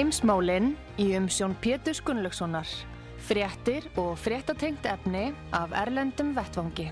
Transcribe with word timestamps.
Heimsmálinn 0.00 0.70
í 0.96 1.10
umsjón 1.12 1.52
Pétur 1.60 1.98
Gunnlaugssonar. 2.06 2.64
Fréttir 3.20 3.84
og 4.00 4.14
fréttatengt 4.16 4.86
efni 4.88 5.26
af 5.52 5.74
Erlendum 5.76 6.30
Vettvangi. 6.32 6.86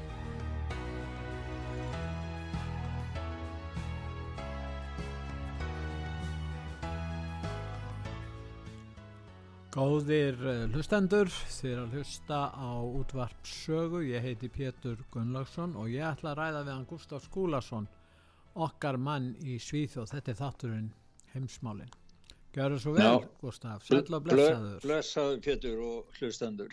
Góðir 9.73 10.37
eh, 10.45 10.67
hlustendur, 10.75 11.33
er 11.65 11.81
að 11.81 11.97
hlusta 11.97 12.41
á 12.53 12.77
útvarp 12.77 13.49
sögu, 13.49 14.03
ég 14.05 14.21
heiti 14.21 14.51
Pétur 14.53 15.01
Gunnlaugsson 15.15 15.79
og 15.81 15.89
ég 15.89 16.05
ætla 16.11 16.35
að 16.35 16.43
ræða 16.43 16.61
við 16.67 16.75
hann 16.75 16.85
Gustaf 16.93 17.25
Skúlason, 17.25 17.89
okkar 18.53 19.01
mann 19.01 19.33
í 19.41 19.57
Svíþjóð, 19.57 20.13
þetta 20.13 20.35
er 20.35 20.39
þátturinn 20.43 20.93
heimsmálinn. 21.33 21.97
Gjör 22.59 22.75
það 22.75 22.83
svo 22.83 22.93
vel, 22.97 23.07
Já. 23.07 23.27
Gustaf, 23.41 23.83
sæl 23.87 24.15
og 24.19 24.23
blessaður. 24.27 24.79
Blessaður 24.83 25.43
Pétur 25.45 25.83
og 25.87 26.19
hlustendur. 26.19 26.73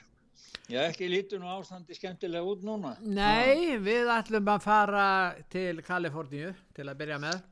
Já, 0.65 0.79
ekki 0.87 1.09
lítur 1.11 1.41
nú 1.43 1.49
ástandi 1.53 1.93
skemmtilega 1.93 2.41
út 2.49 2.63
núna. 2.65 2.95
Nei, 3.05 3.75
við 3.85 4.09
ætlum 4.09 4.47
að 4.49 4.63
fara 4.65 5.09
til 5.53 5.83
Kaliforníu 5.85 6.55
til 6.73 6.87
að 6.89 6.97
byrja 7.03 7.19
með. 7.21 7.43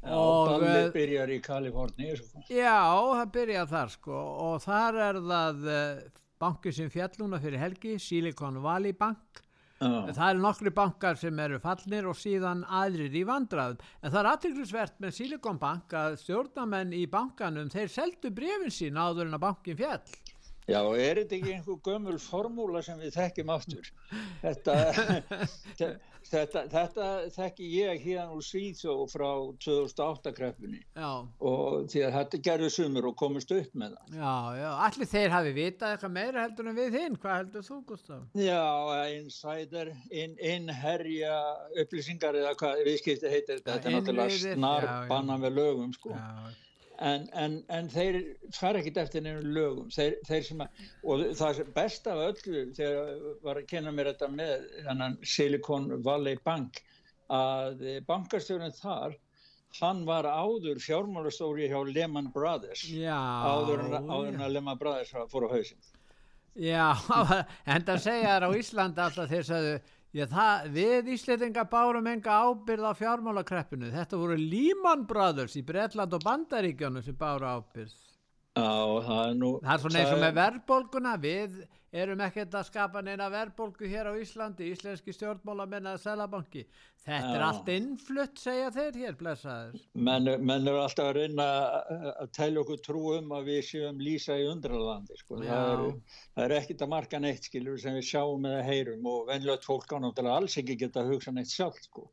Já, 0.00 0.16
ballið 0.16 0.78
eh, 0.78 0.92
byrjar 0.94 1.30
í 1.34 1.38
Kaliforni 1.44 2.06
Já, 2.48 2.76
það 2.88 3.32
byrjar 3.34 3.66
þar 3.68 3.90
sko 3.92 4.20
og 4.46 4.62
þar 4.64 4.98
er 5.06 5.18
það 5.26 5.66
eh, 5.74 5.98
banki 6.40 6.72
sem 6.72 6.88
fjalluna 6.92 7.40
fyrir 7.42 7.60
helgi 7.60 7.98
Silicon 8.00 8.62
Valley 8.64 8.96
Bank 8.96 9.42
Já. 9.80 10.12
það 10.12 10.26
er 10.26 10.40
nokkru 10.42 10.70
bankar 10.76 11.16
sem 11.16 11.38
eru 11.40 11.58
fallnir 11.62 12.08
og 12.10 12.18
síðan 12.20 12.66
aðrir 12.68 13.14
í 13.16 13.22
vandraðum 13.24 13.78
en 13.80 14.10
það 14.10 14.18
er 14.20 14.28
aðtryklusvert 14.34 14.98
með 15.00 15.14
Silicon 15.16 15.60
Bank 15.62 15.94
að 15.96 16.18
stjórnamenn 16.20 16.92
í 16.92 17.06
bankanum 17.08 17.70
þeir 17.72 17.88
seldu 17.88 18.28
brefin 18.36 18.74
sín 18.76 19.00
áður 19.00 19.30
en 19.30 19.38
að 19.38 19.46
bankin 19.46 19.78
fjall 19.80 20.02
Já, 20.68 20.82
er 20.84 21.22
þetta 21.22 21.34
ekki 21.38 21.54
einhver 21.56 21.78
gömul 21.82 22.18
formúla 22.22 22.82
sem 22.84 23.00
við 23.00 23.16
þekkjum 23.16 23.48
aftur? 23.56 23.88
Þetta, 24.42 24.74
þetta, 26.30 26.62
þetta 26.70 27.08
þekki 27.34 27.68
ég 27.74 28.04
hérna 28.04 28.36
úr 28.36 28.44
Svíþjóð 28.46 29.02
frá 29.12 29.28
2008 29.64 30.32
kreppunni 30.36 30.80
og 31.00 31.90
því 31.90 32.04
að 32.06 32.16
þetta 32.18 32.40
gerði 32.48 32.70
sumur 32.74 33.10
og 33.10 33.16
komist 33.20 33.52
upp 33.54 33.74
með 33.82 33.96
það. 33.96 34.16
Já, 34.20 34.34
já, 34.60 34.68
allir 34.86 35.10
þeir 35.10 35.34
hafi 35.34 35.54
vitað 35.56 35.94
eitthvað 35.96 36.14
meira 36.16 36.46
heldur 36.46 36.70
en 36.70 36.78
við 36.78 36.98
hinn. 37.00 37.18
Hvað 37.20 37.38
heldur 37.40 37.66
þú, 37.66 37.78
Gustaf? 37.90 38.24
Já, 38.38 38.64
insider, 39.18 39.92
in, 40.10 40.38
innherja 40.38 41.36
upplýsingar 41.82 42.38
eða 42.40 42.56
hvað 42.60 42.84
viðskipti 42.88 43.30
heitir 43.30 43.60
þetta. 43.60 43.76
Þetta 43.76 43.90
er 43.90 43.96
náttúrulega 43.98 44.56
snar 44.58 44.90
banna 45.10 45.38
með 45.40 45.56
lögum, 45.60 45.94
sko. 45.96 46.14
Já, 46.14 46.56
en, 47.00 47.26
en, 47.32 47.56
en 47.72 47.88
þeir 47.92 48.18
fara 48.56 48.80
ekkit 48.80 49.00
eftir 49.02 49.24
nefnum 49.24 49.54
lögum. 49.56 49.88
Þeir, 49.94 50.18
þeir 50.28 50.50
að, 50.66 50.84
og 51.02 51.24
það 51.40 51.62
er 51.64 51.72
best 51.76 52.10
af 52.10 52.22
öllu 52.28 52.64
þegar 52.76 53.24
var 53.46 53.60
að 53.62 53.68
kenna 53.72 53.94
mér 53.96 54.12
þetta 54.12 54.30
með 54.34 54.68
þannan 54.88 55.18
Silicon 55.34 55.90
Valley 56.04 56.40
Bank 56.44 56.82
að 57.30 57.84
bankastjórun 58.08 58.74
þar 58.80 59.16
hann 59.78 60.02
var 60.08 60.26
áður 60.26 60.80
fjármálastóri 60.82 61.68
hjá 61.70 61.78
Lehman 61.86 62.32
Brothers. 62.34 62.88
Já, 62.90 63.14
áður 63.46 63.84
en 63.86 64.42
að 64.42 64.56
Lehman 64.56 64.78
Brothers 64.80 65.14
fór 65.30 65.46
á 65.46 65.54
hausin 65.54 65.78
Já, 66.58 66.98
en 67.70 67.84
það 67.86 68.02
segja 68.02 68.34
þær 68.34 68.46
á 68.50 68.58
Íslanda 68.58 69.06
alltaf 69.06 69.30
þeir 69.30 69.46
sagðu 69.46 69.74
Já, 70.10 70.24
það, 70.26 70.64
við 70.74 71.08
Ísleitinga 71.14 71.62
bárum 71.70 72.08
enga 72.10 72.40
ábyrð 72.42 72.88
á 72.90 72.92
fjármálakreppinu. 72.98 73.92
Þetta 73.94 74.18
voru 74.18 74.38
Lehman 74.40 75.04
Brothers 75.06 75.54
í 75.54 75.62
Breitland 75.62 76.16
og 76.16 76.24
Bandaríkjónu 76.24 77.02
sem 77.06 77.14
báru 77.14 77.46
ábyrð. 77.46 77.94
Já, 78.58 79.02
það 79.06 79.20
er 79.24 79.36
nú... 79.38 79.50
Það 79.62 79.74
er 79.74 79.82
svona 79.84 80.00
eins 80.00 80.12
og 80.14 80.20
með 80.24 80.38
verðbólguna. 80.40 81.10
Við 81.22 81.60
erum 82.00 82.22
ekkert 82.22 82.54
að 82.58 82.66
skapa 82.66 83.02
neina 83.02 83.26
verðbólgu 83.30 83.88
hér 83.90 84.08
á 84.10 84.12
Íslandi, 84.18 84.70
íslenski 84.74 85.14
stjórnmálamenn 85.14 85.88
að 85.90 86.00
selabanki. 86.04 86.64
Þetta 87.00 87.30
Já. 87.30 87.36
er 87.36 87.44
allt 87.46 87.70
innflutt, 87.72 88.40
segja 88.42 88.72
þeir 88.74 88.98
hér, 89.00 89.14
blessaður. 89.18 89.84
Menn, 89.94 90.28
menn 90.46 90.66
eru 90.68 90.82
alltaf 90.82 91.12
að 91.12 91.20
reyna 91.20 91.46
að 92.10 92.32
tælja 92.36 92.64
okkur 92.64 92.82
trú 92.84 93.04
um 93.16 93.34
að 93.38 93.50
við 93.52 93.60
séum 93.70 94.02
lýsa 94.02 94.36
í 94.38 94.48
undralandi, 94.50 95.18
sko. 95.22 95.40
Það 95.40 95.70
er, 95.72 95.84
það 96.34 96.46
er 96.46 96.56
ekkit 96.58 96.84
að 96.84 96.92
marka 96.94 97.22
neitt, 97.22 97.46
skilur, 97.48 97.78
sem 97.80 97.96
við 97.98 98.08
sjáum 98.10 98.50
eða 98.50 98.66
heyrum 98.66 99.10
og 99.14 99.30
venlögt 99.30 99.70
fólk 99.70 99.94
ánáttúrulega 99.94 100.42
alls 100.42 100.58
ekki 100.60 100.78
geta 100.84 101.04
að 101.04 101.14
hugsa 101.14 101.34
neitt 101.34 101.54
sjálf, 101.54 101.80
sko. 101.86 102.10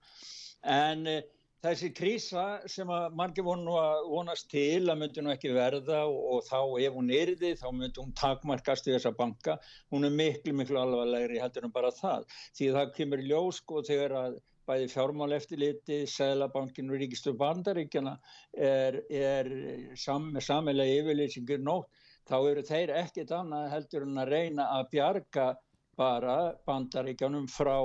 En 0.67 1.05
e, 1.09 1.19
þessi 1.66 1.90
krísa 1.97 2.44
sem 2.69 2.90
að 2.94 3.16
margir 3.18 3.45
vonu 3.47 3.78
að 3.81 4.03
vonast 4.12 4.50
til 4.51 4.90
að 4.91 5.00
myndi 5.01 5.23
nú 5.23 5.31
ekki 5.34 5.53
verða 5.56 6.03
og, 6.06 6.19
og 6.35 6.44
þá 6.47 6.59
ef 6.85 6.97
hún 7.00 7.09
er 7.13 7.34
því, 7.40 7.53
þá 7.62 7.68
myndi 7.73 8.03
hún 8.03 8.13
takmarkast 8.18 8.90
í 8.90 8.94
þessa 8.95 9.13
banka. 9.18 9.57
Hún 9.94 10.07
er 10.07 10.13
miklu, 10.13 10.53
miklu 10.57 10.79
alvarlegri 10.81 11.41
heldur 11.41 11.67
en 11.67 11.73
bara 11.73 11.94
það. 11.96 12.28
Því 12.57 12.69
það 12.78 12.94
kemur 13.00 13.25
ljós, 13.31 13.62
sko, 13.63 13.84
þegar 13.88 14.17
að 14.22 14.40
bæði 14.67 14.90
fjármál 14.91 15.31
eftirliti, 15.38 16.01
Sælabankin 16.12 16.91
og 16.91 17.00
Ríkistur 17.00 17.38
bandaríkjana 17.40 18.17
er, 18.53 19.00
er 19.07 19.50
sam, 19.96 20.34
samilega 20.44 21.00
yfirlýsingur 21.01 21.63
nótt, 21.63 21.88
þá 22.28 22.38
eru 22.51 22.63
þeir 22.67 22.91
ekkit 23.00 23.31
annað 23.31 23.69
heldur 23.72 24.03
en 24.03 24.19
að 24.19 24.34
reyna 24.34 24.67
að 24.75 24.90
bjarga 24.91 25.47
bara 25.97 26.38
bandaríkjanum 26.68 27.47
frá 27.50 27.75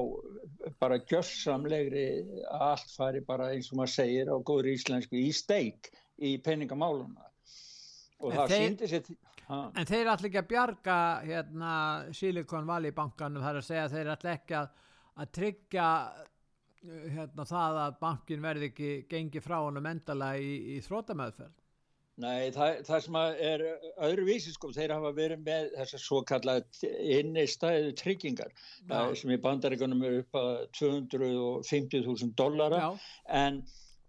bara 0.83 1.01
gjössamlegri 1.09 2.07
að 2.45 2.65
allt 2.69 2.95
fari 2.97 3.23
bara 3.27 3.51
eins 3.55 3.71
og 3.73 3.81
maður 3.81 3.95
segir 3.97 4.33
á 4.33 4.37
góður 4.37 4.73
íslensku 4.75 5.17
í 5.17 5.31
steik 5.35 5.89
í 6.21 6.37
peningamáluna 6.45 7.29
og 8.21 8.33
en 8.33 8.39
það 8.39 8.57
síndi 8.57 8.91
sér 8.91 9.15
En 9.53 9.85
þeir 9.85 10.09
ætla 10.09 10.29
ekki 10.29 10.39
að 10.41 10.49
bjarga 10.49 10.99
hérna 11.27 11.73
Silicon 12.17 12.69
Valley 12.69 12.95
bankanum 12.97 13.43
þar 13.45 13.59
að 13.59 13.67
segja 13.67 13.83
að 13.85 13.97
þeir 13.97 14.11
ætla 14.15 14.35
ekki 14.37 14.55
að, 14.57 14.69
að 15.19 15.33
tryggja 15.39 15.89
hérna, 16.83 17.47
það 17.49 17.81
að 17.83 17.99
bankin 18.01 18.45
verði 18.45 18.71
ekki 18.71 18.93
gengi 19.11 19.43
frá 19.43 19.59
honum 19.61 19.89
endala 19.91 20.33
í, 20.41 20.55
í 20.73 20.79
þrótamöðferð? 20.87 21.62
Nei, 22.21 22.51
það, 22.53 22.83
það 22.85 23.05
sem 23.07 23.17
er 23.49 23.63
öðruvísi 24.05 24.53
sko, 24.53 24.69
þeir 24.77 24.93
hafa 24.93 25.13
verið 25.17 25.47
með 25.47 25.71
þessar 25.79 26.03
svo 26.03 26.19
kallað 26.29 26.83
innistæðu 26.85 27.95
tryggingar. 27.97 28.53
Sem 29.17 29.33
í 29.33 29.39
bandaríkunum 29.41 30.05
er 30.05 30.19
upp 30.21 30.37
að 30.37 30.51
250.000 30.77 32.35
dollara. 32.37 32.91
En 33.33 33.63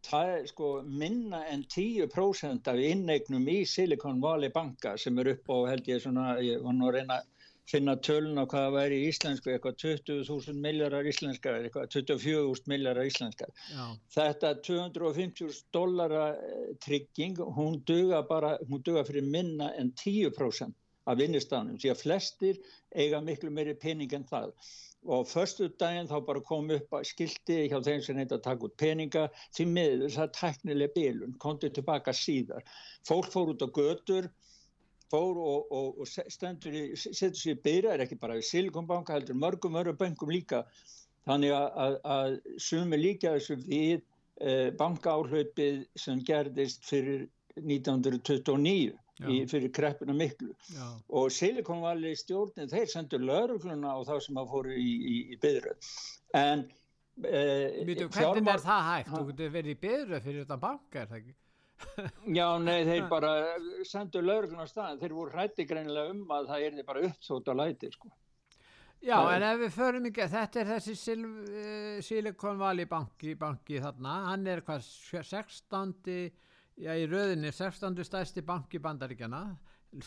það 0.03 0.33
er 0.33 0.49
sko 0.51 0.71
minna 0.83 1.45
en 1.47 1.63
10% 1.63 2.67
af 2.73 2.81
inneignum 2.91 3.47
í 3.47 3.61
Silicon 3.69 4.19
Valley 4.23 4.51
banka 4.51 4.97
sem 4.99 5.23
er 5.23 5.31
upp 5.37 5.53
á 5.55 5.57
held 5.71 5.87
ég 5.87 6.03
svona, 6.03 6.35
ég 6.43 6.59
var 6.65 6.75
nú 6.75 6.89
að 6.89 6.97
reyna 6.97 7.21
finna 7.69 7.95
tölun 7.95 8.39
á 8.39 8.43
hvað 8.43 8.65
það 8.65 8.75
væri 8.75 8.99
íslensku 9.07 9.51
eitthvað 9.53 9.77
20.000 9.83 10.59
miljardar 10.65 11.07
íslenskar 11.09 11.59
eitthvað 11.59 11.89
24.000 11.95 12.71
miljardar 12.71 13.09
íslenskar. 13.09 13.51
Já. 13.71 13.85
þetta 14.17 14.53
250.000 14.67 15.63
dollara 15.75 16.23
eh, 16.35 16.71
trygging 16.83 17.39
hún 17.57 17.79
duga 17.87 18.23
bara, 18.27 18.57
hún 18.69 18.83
duga 18.83 19.05
fyrir 19.07 19.27
minna 19.27 19.71
en 19.79 19.93
10% 20.03 20.73
af 21.05 21.19
vinnistanum 21.19 21.79
því 21.79 21.91
að 21.91 22.01
flestir 22.03 22.59
eiga 22.95 23.21
miklu 23.23 23.51
meiri 23.51 23.75
pening 23.79 24.13
en 24.15 24.27
það. 24.27 24.51
Og 25.03 25.25
förstu 25.27 25.67
daginn 25.79 26.07
þá 26.07 26.15
bara 26.23 26.43
kom 26.47 26.69
upp 26.71 26.93
skildi 27.03 27.65
hjá 27.67 27.81
þeim 27.83 28.03
sem 28.05 28.19
heita 28.19 28.37
að 28.37 28.45
taka 28.45 28.69
út 28.69 28.77
peninga 28.79 29.25
því 29.55 29.65
miður 29.71 30.13
það 30.15 30.29
teknileg 30.37 30.93
bilun, 30.95 31.33
kontið 31.43 31.73
tilbaka 31.79 32.13
síðar. 32.15 32.63
Fólk 33.07 33.27
fór 33.33 33.51
út 33.51 33.65
á 33.65 33.67
götur 33.67 34.29
fór 35.13 35.37
og, 35.37 35.69
og, 35.71 36.01
og 36.01 36.09
stendur 36.09 36.75
í, 36.75 36.83
setur 36.97 37.37
sér 37.39 37.61
byrjar 37.63 38.03
ekki 38.03 38.17
bara 38.21 38.39
í 38.39 38.45
Silikonbanka 38.45 39.17
heldur 39.17 39.37
mörgum 39.37 39.77
öru 39.81 39.93
böngum 39.99 40.33
líka 40.33 40.63
þannig 41.27 41.53
að, 41.55 41.69
að, 41.85 41.99
að 42.15 42.59
sumi 42.65 42.99
líka 42.99 43.37
þessu 43.37 43.59
við 43.63 44.01
eh, 44.41 44.73
bankaáhlaupið 44.79 45.85
sem 45.99 46.21
gerðist 46.27 46.85
fyrir 46.89 47.27
1929 47.61 48.93
í, 49.29 49.43
fyrir 49.49 49.71
kreppuna 49.73 50.15
miklu 50.17 50.51
Já. 50.73 50.85
og 51.13 51.31
Silikon 51.33 51.83
Valley 51.85 52.17
stjórnin 52.17 52.71
þeir 52.71 52.89
sendur 52.89 53.23
laurugluna 53.23 53.97
og 53.99 54.07
þá 54.09 54.15
sem 54.25 54.39
að 54.41 54.49
fóru 54.55 54.73
í, 54.73 54.89
í, 55.13 55.17
í 55.35 55.39
byrju 55.41 55.75
en 56.39 56.65
uh, 56.65 57.85
Mítu, 57.85 58.09
hvernig 58.09 58.17
fjármál... 58.17 58.55
er 58.55 58.65
það 58.65 58.83
hægt? 58.89 59.13
Þú 59.13 59.23
getur 59.29 59.55
verið 59.57 59.75
í 59.75 59.79
byrju 59.85 60.21
fyrir 60.25 60.41
þetta 60.41 60.59
banka, 60.65 61.03
er 61.03 61.11
það 61.11 61.19
ekki? 61.21 61.35
Já, 62.39 62.47
nei, 62.61 62.83
þeir 62.87 63.07
bara 63.11 63.31
sendu 63.87 64.21
lögurinn 64.23 64.61
á 64.61 64.67
staðin, 64.69 64.99
þeir 65.01 65.15
voru 65.17 65.33
hrætti 65.35 65.65
greinilega 65.69 66.13
um 66.13 66.23
að 66.33 66.51
það 66.51 66.67
er 66.67 66.85
bara 66.87 67.07
uppsót 67.09 67.49
á 67.49 67.53
læti, 67.57 67.91
sko. 67.93 68.11
Já, 69.03 69.17
það 69.19 69.33
en 69.35 69.45
ef 69.49 69.57
við 69.59 69.73
förum 69.75 70.05
ekki, 70.07 70.25
þetta 70.31 70.59
er 70.61 70.69
þessi 70.69 70.93
Sil 70.95 71.23
uh, 71.27 71.95
Silicon 72.07 72.59
Valley 72.61 72.87
banki, 72.87 73.33
banki 73.39 73.81
þarna, 73.83 74.19
hann 74.29 74.45
er 74.47 74.63
hvað 74.63 74.85
16. 74.87 75.95
Já, 76.79 76.93
í 76.97 77.07
rauðinni 77.11 77.51
16. 77.51 77.99
stæsti 78.07 78.43
banki 78.47 78.79
bandaríkjana, 78.81 79.41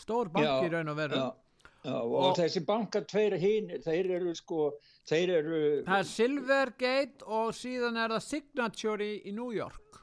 stór 0.01 0.31
banki 0.33 0.71
raun 0.73 0.89
og 0.91 0.97
veru. 0.97 1.19
Já, 1.21 1.75
já, 1.85 1.93
og, 1.99 2.15
og 2.23 2.33
þessi 2.39 2.63
bankar 2.67 3.05
tveir 3.07 3.37
hinn, 3.39 3.69
þeir 3.85 4.09
eru 4.17 4.33
sko, 4.35 4.71
þeir 5.07 5.35
eru... 5.37 5.61
Það 5.85 6.01
er 6.01 6.09
Silvergate 6.09 7.29
og 7.37 7.53
síðan 7.55 8.01
er 8.01 8.17
það 8.17 8.25
Signature 8.31 9.05
í, 9.05 9.21
í 9.29 9.35
New 9.37 9.53
York. 9.55 10.01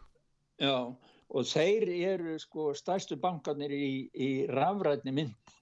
Já, 0.62 0.78
og 0.78 1.13
þeir 1.46 1.88
eru 2.14 2.36
sko 2.38 2.72
stæstu 2.76 3.16
bankarnir 3.20 3.72
í, 3.72 4.10
í 4.12 4.30
rafrætni 4.50 5.14
mynd. 5.14 5.54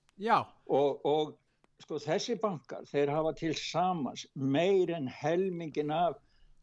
Og, 0.66 1.06
og 1.06 1.36
sko 1.82 1.98
þessi 2.02 2.36
bankar, 2.40 2.84
þeir 2.86 3.10
hafa 3.10 3.32
til 3.38 3.54
samans 3.58 4.26
meir 4.34 4.92
en 4.94 5.08
helmingin 5.08 5.90
af 5.94 6.18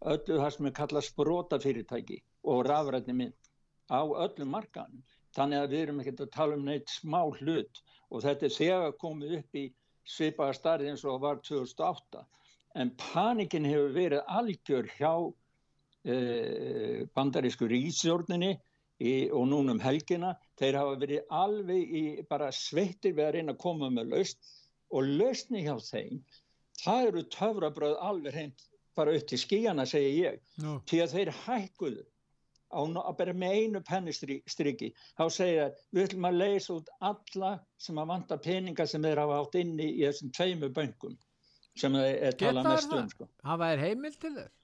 öllu 0.07 0.39
það 0.39 0.51
sem 0.55 0.69
er 0.69 0.75
kallað 0.77 1.07
sprótafyrirtæki 1.09 2.19
og 2.47 2.65
rafrætni 2.67 3.15
mynd 3.23 3.49
á 3.91 4.01
öllum 4.05 4.53
markanum. 4.55 5.03
Þannig 5.35 5.61
að 5.63 5.73
við 5.73 5.83
erum 5.83 5.99
ekkert 6.01 6.23
að 6.25 6.31
tala 6.35 6.57
um 6.57 6.65
neitt 6.65 6.89
smá 6.89 7.21
hlut 7.39 7.81
og 8.09 8.23
þetta 8.25 8.47
er 8.47 8.55
þegar 8.55 8.95
komið 9.01 9.35
upp 9.39 9.59
í 9.59 9.65
svipaða 10.09 10.55
starði 10.57 10.89
eins 10.91 11.03
og 11.05 11.21
var 11.21 11.41
2008. 11.45 12.23
En 12.79 12.93
panikin 12.97 13.67
hefur 13.67 13.93
verið 13.93 14.33
algjör 14.39 14.89
hjá 14.95 15.13
eh, 16.05 17.05
bandarísku 17.13 17.69
ríðsjórninni 17.69 18.55
og 18.99 19.45
núna 19.47 19.75
um 19.75 19.79
helgina. 19.79 20.35
Þeir 20.59 20.77
hafa 20.81 20.95
verið 20.99 21.35
alveg 21.41 21.97
í 21.99 22.03
bara 22.29 22.51
sveittir 22.51 23.15
við 23.15 23.25
að 23.25 23.35
reyna 23.37 23.55
að 23.55 23.61
koma 23.63 23.91
með 23.93 24.15
laust 24.15 24.49
og 24.89 25.05
lausni 25.19 25.63
hjá 25.65 25.75
þeim 25.83 26.21
það 26.83 27.09
eru 27.09 27.25
töfrabröð 27.35 27.97
alveg 28.09 28.35
hreint 28.35 28.65
bara 28.97 29.15
upp 29.15 29.27
til 29.29 29.39
skíjana 29.39 29.85
segja 29.87 30.31
ég 30.31 30.63
no. 30.63 30.79
til 30.89 31.01
að 31.03 31.15
þeir 31.15 31.31
hækkuðu 31.43 32.03
á, 32.69 32.81
að 32.81 33.15
bera 33.21 33.35
með 33.43 33.55
einu 33.59 33.81
pennistriki 33.85 34.91
þá 35.17 35.23
segja 35.33 35.69
við 35.95 36.05
ætlum 36.07 36.29
að 36.29 36.39
leysa 36.43 36.77
út 36.77 36.91
alla 37.11 37.55
sem 37.81 38.01
að 38.01 38.13
vanta 38.13 38.39
peninga 38.43 38.87
sem 38.89 39.05
þeir 39.05 39.23
hafa 39.23 39.41
átt 39.43 39.59
inni 39.61 39.89
í 39.95 40.03
þessum 40.03 40.33
tveimu 40.35 40.71
böngum 40.75 41.17
sem 41.79 41.95
þeir 41.95 42.27
er 42.29 42.39
talað 42.39 42.71
mest 42.73 42.97
um 42.97 43.13
sko. 43.13 43.29
hafa 43.45 43.71
þeir 43.71 43.85
heimil 43.87 44.15
til 44.17 44.35
þess? 44.35 44.55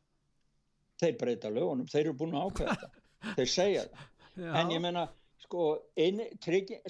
þeir 1.00 1.18
breyta 1.20 1.52
lögunum, 1.52 1.88
þeir 1.92 2.06
eru 2.06 2.18
búin 2.20 2.36
að 2.36 2.50
ákveða 2.50 2.76
þetta 2.82 3.36
þeir 3.40 3.52
segja 3.52 3.88
það 3.88 4.12
en 4.38 4.72
ég 4.74 4.82
menna 4.84 5.08
sko, 5.46 5.76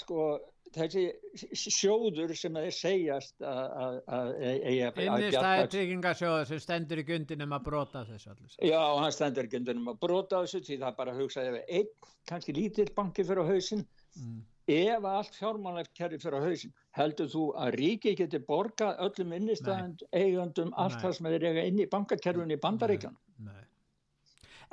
sko 0.02 0.28
þessi 0.76 1.04
sjóður 1.56 2.34
sem 2.38 2.58
þeir 2.58 2.74
segjast 2.76 3.46
að 3.46 4.00
Innistæði 5.06 5.68
tryggingasjóður 5.76 6.50
sem 6.50 6.64
stendur 6.64 7.02
í 7.02 7.06
gundinum 7.08 7.56
að 7.56 7.68
brota 7.70 8.04
þessu 8.08 8.34
allir. 8.34 8.58
Já, 8.72 8.82
hann 9.02 9.16
stendur 9.16 9.48
í 9.48 9.54
gundinum 9.54 9.94
að 9.94 10.02
brota 10.04 10.42
þessu 10.44 10.64
því 10.66 10.80
það 10.84 10.98
bara 11.00 11.16
hugsaði 11.20 11.54
ef 11.54 11.72
einn, 11.80 12.10
kannski 12.32 12.58
lítill 12.58 12.90
banki 12.98 13.28
fyrir 13.28 13.52
hausin 13.52 13.86
mm. 14.20 14.42
ef 14.76 15.08
allt 15.12 15.40
fjármálegt 15.40 15.94
kerri 15.98 16.20
fyrir 16.22 16.48
hausin 16.48 16.76
heldur 16.98 17.32
þú 17.32 17.46
að 17.62 17.78
ríki 17.80 18.16
geti 18.18 18.42
borgað 18.50 19.00
öllum 19.06 19.38
innistæðand 19.40 20.04
eigandum 20.12 20.74
allt 20.82 21.00
það 21.04 21.18
sem 21.20 21.32
þeir 21.32 21.48
eiga 21.52 21.70
inn 21.70 21.86
í 21.86 21.90
bankakerfun 21.92 22.56
í 22.56 22.60
bandaríkan 22.62 23.16
Nei, 23.38 23.54
nei 23.54 23.64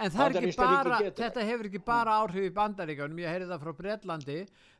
En 0.00 0.12
það 0.12 0.36
er 0.36 0.46
ekki 0.46 0.58
bara, 0.58 1.00
þetta 1.16 1.46
hefur 1.46 1.68
ekki 1.68 1.80
bara 1.84 2.18
áhrif 2.22 2.46
í 2.48 2.52
bandaríkjónum, 2.56 3.18
ég 3.22 3.32
heyrði 3.32 3.50
það 3.50 3.64
frá 3.64 3.72
Breitlandi, 3.80 4.38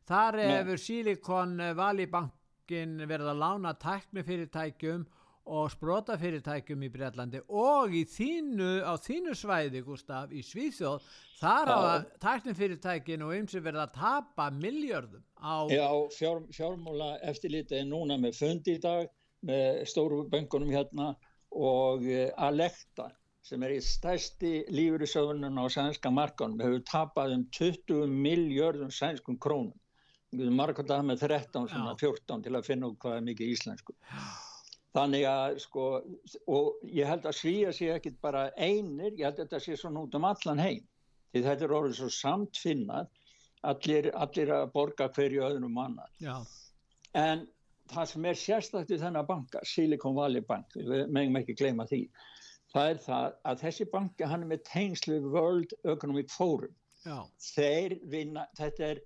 þar 0.09 0.39
hefur 0.43 0.81
Silicon 0.81 1.57
Valley 1.77 2.09
bankin 2.11 2.95
verið 3.05 3.33
að 3.35 3.43
lána 3.43 3.75
tæknifyrirtækjum 3.83 5.05
og 5.53 5.71
sprótafyrirtækjum 5.75 6.85
í 6.87 6.91
Breitlandi 6.93 7.41
og 7.51 7.95
í 7.99 8.05
þínu, 8.07 8.71
á 8.87 8.95
þínu 9.03 9.35
svæði, 9.37 9.83
Gustaf, 9.87 10.31
í 10.31 10.43
Svíþjóð, 10.47 11.09
þar 11.41 11.73
hafa 11.73 11.97
tæknifyrirtækin 12.23 13.25
og 13.27 13.35
eins 13.37 13.57
er 13.59 13.65
verið 13.65 13.83
að 13.85 13.97
tapa 13.97 14.49
miljörðum 14.55 15.25
á... 15.43 15.67
Já, 15.73 15.89
fjár, 16.15 16.45
fjármúla 16.55 17.17
eftirlítið 17.27 17.83
er 17.83 17.91
núna 17.91 18.21
með 18.23 18.39
fundi 18.39 18.79
í 18.79 18.83
dag, 18.83 19.11
með 19.43 19.83
stóru 19.91 20.23
böngunum 20.31 20.71
hérna 20.71 21.11
og 21.51 22.07
uh, 22.07 22.31
að 22.39 22.63
lekta 22.63 23.11
sem 23.47 23.63
er 23.67 23.75
í 23.75 23.81
stærsti 23.83 24.53
lífurissöðunum 24.71 25.59
á 25.59 25.67
sænska 25.75 26.13
markanum 26.15 26.63
hefur 26.63 26.85
tapað 26.87 27.35
um 27.37 27.45
20 27.59 28.13
miljörðum 28.27 28.93
sænskum 28.95 29.39
krónum. 29.43 29.75
Markað 30.33 30.89
það 30.89 31.09
með 31.11 31.25
13, 31.27 31.67
svona 31.69 31.97
14 32.01 32.45
til 32.47 32.55
að 32.57 32.69
finna 32.69 32.89
út 32.89 33.01
hvað 33.03 33.19
er 33.19 33.27
mikið 33.27 33.51
íslensku. 33.53 33.97
Þannig 34.97 35.27
að 35.29 35.59
sko, 35.65 35.87
og 36.53 36.87
ég 36.89 37.09
held 37.09 37.27
að 37.29 37.37
svíja 37.37 37.73
sé 37.77 37.91
ekkit 37.93 38.19
bara 38.25 38.47
einir, 38.57 39.13
ég 39.17 39.27
held 39.27 39.39
að 39.39 39.43
þetta 39.47 39.61
sé 39.65 39.77
svona 39.81 40.05
út 40.05 40.17
um 40.17 40.29
allan 40.29 40.63
heim. 40.63 40.87
Því 41.33 41.43
þetta 41.47 41.67
er 41.67 41.75
orðið 41.79 41.99
svo 41.99 42.09
samtfinnað, 42.13 43.11
allir, 43.73 44.11
allir 44.25 44.53
að 44.53 44.67
borga 44.75 45.09
hverju 45.17 45.45
öðrum 45.49 45.77
manna. 45.77 46.09
Já. 46.21 46.37
En 47.17 47.47
það 47.93 48.11
sem 48.13 48.29
er 48.29 48.41
sérstaklega 48.41 49.05
þennan 49.07 49.29
banka, 49.29 49.65
Silicon 49.69 50.17
Valley 50.17 50.45
Bank, 50.45 50.77
við 50.77 51.09
meðum 51.13 51.41
ekki 51.41 51.57
gleyma 51.57 51.89
því, 51.89 52.05
það 52.73 52.91
er 52.91 53.01
það 53.07 53.35
að 53.51 53.63
þessi 53.63 53.87
banki 53.93 54.29
hann 54.29 54.45
er 54.45 54.51
með 54.53 54.63
tengslu 54.69 55.19
World 55.33 55.75
Economic 55.85 56.31
Forum. 56.33 56.75
Já. 57.03 57.19
þeir 57.43 57.97
vinna, 58.07 58.45
þetta 58.55 58.85
er 58.93 59.01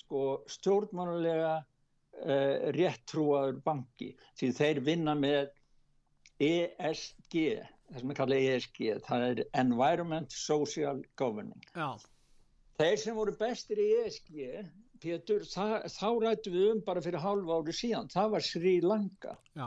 sko 0.00 0.22
stjórnmánulega 0.48 1.58
uh, 1.60 2.70
réttrúaður 2.76 3.58
banki. 3.66 4.14
Því 4.40 4.48
þeir 4.56 4.80
vinna 4.86 5.14
með 5.18 5.50
ESG 6.42 7.36
það 7.92 8.00
sem 8.00 8.14
er 8.14 8.18
kallað 8.18 8.46
ESG 8.48 8.80
það 9.04 9.26
er 9.26 9.44
Environment 9.60 10.32
Social 10.32 11.04
Governing. 11.20 11.68
Já. 11.76 12.00
þeir 12.80 12.96
sem 13.04 13.18
voru 13.18 13.36
bestir 13.36 13.82
í 13.82 13.90
ESG 14.06 14.40
Pétur, 15.02 15.42
það, 15.50 15.72
þá 15.90 16.08
rættu 16.22 16.50
við 16.54 16.68
um 16.72 16.82
bara 16.86 17.02
fyrir 17.02 17.20
hálfa 17.20 17.56
ári 17.58 17.72
síðan, 17.74 18.10
það 18.10 18.34
var 18.36 18.44
Sri 18.46 18.74
Lanka. 18.86 19.36
Já 19.58 19.66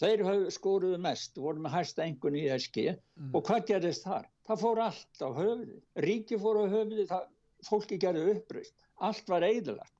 Þeir 0.00 0.22
skoruðu 0.52 0.98
mest, 1.00 1.38
voru 1.40 1.62
með 1.64 1.72
hægsta 1.78 2.04
engun 2.04 2.36
í 2.36 2.44
SG 2.52 2.90
mm. 2.90 3.30
og 3.32 3.46
hvað 3.48 3.62
gerðist 3.70 4.04
þar? 4.04 4.26
Það 4.46 4.60
fór 4.62 4.80
allt 4.84 5.22
á 5.24 5.28
höfði, 5.38 5.76
ríki 6.04 6.38
fór 6.42 6.60
á 6.60 6.64
höfði, 6.68 7.06
það, 7.08 7.22
fólki 7.64 7.98
gerði 8.02 8.34
upprýst, 8.34 8.76
allt 9.08 9.32
var 9.32 9.46
eðlagt. 9.46 9.94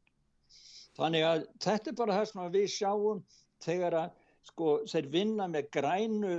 Þannig 0.97 1.27
að 1.29 1.47
þetta 1.65 1.93
er 1.93 1.99
bara 2.03 2.19
það 2.19 2.29
sem 2.31 2.45
við 2.53 2.69
sjáum 2.75 3.25
þegar 3.65 3.99
að 4.03 4.21
sko, 4.51 4.77
þeir 4.93 5.11
vinna 5.17 5.49
með 5.53 5.73
grænu 5.79 6.37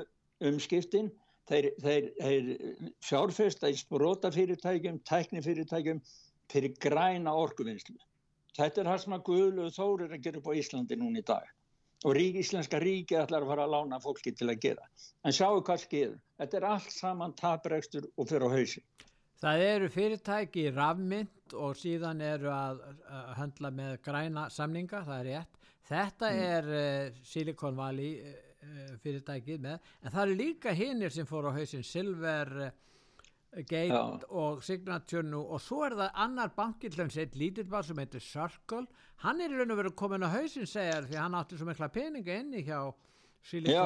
umskiptin, 0.48 1.12
þeir, 1.50 1.72
þeir, 1.82 2.10
þeir 2.22 2.54
fjárfesta 3.10 3.74
í 3.74 3.82
sprótafyrirtækjum, 3.82 5.02
tæknifyrirtækjum 5.10 6.02
fyrir 6.54 6.78
græna 6.82 7.34
orkuvinnslu. 7.34 7.98
Þetta 8.58 8.84
er 8.84 8.90
það 8.94 9.04
sem 9.04 9.18
að 9.18 9.28
Guðlu 9.28 9.70
Þórir 9.74 10.14
að 10.14 10.24
gera 10.26 10.40
upp 10.42 10.50
á 10.50 10.58
Íslandi 10.62 10.98
núna 10.98 11.22
í 11.22 11.26
dag 11.26 11.57
og 12.06 12.14
rík, 12.18 12.38
Íslenska 12.44 12.80
ríki 12.82 13.18
ætlar 13.18 13.46
að 13.46 13.52
fara 13.52 13.66
að 13.66 13.74
lána 13.74 14.00
fólki 14.02 14.34
til 14.38 14.50
að 14.52 14.62
gera. 14.68 14.88
En 15.26 15.34
sjáu 15.36 15.62
hvað 15.62 15.84
skeiður. 15.86 16.18
Þetta 16.38 16.58
er 16.60 16.68
allt 16.72 16.94
saman 16.94 17.36
taprekstur 17.38 18.10
og 18.16 18.30
fyrir 18.30 18.46
á 18.46 18.50
hausi. 18.54 18.84
Það 19.38 19.64
eru 19.68 19.88
fyrirtæki 19.94 20.66
í 20.66 20.74
rafmynd 20.74 21.54
og 21.62 21.78
síðan 21.78 22.22
eru 22.26 22.50
að, 22.54 22.82
að 23.14 23.32
handla 23.38 23.72
með 23.80 23.94
græna 24.06 24.48
samninga, 24.54 25.04
það 25.06 25.20
er 25.20 25.30
rétt. 25.32 25.60
Þetta 25.88 26.32
mm. 26.32 26.44
er 26.48 26.70
uh, 26.74 27.20
Silicon 27.24 27.78
Valley 27.78 28.18
uh, 28.26 28.96
fyrirtækið 29.04 29.62
með, 29.64 29.92
en 30.02 30.14
það 30.14 30.24
eru 30.24 30.40
líka 30.42 30.74
hinnir 30.76 31.14
sem 31.14 31.30
fór 31.30 31.52
á 31.54 31.58
hausin 31.58 31.86
Silver 31.86 32.54
uh, 32.66 32.72
Gate 33.56 33.88
Já. 33.88 34.20
og 34.30 34.64
Signature 34.64 35.24
nú 35.24 35.40
og 35.46 35.62
svo 35.64 35.84
er 35.88 35.96
það 35.98 36.18
annar 36.26 36.52
bankillans 36.56 37.18
eitt 37.18 37.36
lítill 37.40 37.70
bar 37.72 37.86
sem 37.88 37.98
heitir 37.98 38.22
Circle 38.22 38.86
hann 39.24 39.42
er 39.42 39.54
í 39.54 39.58
raun 39.58 39.72
og 39.72 39.80
veru 39.80 39.92
komin 39.98 40.26
á 40.28 40.30
hausin 40.30 40.68
segjar 40.68 41.08
því 41.08 41.18
hann 41.22 41.38
átti 41.40 41.58
svo 41.58 41.66
mikla 41.70 41.88
peninga 41.90 42.36
inni 42.42 42.64
hjá 42.68 42.82
Já, 43.48 43.84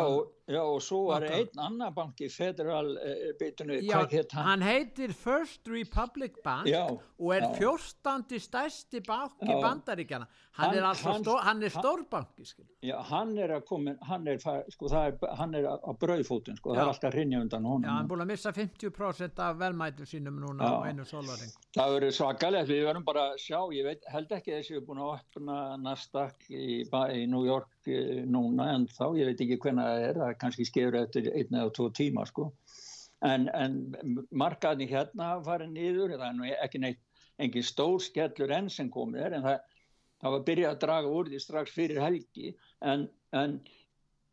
já, 0.49 0.61
og 0.61 0.79
svo 0.81 1.03
var 1.11 1.23
einn 1.29 1.59
annar 1.61 1.91
bank 1.93 2.21
í 2.25 2.27
federal 2.33 2.87
uh, 2.97 3.27
bitinu, 3.37 3.77
hvað 3.85 4.15
heit 4.15 4.31
hann? 4.33 4.47
Hann 4.47 4.63
heitir 4.65 5.13
First 5.13 5.69
Republic 5.69 6.39
Bank 6.43 6.69
já, 6.69 6.87
og 6.89 7.33
er 7.35 7.45
fjórstandi 7.59 8.39
stærsti 8.41 9.03
bank 9.05 9.37
í 9.45 9.53
bandaríkjana. 9.53 10.25
Hann, 10.57 10.73
hann 10.73 10.79
er, 10.81 10.97
stó, 10.97 11.35
hann 11.45 11.61
er 11.63 11.71
stórbanki, 11.71 12.45
skil. 12.49 12.65
Já, 12.83 12.97
hann 13.07 13.35
er 13.39 13.53
að 13.55 13.67
koma, 13.69 13.93
hann 14.09 14.25
er, 14.27 14.41
sko, 14.41 14.89
er, 14.99 15.13
hann 15.39 15.53
er 15.55 15.67
á 15.69 15.91
brauðfótun, 16.01 16.57
sko, 16.59 16.73
það 16.73 16.81
er 16.83 16.91
alltaf 16.95 17.15
rinja 17.15 17.43
undan 17.45 17.67
honum. 17.69 17.85
Já, 17.85 17.93
hann 17.93 18.07
er 18.07 18.09
búin 18.09 18.25
að 18.25 18.31
missa 18.33 18.53
50% 18.57 19.43
af 19.45 19.59
velmætu 19.61 20.09
sínum 20.09 20.41
núna 20.41 20.73
á 20.73 20.89
einu 20.89 21.05
sólvaring. 21.07 21.53
Það 21.77 21.95
verður 21.95 22.17
svakalegt, 22.17 22.71
við 22.73 22.83
verðum 22.89 23.05
bara 23.07 23.29
að 23.29 23.37
sjá, 23.45 23.59
ég 23.77 23.87
veit, 23.87 24.09
held 24.11 24.35
ekki 24.39 24.55
að 24.55 24.59
þessi 24.59 24.79
er 24.81 24.85
búin 24.89 25.05
að 25.05 25.13
opna 25.13 25.61
Nasdaq 25.85 26.49
í, 26.49 26.81
í 26.83 27.23
New 27.31 27.45
York 27.47 27.70
eh, 27.70 27.70
núna 27.87 28.67
en 28.75 28.87
þá, 28.91 29.05
ég 29.17 29.31
veit 29.31 29.43
ekki 29.43 29.59
hvernig 29.63 29.87
það 29.87 30.05
er, 30.07 30.19
það 30.21 30.37
kannski 30.43 30.67
skefur 30.67 30.97
eftir 31.01 31.29
einn 31.31 31.57
eða 31.57 31.73
tvo 31.77 31.89
tíma 31.97 32.25
sko. 32.29 32.51
En, 33.25 33.47
en 33.53 33.75
markaðni 34.33 34.87
hérna 34.89 35.35
farið 35.45 35.75
niður, 35.75 36.15
það 36.17 36.27
er 36.27 36.37
nú 36.37 36.49
ekki 36.51 36.81
neitt, 36.81 37.01
engin 37.41 37.65
stór 37.65 38.01
skellur 38.01 38.53
enn 38.53 38.69
sem 38.69 38.89
komið 38.91 39.25
er, 39.27 39.35
en 39.37 39.45
það, 39.45 39.59
það 40.21 40.35
var 40.35 40.47
byrjað 40.49 40.73
að 40.73 40.81
draga 40.85 41.13
úr 41.17 41.29
því 41.29 41.41
strax 41.41 41.73
fyrir 41.73 42.01
helgi, 42.01 42.53
en, 42.85 43.07
en 43.37 43.59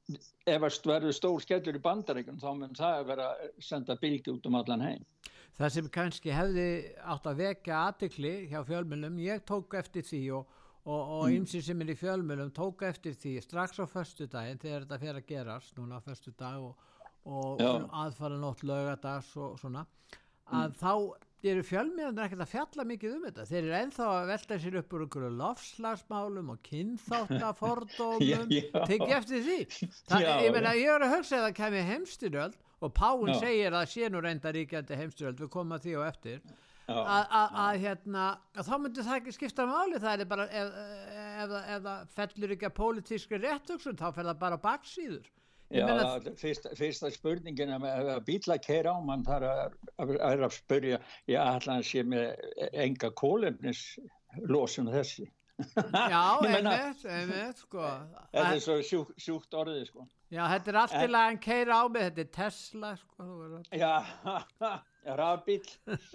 ef 0.09 0.63
það 0.63 0.89
verður 0.89 1.17
stór 1.17 1.43
skellur 1.45 1.77
í 1.77 1.85
bandaríkjum 1.85 2.41
þá 2.41 2.49
mun 2.57 2.77
það 2.77 3.01
að 3.01 3.11
vera 3.13 3.29
senda 3.61 3.97
bylgi 4.01 4.33
út 4.33 4.49
um 4.49 4.57
allan 4.61 4.85
heim. 4.85 5.05
Það 5.59 5.75
sem 5.75 5.91
kannski 5.91 6.33
hefði 6.33 6.69
átt 7.03 7.27
að 7.27 7.41
vekja 7.43 7.83
aðtikli 7.89 8.35
hjá 8.53 8.61
fjölmjölum, 8.69 9.19
ég 9.25 9.43
tók 9.49 9.75
eftir 9.79 10.07
því 10.07 10.23
og 10.39 10.58
og 10.89 11.31
ymsið 11.35 11.61
mm. 11.61 11.67
sem 11.69 11.85
er 11.85 11.93
í 11.93 11.99
fjölmjölum 11.99 12.53
tók 12.57 12.85
eftir 12.89 13.17
því 13.19 13.35
strax 13.45 13.81
á 13.83 13.85
förstu 13.91 14.29
daginn 14.31 14.61
þegar 14.63 14.87
þetta 14.87 15.01
fer 15.05 15.21
að 15.21 15.29
gerast 15.29 15.79
núna 15.79 16.01
á 16.01 16.05
förstu 16.05 16.33
dag 16.39 16.65
og, 16.65 16.77
og 17.29 17.63
aðfara 17.93 18.39
nótt 18.41 18.65
lögadags 18.65 19.35
og 19.37 19.59
svona 19.61 19.85
að 20.49 20.71
mm. 20.71 20.77
þá 20.81 20.93
eru 21.47 21.63
fjölmjölum 21.63 22.21
ekkert 22.25 22.43
að 22.43 22.51
fjalla 22.51 22.85
mikið 22.89 23.13
um 23.15 23.27
þetta. 23.29 23.45
Þeir 23.47 23.61
eru 23.61 23.75
enþá 23.79 24.07
að 24.11 24.31
velta 24.33 24.57
sér 24.59 24.79
upp 24.81 24.95
úr 24.97 25.05
einhverju 25.05 25.29
lofslagsmálum 25.39 26.49
og 26.55 26.63
kynþáttafordómum. 26.67 28.55
Tekið 28.91 29.13
eftir 29.19 29.45
því. 29.47 29.59
Það, 30.09 30.25
já, 30.25 30.33
ég 30.43 30.57
meina 30.57 30.73
ég 30.79 30.91
er 30.95 31.07
að 31.07 31.15
hugsa 31.15 31.39
að 31.39 31.45
það 31.47 31.59
kemur 31.61 31.87
heimstyrjöld 31.93 32.57
og 32.79 32.95
Páinn 32.95 33.39
segir 33.39 33.77
að 33.77 33.93
sé 33.93 34.11
nú 34.11 34.23
reynda 34.25 34.55
ríkjandi 34.55 34.99
heimstyrjöld 34.99 35.45
við 35.45 35.53
komum 35.55 35.77
að 35.79 35.87
því 35.87 35.95
og 36.01 36.09
eftir 36.09 36.43
að 36.89 37.81
hérna 37.83 38.27
að 38.57 38.69
þá 38.69 38.75
myndir 38.83 39.07
það 39.07 39.19
ekki 39.21 39.35
skipta 39.37 39.67
máli 39.69 40.01
það 40.01 40.23
er 40.23 40.31
bara 40.31 40.47
ef, 40.49 40.77
ef, 41.45 41.57
ef 41.59 41.83
það 41.89 42.15
fellur 42.15 42.55
ekki 42.55 42.69
að 42.69 42.79
pólitískri 42.79 43.43
réttöksun 43.43 43.99
þá 43.99 44.07
fer 44.13 44.31
það 44.31 44.41
bara 44.45 44.63
baksýður 44.63 45.35
Já, 45.69 45.85
fyrsta, 46.41 46.71
fyrsta 46.73 47.11
spurningin 47.13 47.75
að 47.77 48.23
bíla 48.25 48.57
keira 48.65 48.95
á 48.97 49.05
mann 49.05 49.21
þar 49.27 49.45
að, 49.45 49.75
að, 50.01 50.13
að, 50.17 50.45
að 50.47 50.55
spurja 50.57 51.01
ég 51.29 51.43
ætla 51.43 51.77
að 51.77 51.91
sé 51.91 52.05
með 52.09 52.71
enga 52.73 53.11
kólefnis 53.13 53.83
losun 54.49 54.89
þessi 54.89 55.27
Já, 55.59 56.39
einmitt, 56.47 57.05
einmitt 57.05 57.59
sko. 57.65 57.83
Þetta 58.31 58.53
er 58.55 58.61
svo 58.63 58.77
sjúk, 58.87 59.11
sjúkt 59.19 59.57
orðið 59.59 59.89
sko. 59.89 60.05
Já, 60.31 60.45
þetta 60.53 60.71
er 60.71 60.79
allt 60.83 60.97
í 61.01 61.09
lagin 61.11 61.41
keira 61.43 61.81
á 61.83 61.85
mig, 61.91 62.05
þetta 62.07 62.23
er 62.23 62.31
Tesla 62.37 62.93
sko. 63.01 63.27
Já, 63.75 63.95
rafbíl, 65.19 65.63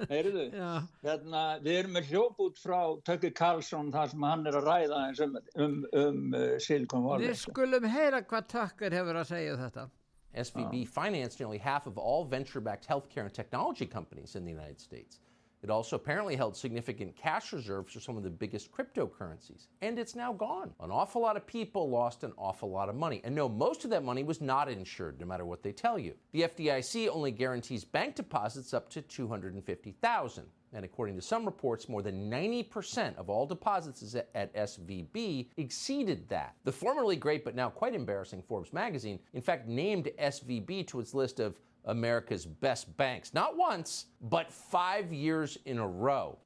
heyrðu? 0.10 0.46
Hérna, 1.06 1.44
við 1.64 1.80
erum 1.80 1.98
með 1.98 2.12
hljóp 2.12 2.40
út 2.46 2.62
frá 2.62 2.80
Tökki 3.08 3.34
Karlsson 3.36 3.92
þar 3.94 4.14
sem 4.14 4.28
hann 4.28 4.48
er 4.50 4.60
að 4.60 4.70
ræða 4.70 5.02
um, 5.26 5.36
um, 5.56 5.76
um 6.04 6.24
uh, 6.38 6.46
Silicon 6.62 7.08
Valley. 7.08 7.28
Við 7.28 7.42
skulum 7.46 7.90
heyra 7.90 8.24
hvað 8.28 8.50
Tökkar 8.54 8.98
hefur 9.00 9.22
að 9.24 9.30
segja 9.34 9.58
um 9.58 9.62
þetta. 9.66 9.90
SVB 10.34 10.80
oh. 10.82 10.90
financed 10.90 11.40
nearly 11.40 11.60
half 11.62 11.86
of 11.86 11.98
all 11.98 12.26
venture-backed 12.26 12.88
healthcare 12.90 13.28
and 13.28 13.34
technology 13.34 13.86
companies 13.86 14.36
in 14.36 14.46
the 14.46 14.52
United 14.52 14.82
States 14.82 15.20
It 15.64 15.70
also 15.70 15.96
apparently 15.96 16.36
held 16.36 16.58
significant 16.58 17.16
cash 17.16 17.54
reserves 17.54 17.94
for 17.94 18.02
some 18.02 18.18
of 18.18 18.24
the 18.24 18.30
biggest 18.30 18.70
cryptocurrencies, 18.74 19.68
and 19.82 19.98
it's 19.98 20.14
now 20.14 20.34
gone. 20.34 20.74
An 20.82 20.92
awful 20.92 21.22
lot 21.22 21.38
of 21.38 21.48
people 21.48 21.90
lost 21.90 22.26
an 22.26 22.34
awful 22.38 22.70
lot 22.70 22.90
of 22.90 22.96
money. 22.96 23.22
And 23.24 23.34
no, 23.34 23.48
most 23.48 23.86
of 23.86 23.90
that 23.92 24.04
money 24.04 24.24
was 24.24 24.42
not 24.42 24.70
insured, 24.70 25.22
no 25.22 25.26
matter 25.26 25.46
what 25.46 25.64
they 25.64 25.72
tell 25.72 25.98
you. 25.98 26.16
The 26.34 26.42
FDIC 26.42 27.08
only 27.08 27.32
guarantees 27.32 27.86
bank 27.86 28.16
deposits 28.16 28.74
up 28.74 28.90
to 28.90 29.02
250,000. 29.02 30.44
And 30.74 30.84
according 30.84 31.16
to 31.16 31.22
some 31.22 31.46
reports, 31.46 31.88
more 31.88 32.02
than 32.02 32.30
90% 32.30 33.16
of 33.16 33.30
all 33.30 33.46
deposits 33.46 34.16
at 34.16 34.54
SVB 34.56 35.48
exceeded 35.56 36.28
that. 36.30 36.56
The 36.64 36.72
formerly 36.72 37.16
great 37.16 37.46
but 37.46 37.56
now 37.56 37.70
quite 37.70 37.94
embarrassing 37.94 38.42
Forbes 38.42 38.74
magazine, 38.74 39.20
in 39.34 39.42
fact, 39.42 39.68
named 39.68 40.10
SVB 40.20 40.88
to 40.88 41.00
its 41.00 41.14
list 41.14 41.40
of 41.40 41.60
America's 41.86 42.46
best 42.46 42.96
banks. 42.98 43.34
Not 43.34 43.58
once, 43.58 44.06
but 44.22 44.52
five 44.52 45.12
years 45.14 45.58
in 45.66 45.80
a 45.80 45.88
row. 45.88 46.38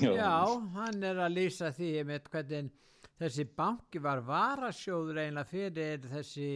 Já, 0.00 0.60
hann 0.74 1.02
er 1.06 1.20
að 1.22 1.36
lýsa 1.36 1.70
því 1.74 1.90
með 2.08 2.30
hvernig 2.32 2.70
þessi 3.20 3.44
banki 3.56 4.00
var 4.02 4.24
varasjóður 4.26 5.20
eiginlega 5.22 5.50
fyrir 5.50 6.08
þessi 6.10 6.48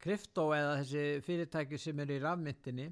kryptó 0.00 0.52
eða 0.56 0.78
þessi 0.80 1.02
fyrirtæki 1.26 1.80
sem 1.80 2.00
er 2.00 2.14
í 2.14 2.20
rafmyndinni 2.22 2.86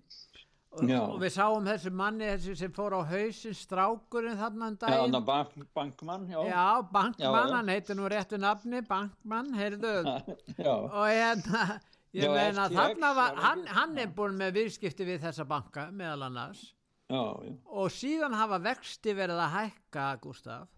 og, 0.77 0.91
og 0.91 1.17
við 1.23 1.33
sáum 1.39 1.65
þessu 1.65 1.93
manni 1.97 2.29
þessi 2.29 2.57
sem 2.61 2.75
fór 2.77 2.99
á 2.99 3.01
hausin 3.09 3.57
strákurinn 3.57 4.37
þarna 4.37 4.69
en 4.69 4.75
um 4.75 4.79
daginn. 4.83 5.17
Já, 5.17 5.25
bank, 5.31 5.67
bankmann 5.79 6.29
Já, 6.29 6.39
já 6.51 6.67
bankmann, 6.93 7.49
já, 7.49 7.57
hann 7.57 7.73
heitir 7.73 7.97
nú 7.97 8.11
réttu 8.13 8.41
nafni 8.43 8.83
bankmann, 8.85 9.55
heyrðu. 9.57 9.97
Og 10.67 11.07
hérna 11.09 11.79
Ég 12.17 12.33
meina 12.33 12.69
þarna 12.73 13.11
var, 13.17 13.37
hann, 13.45 13.67
hann 13.69 13.99
er 14.01 14.09
búin 14.17 14.39
með 14.39 14.57
viðskipti 14.61 15.05
við 15.05 15.21
þessa 15.27 15.45
banka 15.49 15.91
meðal 15.93 16.29
annars 16.31 16.63
já, 17.11 17.21
já. 17.45 17.53
og 17.77 17.93
síðan 17.93 18.37
hafa 18.39 18.59
vexti 18.65 19.15
verið 19.17 19.43
að 19.45 19.55
hækka 19.57 20.07
Gustaf. 20.23 20.71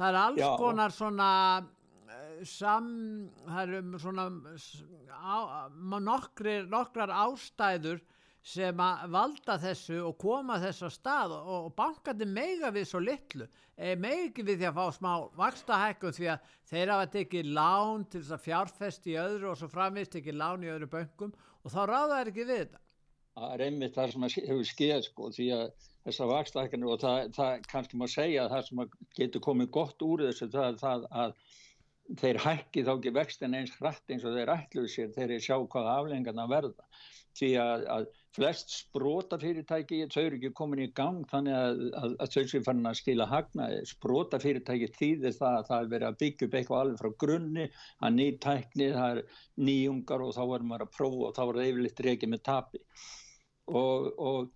Það 0.00 0.08
er 0.08 0.18
alls 0.22 0.40
já. 0.40 0.48
konar 0.62 0.94
svona 0.96 1.28
eh, 1.60 2.40
sam, 2.48 2.88
það 3.44 3.60
er 3.62 3.74
um 3.82 3.98
svona 4.00 4.26
á, 5.12 5.36
nokkri, 6.00 6.56
nokkrar 6.72 7.12
ástæður 7.20 8.00
sem 8.42 8.80
að 8.82 9.02
valda 9.14 9.56
þessu 9.62 10.00
og 10.02 10.16
koma 10.18 10.58
þess 10.62 10.82
að 10.82 10.94
stað 10.96 11.34
og, 11.36 11.50
og 11.68 11.74
bankandi 11.78 12.26
meiga 12.26 12.72
við 12.74 12.88
svo 12.90 13.02
litlu. 13.02 13.46
Meigi 14.02 14.44
við 14.44 14.62
því 14.62 14.68
að 14.68 14.78
fá 14.78 14.96
smá 14.98 15.12
vakstahækkum 15.38 16.14
því 16.16 16.28
að 16.34 16.48
þeir 16.70 16.92
hafa 16.94 17.10
tekið 17.14 17.52
lán 17.56 18.04
til 18.10 18.20
þess 18.20 18.36
að 18.36 18.44
fjárfest 18.48 19.06
í 19.10 19.16
öðru 19.22 19.52
og 19.52 19.60
svo 19.60 19.70
framvist 19.70 20.14
tekið 20.16 20.38
lán 20.42 20.66
í 20.66 20.72
öðru 20.74 20.90
bönkum 20.90 21.32
og 21.62 21.72
þá 21.72 21.80
ráða 21.86 22.18
það 22.18 22.32
ekki 22.32 22.48
við 22.50 22.60
þetta. 22.64 22.82
Það 23.32 23.54
er 23.54 23.64
einmitt 23.64 23.96
það 23.96 24.12
sem 24.12 24.28
hefur 24.34 24.68
skeið 24.68 25.02
sko 25.06 25.30
því 25.32 25.48
að 25.56 25.66
þessar 26.02 26.30
vakstahækkanir 26.32 26.92
og 26.92 27.00
það, 27.00 27.20
það 27.38 27.66
kannski 27.70 27.98
má 28.00 28.06
segja 28.10 28.44
að 28.44 28.54
það 28.56 28.64
sem 28.68 28.82
getur 29.16 29.44
komið 29.46 29.70
gott 29.78 30.04
úr 30.04 30.26
þessu 30.26 30.50
það 30.52 30.66
er 30.66 30.80
það 30.82 31.06
að 31.22 31.36
þeir 32.18 32.40
hækki 32.42 32.84
þá 32.84 32.92
ekki 32.92 33.14
vextin 33.16 33.56
eins 33.56 33.74
hratt 33.78 34.12
eins 34.12 34.26
og 34.26 34.34
þeir 34.36 34.52
ætluð 34.52 34.88
sér 34.90 35.14
þeir 35.14 35.36
sjá 35.40 35.54
hvaða 35.62 35.94
aflengarna 36.00 36.48
verða. 36.50 36.88
Því 37.38 37.54
að, 37.62 37.86
að 37.88 38.08
flest 38.36 38.70
sprota 38.72 39.36
fyrirtæki 39.40 39.98
þau 40.12 40.22
eru 40.22 40.38
ekki 40.38 40.50
komin 40.56 40.80
í 40.86 40.88
gang 40.96 41.20
þannig 41.28 41.56
að, 41.56 41.82
að, 42.00 42.14
að 42.24 42.32
þau 42.34 42.44
sem 42.52 42.64
fann 42.64 42.88
að 42.88 42.98
skila 43.02 43.26
hagna 43.28 43.66
sprota 43.88 44.40
fyrirtæki 44.40 44.88
þýðir 44.96 45.36
það 45.36 45.56
að 45.58 45.66
það 45.68 45.84
er 45.84 45.90
verið 45.92 46.08
að 46.08 46.18
byggja 46.22 46.48
upp 46.48 46.56
eitthvað 46.60 46.84
alveg 46.84 47.02
frá 47.02 47.10
grunni 47.24 47.66
að 48.00 48.16
ný 48.16 48.26
tækni, 48.46 48.88
það 48.96 49.16
er 49.18 49.40
nýjungar 49.68 50.24
og 50.24 50.34
þá 50.38 50.42
er 50.46 50.66
maður 50.70 50.86
að 50.86 50.94
prófa 50.96 51.28
og 51.28 51.36
þá 51.36 51.42
er 51.44 51.58
það 51.60 51.70
yfirleitt 51.72 52.04
reykið 52.08 52.32
með 52.32 52.44
tapi. 52.48 52.82
Og, 53.72 54.08
og 54.16 54.52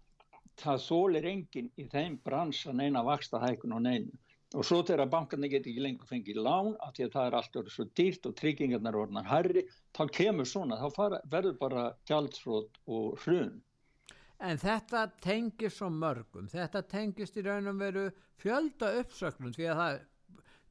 það 0.63 0.87
þólir 0.87 1.29
enginn 1.35 1.73
í 1.77 1.89
þeim 1.93 2.17
brans 2.25 2.63
að 2.67 2.81
neina 2.81 3.05
vaksta 3.05 3.43
hækun 3.45 3.77
og 3.77 3.85
neina 3.85 4.25
og 4.57 4.65
svo 4.65 4.79
þegar 4.87 5.11
bankarnir 5.11 5.51
getur 5.51 5.73
ekki 5.73 5.83
lengur 5.83 6.09
fengið 6.09 6.39
lán 6.41 6.77
af 6.85 6.95
því 6.97 7.07
að 7.07 7.15
það 7.17 7.29
er 7.29 7.37
allt 7.39 7.57
orðið 7.61 7.75
svo 7.75 7.87
dýrt 7.99 8.29
og 8.29 8.37
tryggingarnar 8.39 8.99
orðnar 9.03 9.27
herri, 9.29 9.65
þá 9.97 10.03
kemur 10.17 10.49
svona 10.49 10.79
þá 10.81 10.87
fara, 10.95 11.19
verður 11.33 11.57
bara 11.61 11.87
gjaldsrót 12.09 12.79
og 12.87 13.19
hrun 13.25 13.57
En 14.45 14.59
þetta 14.61 15.07
tengir 15.23 15.73
svo 15.73 15.89
mörgum. 15.93 16.49
Þetta 16.53 16.83
tengist 16.91 17.39
í 17.39 17.45
raun 17.47 17.71
og 17.71 17.81
veru 17.81 18.05
fjölda 18.43 18.93
uppsöknum 19.01 19.55
því 19.57 19.71
að 19.73 19.81
það 19.81 19.99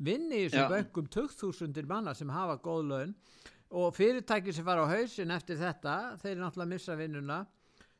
vinni 0.06 0.44
í 0.44 0.50
þessu 0.50 0.68
böngum 0.70 1.10
2000 1.10 1.90
manna 1.90 2.14
sem 2.14 2.30
hafa 2.30 2.60
góð 2.62 2.84
laun. 2.92 3.16
Og 3.76 3.90
fyrirtæki 3.96 4.54
sem 4.54 4.66
fara 4.68 4.86
á 4.86 4.94
hausin 4.94 5.34
eftir 5.34 5.58
þetta, 5.58 5.96
þeir 6.22 6.38
náttúrulega 6.40 6.74
missa 6.76 6.98
vinnuna. 7.00 7.40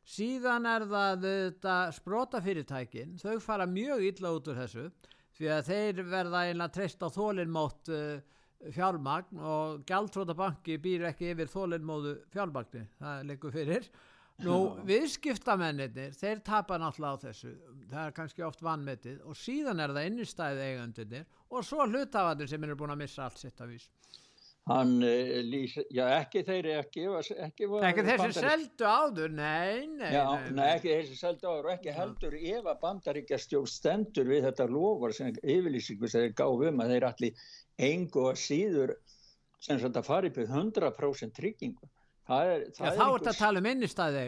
Síðan 0.06 0.68
er 0.70 0.86
það 0.86 1.24
þetta 1.26 1.74
sprota 1.96 2.40
fyrirtækin 2.44 3.16
þau 3.18 3.40
fara 3.42 3.66
mjög 3.66 4.04
illa 4.06 4.30
út 4.36 4.50
úr 4.52 4.60
þessu 4.60 4.84
því 5.36 5.48
að 5.50 5.70
þeir 5.72 6.02
verða 6.06 6.42
einlega 6.46 6.74
treyst 6.76 7.02
á 7.02 7.10
þólinnmótt 7.10 7.90
uh, 7.90 8.20
fjármagn 8.72 9.40
og 9.42 9.82
Gjaldrótabanki 9.88 10.78
býr 10.82 11.08
ekki 11.10 11.32
yfir 11.32 11.50
þólinnmóðu 11.50 12.14
fjármagni, 12.30 12.84
það 13.00 13.26
leikur 13.32 13.56
fyrir 13.56 13.90
nú 14.44 14.56
viðskiptamennir 14.88 16.12
þeir 16.16 16.42
tapar 16.44 16.82
náttúrulega 16.82 17.16
á 17.16 17.24
þessu. 17.24 17.52
Það 17.90 18.02
er 18.02 18.16
kannski 18.16 18.44
oft 18.44 18.64
vannmetið 18.66 19.22
og 19.24 19.38
síðan 19.40 19.80
er 19.80 19.94
það 19.96 20.10
innistæðið 20.10 20.64
eigandunir 20.66 21.28
og 21.48 21.64
svo 21.64 21.86
hlutafandir 21.86 22.50
sem 22.50 22.68
eru 22.68 22.76
búin 22.76 22.92
að 22.96 23.04
missa 23.04 23.24
allt 23.24 23.40
sitt 23.40 23.64
af 23.64 23.70
vís 23.70 23.88
hann 24.66 24.96
uh, 24.98 25.40
lýs, 25.46 25.76
já 25.94 26.02
ekki 26.16 26.42
þeir 26.46 26.68
ekki 26.80 27.04
ekki, 27.44 27.68
ekki 27.86 28.04
þessi 28.08 28.32
seldu 28.34 28.86
áður 28.86 29.34
nei, 29.36 29.86
nei, 29.86 30.08
já, 30.10 30.24
nei, 30.26 30.48
nei 30.56 30.70
ekki 30.72 30.90
þessi 30.90 31.18
seldu 31.20 31.50
áður 31.52 31.68
og 31.68 31.74
ekki 31.76 31.94
heldur 31.94 32.34
ef 32.40 32.70
að 32.72 32.80
bandaríkjastjórn 32.82 33.70
stendur 33.70 34.26
við 34.26 34.48
þetta 34.48 34.66
lofar 34.72 35.14
sem 35.14 35.30
yfirlýsingu 35.38 36.10
sem 36.10 36.26
þeir 36.26 36.34
gáðum 36.42 36.82
að 36.82 36.96
þeir 36.96 37.06
allir 37.12 37.44
engu 37.90 38.26
að 38.32 38.40
síður 38.42 38.94
sem 39.62 39.78
þetta 39.84 40.02
fari 40.06 40.32
upp 40.32 40.42
100% 40.42 41.38
tryggingu 41.38 41.90
það 42.26 42.54
er, 42.54 42.64
það 42.76 42.86
já, 42.86 42.96
þá 42.96 43.04
er 43.06 43.18
þetta 43.18 43.34
að 43.34 43.42
tala 43.44 43.62
um 43.62 43.70
innistæði 43.72 44.24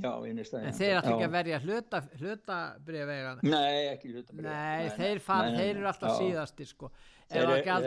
Já, 0.00 0.10
innistæðin. 0.30 0.66
En 0.70 0.76
þeir 0.76 0.98
ætla 0.98 1.14
ekki 1.14 1.26
að 1.26 1.32
verja 1.34 1.60
hluta, 1.64 2.00
hlutabrifvegan? 2.20 3.40
Nei, 3.44 3.78
ekki 3.90 4.12
hlutabrifvegan. 4.14 4.58
Nei, 4.58 4.84
nei, 4.86 4.92
þeir, 4.96 5.22
far, 5.24 5.48
nei, 5.48 5.56
þeir 5.58 5.72
eru 5.74 5.88
alltaf 5.90 6.12
já. 6.12 6.20
síðastir 6.20 6.70
sko. 6.70 6.90
Þeir 7.30 7.42
eru 7.44 7.74
að 7.74 7.84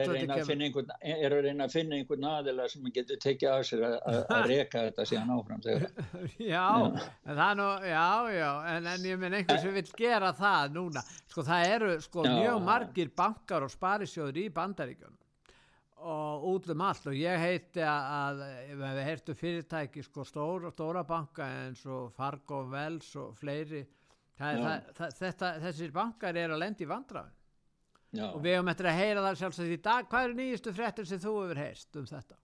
finna 0.47 0.67
einhvern, 0.67 0.91
er 1.03 1.33
reyna 1.43 1.65
að 1.65 1.73
finna 1.73 1.97
einhvern 1.97 2.27
aðila 2.29 2.67
sem 2.71 2.85
getur 2.95 3.19
tekið 3.19 3.49
af 3.51 3.65
sér 3.67 3.81
að 3.89 4.45
reyka 4.47 4.85
þetta 4.85 5.07
síðan 5.09 5.33
áfram. 5.35 5.65
já, 6.53 6.67
en 7.25 7.41
það 7.41 7.57
nú, 7.59 7.67
já, 7.89 8.05
já, 8.37 8.47
en, 8.75 8.87
en 8.93 9.09
ég 9.09 9.19
minn 9.19 9.39
einhvers 9.39 9.65
sem 9.65 9.75
vil 9.75 9.85
gera 9.99 10.31
það 10.37 10.77
núna. 10.77 11.03
Sko 11.33 11.43
það 11.49 11.73
eru 11.73 11.91
sko 12.05 12.23
mjög 12.29 12.63
margir 12.69 13.11
bankar 13.17 13.67
og 13.67 13.73
sparisjóður 13.73 14.45
í 14.45 14.47
bandaríkjunum 14.53 15.19
og 16.03 16.48
út 16.51 16.69
um 16.74 16.83
allt. 16.86 17.07
Og 17.12 17.17
ég 17.17 17.39
heiti 17.39 17.83
að 17.88 18.43
við 18.74 19.01
heirtum 19.07 19.39
fyrirtæki 19.39 20.03
sko 20.05 20.25
stóra, 20.27 20.72
stóra 20.74 21.03
banka 21.07 21.48
eins 21.63 21.83
og 21.88 22.12
Fargo, 22.15 22.63
Wells 22.72 23.13
og 23.19 23.38
fleiri 23.39 23.83
það, 24.38 24.60
það, 24.60 24.91
það, 24.98 25.17
þetta, 25.19 25.51
þessir 25.67 25.95
bankar 25.95 26.39
er 26.39 26.53
að 26.53 26.63
lendi 26.65 26.86
í 26.86 26.91
vandraðin 26.91 27.39
og 28.22 28.41
við 28.43 28.60
höfum 28.60 28.69
eftir 28.69 28.89
að 28.91 29.00
heyra 29.00 29.22
það 29.25 29.38
sjálfsagt 29.41 29.74
í 29.74 29.83
dag. 29.88 30.07
Hvað 30.10 30.25
eru 30.27 30.36
nýjustu 30.38 30.74
frettir 30.77 31.07
sem 31.10 31.22
þú 31.22 31.36
hefur 31.39 31.62
heist 31.63 31.98
um 31.98 32.10
þetta? 32.10 32.39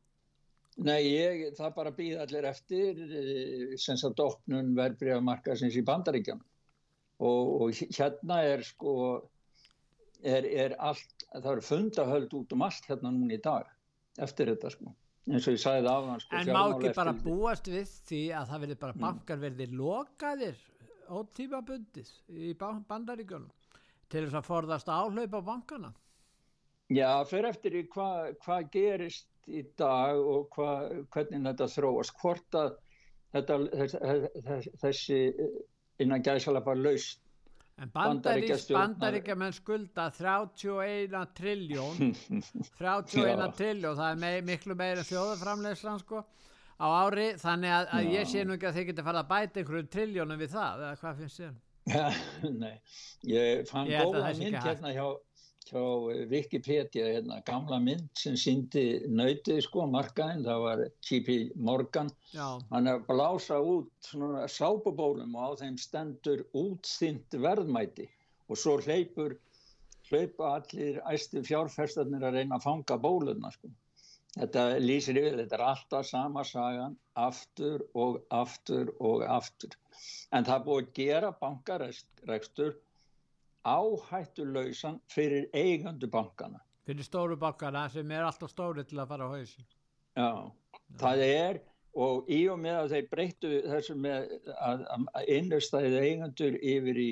Nei, 0.79 1.01
ég, 1.03 1.41
það 1.57 1.73
bara 1.75 1.91
býð 1.93 2.21
allir 2.23 2.47
eftir 2.49 3.01
eh, 3.05 3.73
sem 3.81 3.97
sagt 3.99 4.21
opnun 4.23 4.71
verðbríðamarkasins 4.77 5.75
í 5.75 5.83
bandaríkjan 5.85 6.39
og, 7.19 7.49
og 7.65 7.81
hérna 7.97 8.39
er 8.47 8.63
sko 8.63 8.93
er, 10.23 10.47
er 10.47 10.75
allt, 10.79 11.18
það 11.35 11.51
eru 11.51 11.65
fundahöld 11.65 12.33
út 12.39 12.55
um 12.55 12.65
allt 12.65 12.89
hérna 12.89 13.13
núna 13.13 13.37
í 13.37 13.43
dag 13.43 13.69
eftir 14.19 14.51
þetta 14.53 14.73
sko. 14.73 14.93
Eins 15.29 15.45
og 15.45 15.55
ég 15.55 15.61
sagði 15.61 15.85
það 15.85 15.95
af 15.95 16.09
hans 16.09 16.25
sko, 16.25 16.39
En 16.39 16.51
má 16.55 16.61
ekki 16.65 16.91
bara 16.97 17.13
búast 17.13 17.69
við 17.69 17.93
því 18.09 18.21
að 18.39 18.51
það 18.51 18.63
verður 18.65 18.81
bara 18.83 18.95
mm. 18.95 19.05
bankar 19.05 19.41
verðir 19.43 19.73
lokaðir 19.77 20.61
ótímabundið 21.09 22.11
í 22.29 22.53
bandaríkjunum 22.59 23.49
til 24.09 24.23
þess 24.25 24.39
að 24.39 24.47
forðast 24.49 24.89
áhlaup 24.89 25.35
á 25.37 25.41
bankana? 25.45 25.91
Já, 26.89 27.21
fyrir 27.29 27.51
eftir 27.51 27.75
í 27.77 27.83
hvað 27.93 28.31
hva 28.45 28.61
gerist 28.73 29.27
í 29.49 29.61
dag 29.77 30.17
og 30.17 30.49
hva, 30.55 30.71
hvernig 31.13 31.45
þetta 31.45 31.67
þróast. 31.75 32.15
Hvort 32.17 32.57
að 32.57 32.71
þetta, 33.35 33.57
þessi, 33.75 34.73
þessi 34.81 35.19
innan 36.01 36.25
gæðsala 36.25 36.63
bara 36.65 36.81
laust 36.87 37.21
En 37.79 37.91
bandaríkjaman 37.93 39.53
skulda 39.55 40.09
31 40.17 41.21
trilljón. 41.37 42.13
31 42.79 43.55
trilljón 43.55 43.95
það 43.99 44.11
er 44.11 44.19
mei, 44.23 44.41
miklu 44.49 44.75
meira 44.79 45.05
þjóðaframlegslan 45.07 46.01
sko 46.03 46.25
á 46.79 46.87
ári. 47.05 47.31
Þannig 47.39 47.75
að, 47.77 47.87
að 47.95 48.11
ég 48.17 48.29
sé 48.33 48.43
nú 48.43 48.57
ekki 48.57 48.69
að 48.69 48.79
þið 48.79 48.91
getur 48.91 49.07
farið 49.07 49.23
að 49.23 49.31
bæta 49.31 49.63
einhverju 49.63 49.89
trilljónum 49.95 50.43
við 50.43 50.53
það 50.57 50.85
eða 50.85 50.99
hvað 51.03 51.23
finnst 51.23 51.41
þér? 51.43 51.57
Nei, 52.63 52.75
ég 53.25 53.65
fann 53.69 53.89
góða 53.89 54.33
mynd 54.37 54.59
hérna 54.59 54.93
hjá 54.93 55.05
hjá 55.69 55.83
Wikipedia 56.31 57.09
hérna, 57.13 57.39
gamla 57.47 57.79
mynd 57.83 58.09
sem 58.17 58.37
síndi 58.39 58.85
nöytið 59.07 59.61
sko 59.65 59.85
markaðinn, 59.89 60.45
það 60.47 60.63
var 60.65 60.83
T.P. 61.05 61.37
Morgan 61.55 62.09
Já. 62.33 62.47
hann 62.71 62.89
er 62.89 62.99
að 62.99 63.05
blása 63.09 63.59
út 63.61 63.91
svona 64.11 64.47
sápubólum 64.51 65.35
og 65.35 65.53
á 65.55 65.59
þeim 65.63 65.77
stendur 65.81 66.45
útþynt 66.57 67.37
verðmæti 67.45 68.07
og 68.49 68.57
svo 68.57 68.79
hleypur 68.81 69.37
hlaupa 70.09 70.55
allir 70.57 70.97
æstu 71.11 71.43
fjárferstarnir 71.45 72.25
að 72.25 72.39
reyna 72.39 72.57
að 72.57 72.65
fanga 72.65 72.97
bóluna 73.01 73.53
sko 73.53 73.69
þetta 74.35 74.65
lýsir 74.81 75.17
yfir, 75.17 75.37
þetta 75.41 75.57
er 75.57 75.65
alltaf 75.65 76.05
sama 76.09 76.43
sagan, 76.45 76.97
aftur 77.17 77.85
og 77.97 78.21
aftur 78.33 78.91
og 78.99 79.25
aftur 79.25 79.77
en 80.35 80.45
það 80.47 80.65
búið 80.67 80.85
að 80.85 80.93
gera 80.99 81.31
bankarekstur 81.41 82.77
áhættulausan 83.67 84.99
fyrir 85.11 85.49
eigandu 85.53 86.07
bankana. 86.11 86.61
Fyrir 86.85 87.05
stóru 87.05 87.37
bankana 87.39 87.87
sem 87.89 88.11
er 88.11 88.25
alltaf 88.25 88.51
stóri 88.51 88.85
til 88.87 88.99
að 88.99 89.11
fara 89.13 89.27
á 89.27 89.33
hausin. 89.35 89.65
Já, 90.17 90.29
Já, 90.29 90.51
það 90.99 91.25
er 91.25 91.59
og 91.99 92.29
í 92.31 92.39
og 92.51 92.59
með 92.61 92.77
að 92.83 92.93
þeir 92.93 93.09
breyttu 93.11 93.51
þessu 93.65 93.95
með 93.97 94.31
að, 94.55 94.85
að 95.13 95.33
innustæðið 95.35 95.99
eigandur 96.05 96.57
yfir 96.73 97.01
í 97.03 97.09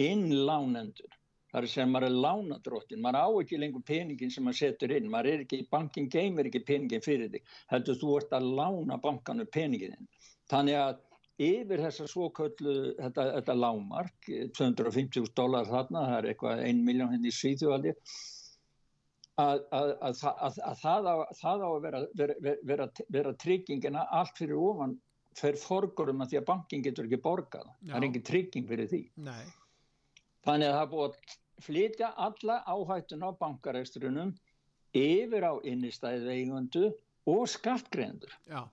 innlánendur. 0.00 1.16
Það 1.50 1.64
er 1.64 1.70
sem 1.72 1.90
maður 1.90 2.06
er 2.06 2.18
lánadróttin, 2.24 3.00
maður 3.02 3.26
á 3.26 3.28
ekki 3.42 3.58
lengur 3.58 3.82
peningin 3.86 4.30
sem 4.30 4.44
maður 4.46 4.58
setur 4.60 4.92
inn, 4.94 5.08
maður 5.10 5.32
er 5.32 5.40
ekki, 5.44 5.64
bankin 5.70 6.06
geymir 6.10 6.46
ekki 6.46 6.62
peningin 6.66 7.02
fyrir 7.02 7.32
þig, 7.32 7.54
heldur 7.72 7.98
þú 7.98 8.12
ert 8.20 8.36
að 8.38 8.46
lána 8.60 8.98
bankanu 9.02 9.46
peningin. 9.50 10.06
Þannig 10.50 10.78
að 10.78 11.00
yfir 11.40 11.80
þessa 11.86 12.06
svoköllu, 12.10 12.74
þetta, 12.98 13.26
þetta 13.38 13.56
lámark, 13.56 14.28
250.000 14.58 15.32
dólar 15.36 15.68
þarna, 15.68 16.04
það 16.10 16.18
er 16.18 16.28
eitthvað 16.32 16.64
1 16.66 16.82
miljón 16.86 17.14
henni 17.14 17.30
hérna 17.30 17.32
í 17.32 17.38
Svíþjóðaldi, 17.38 17.94
að, 19.40 19.62
að, 19.72 19.92
að, 20.04 20.58
að 20.68 20.82
það 20.82 21.08
á, 21.08 21.16
það 21.40 21.64
á 21.64 21.68
að 21.68 21.78
vera, 21.86 22.02
vera, 22.20 22.56
vera, 22.72 22.88
vera 23.16 23.36
tryggingina 23.40 24.04
allt 24.20 24.40
fyrir 24.40 24.60
ofan 24.60 24.98
fer 25.38 25.56
forgurum 25.60 26.22
að 26.24 26.32
því 26.32 26.40
að 26.40 26.48
bankin 26.48 26.84
getur 26.84 27.06
ekki 27.06 27.20
borgað. 27.24 27.68
Já. 27.80 27.92
Það 27.92 27.98
er 28.00 28.06
engin 28.08 28.26
trygging 28.26 28.68
fyrir 28.68 28.90
því. 28.90 29.02
Nei. 29.28 29.44
Þannig 30.46 30.70
að 30.70 30.78
það 30.78 30.90
búið 30.94 31.06
að 31.06 31.36
flytja 31.64 32.10
alla 32.26 32.56
áhættun 32.66 33.24
á 33.24 33.30
bankarestrunum 33.40 34.34
yfir 34.96 35.46
á 35.46 35.52
innistæðið 35.68 36.32
eigundu 36.34 36.84
og 37.30 37.44
skattgreðendur. 37.52 38.32
Já. 38.50 38.64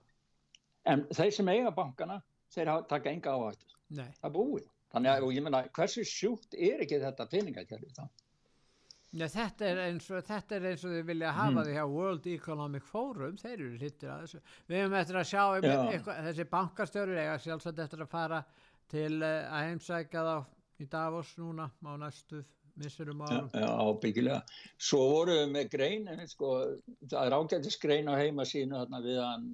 En 0.87 1.03
þeir 1.13 1.33
sem 1.35 1.51
eiga 1.51 1.73
bankana 1.75 2.21
þeir 2.53 2.73
taka 2.89 3.13
enga 3.13 3.35
áhættu. 3.35 3.77
Það 4.21 4.33
búið. 4.37 4.71
Þannig 4.93 5.11
að 5.11 5.35
ég 5.35 5.43
menna 5.45 5.65
hversu 5.75 6.05
sjúkt 6.07 6.55
er 6.55 6.83
ekki 6.85 7.01
þetta 7.03 7.27
peningakjærfi 7.31 7.93
þá? 7.95 8.07
Nei, 9.17 9.27
þetta, 9.31 9.65
er 9.69 9.79
eins 9.85 10.07
og, 10.11 10.19
þetta 10.27 10.57
er 10.57 10.65
eins 10.71 10.83
og 10.83 10.91
þið 10.93 11.05
vilja 11.07 11.29
hafa 11.31 11.53
mm. 11.53 11.61
því 11.63 11.75
hjá 11.77 11.85
World 11.93 12.27
Economic 12.27 12.85
Forum. 12.85 13.37
Þeir 13.39 13.55
eru 13.55 13.79
hittir 13.79 14.11
að 14.11 14.25
þessu. 14.25 14.41
Við 14.67 14.81
hefum 14.81 14.97
eftir 14.99 15.19
að 15.21 15.29
sjá 15.29 15.43
um 15.45 15.67
eitthvað, 15.71 16.19
þessi 16.27 16.45
bankastjóri 16.51 17.17
eða 17.23 17.39
sjálfsagt 17.45 17.81
eftir 17.85 18.03
að 18.03 18.11
fara 18.11 18.41
til 18.91 19.13
uh, 19.21 19.31
að 19.47 19.65
heimsækja 19.69 20.25
þá 20.27 20.83
í 20.83 20.89
Davos 20.91 21.33
núna 21.39 21.69
á 21.71 21.91
næstu 22.03 22.43
missurum 22.77 23.23
árum. 23.25 23.49
Já, 23.55 23.67
ábyggilega. 23.87 24.41
Svo 24.89 25.01
vorum 25.13 25.39
við 25.39 25.53
með 25.55 25.71
grein 25.73 26.11
en 26.11 26.23
sko, 26.29 26.51
það 27.07 27.19
er 27.23 27.37
ágættis 27.39 27.79
grein 27.81 28.11
á 28.11 28.15
heima 28.19 28.45
sínu 28.45 28.83
við 29.07 29.21
hann 29.23 29.49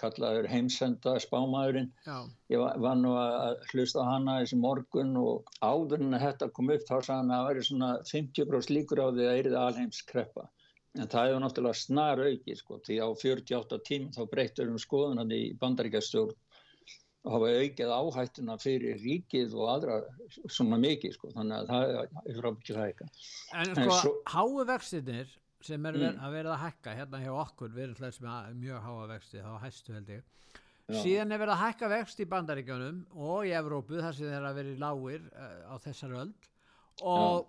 kallaður 0.00 0.48
heimsenda 0.50 1.14
spámaðurinn 1.22 1.88
Já. 2.06 2.18
ég 2.52 2.62
var, 2.62 2.98
nú 3.00 3.14
að 3.20 3.62
hlusta 3.70 4.04
hana 4.06 4.40
þessi 4.42 4.58
morgun 4.60 5.14
og 5.20 5.50
áður 5.60 6.04
en 6.04 6.18
að 6.18 6.26
þetta 6.26 6.50
kom 6.56 6.72
upp 6.74 6.84
þá 6.88 6.96
sagði 6.96 7.16
hann 7.16 7.32
að 7.32 7.40
það 7.40 7.48
væri 7.50 7.66
svona 7.70 7.90
50% 8.12 8.74
líkur 8.76 9.02
á 9.02 9.08
því 9.08 9.26
að 9.26 9.40
erið 9.40 9.58
alheimskreppa 9.62 10.48
en 10.96 11.12
það 11.12 11.28
hefur 11.28 11.44
náttúrulega 11.44 11.80
snar 11.80 12.24
auki 12.24 12.56
sko, 12.56 12.80
því 12.86 12.98
á 13.04 13.08
48 13.22 13.80
tím 13.86 14.10
þá 14.14 14.20
breytur 14.32 14.72
um 14.72 14.80
skoðunan 14.80 15.32
í 15.34 15.42
bandaríkastjórn 15.60 16.36
og 17.26 17.34
hafa 17.34 17.48
aukið 17.60 17.92
áhættuna 17.92 18.54
fyrir 18.62 19.00
ríkið 19.02 19.56
og 19.58 19.72
aðra 19.72 19.96
svona 20.46 20.78
mikið 20.78 21.16
sko, 21.16 21.32
þannig 21.34 21.56
að 21.58 21.72
það 21.72 21.96
er 21.96 22.38
það 22.38 22.84
eitthvað 22.86 23.24
En 23.62 23.74
sko, 23.74 23.98
svo... 24.04 24.14
háu 24.30 24.66
vextinir 24.68 25.32
sem 25.66 25.88
er 25.90 25.98
mm. 25.98 26.20
að 26.22 26.36
verða 26.38 26.54
að 26.56 26.62
hækka 26.64 26.94
hérna 27.00 27.22
hjá 27.24 27.32
okkur, 27.34 27.74
við 27.74 27.86
erum 27.86 28.00
hlæst 28.00 28.22
með 28.24 28.54
mjög 28.62 28.86
háa 28.86 29.08
vexti, 29.12 29.42
þá 29.42 29.52
hæstu 29.64 29.96
held 29.96 30.12
ég 30.14 30.24
Já. 30.86 31.00
síðan 31.02 31.34
er 31.34 31.42
verið 31.42 31.54
að 31.56 31.62
hækka 31.64 31.90
vext 31.90 32.22
í 32.22 32.28
bandaríkjónum 32.30 32.98
og 33.26 33.48
í 33.48 33.54
Evrópu 33.58 33.98
þar 33.98 34.14
sem 34.14 34.30
þeir 34.30 34.46
að 34.46 34.60
verið 34.60 34.82
lágir 34.84 35.24
uh, 35.32 35.56
á 35.66 35.74
þessar 35.82 36.14
öld 36.20 36.50
og 37.02 37.40
Já. 37.40 37.48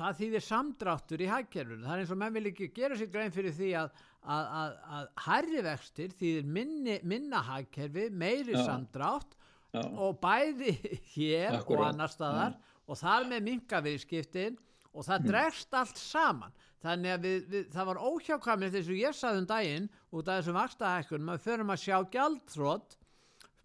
það 0.00 0.18
þýðir 0.22 0.44
samdráttur 0.48 1.22
í 1.22 1.30
hækkerfunu, 1.30 1.84
það 1.86 1.94
er 1.94 2.02
eins 2.02 2.14
og 2.16 2.20
menn 2.24 2.34
vil 2.34 2.50
ekki 2.50 2.72
gera 2.74 2.98
sér 2.98 3.12
grein 3.14 3.34
fyrir 3.34 3.54
því 3.54 3.70
að 3.84 3.94
að, 4.24 4.44
að, 4.58 4.74
að 4.96 5.08
hærri 5.26 5.62
vextir 5.66 6.12
þýðir 6.18 6.52
minni, 6.56 6.98
minna 7.04 7.42
hækkerfi, 7.44 8.08
meiri 8.10 8.56
Já. 8.56 8.62
samdrátt 8.68 9.36
og 9.74 10.20
bæði 10.22 10.76
hér 11.14 11.58
Akkurat. 11.58 11.78
og 11.78 11.86
annar 11.88 12.12
staðar 12.12 12.58
og 12.86 13.00
þar 13.00 13.28
með 13.30 13.46
mingaviðskiptin 13.48 14.58
og 14.94 15.06
það 15.06 15.18
mm. 15.18 15.28
dregst 15.30 15.76
allt 15.78 16.00
saman 16.00 16.54
þannig 16.84 17.14
að 17.14 17.24
við, 17.26 17.38
við, 17.52 17.64
það 17.72 17.88
var 17.90 18.02
óhjákvæmlega 18.10 18.74
þess 18.76 18.92
að 18.92 19.00
ég 19.00 19.16
saði 19.18 19.42
um 19.42 19.48
daginn 19.50 19.88
út 20.12 20.28
af 20.28 20.38
þessum 20.38 20.58
vakstahækkunum 20.60 21.32
að 21.34 21.44
förum 21.46 21.72
að 21.74 21.82
sjá 21.84 21.96
gjaldþrótt 22.16 22.98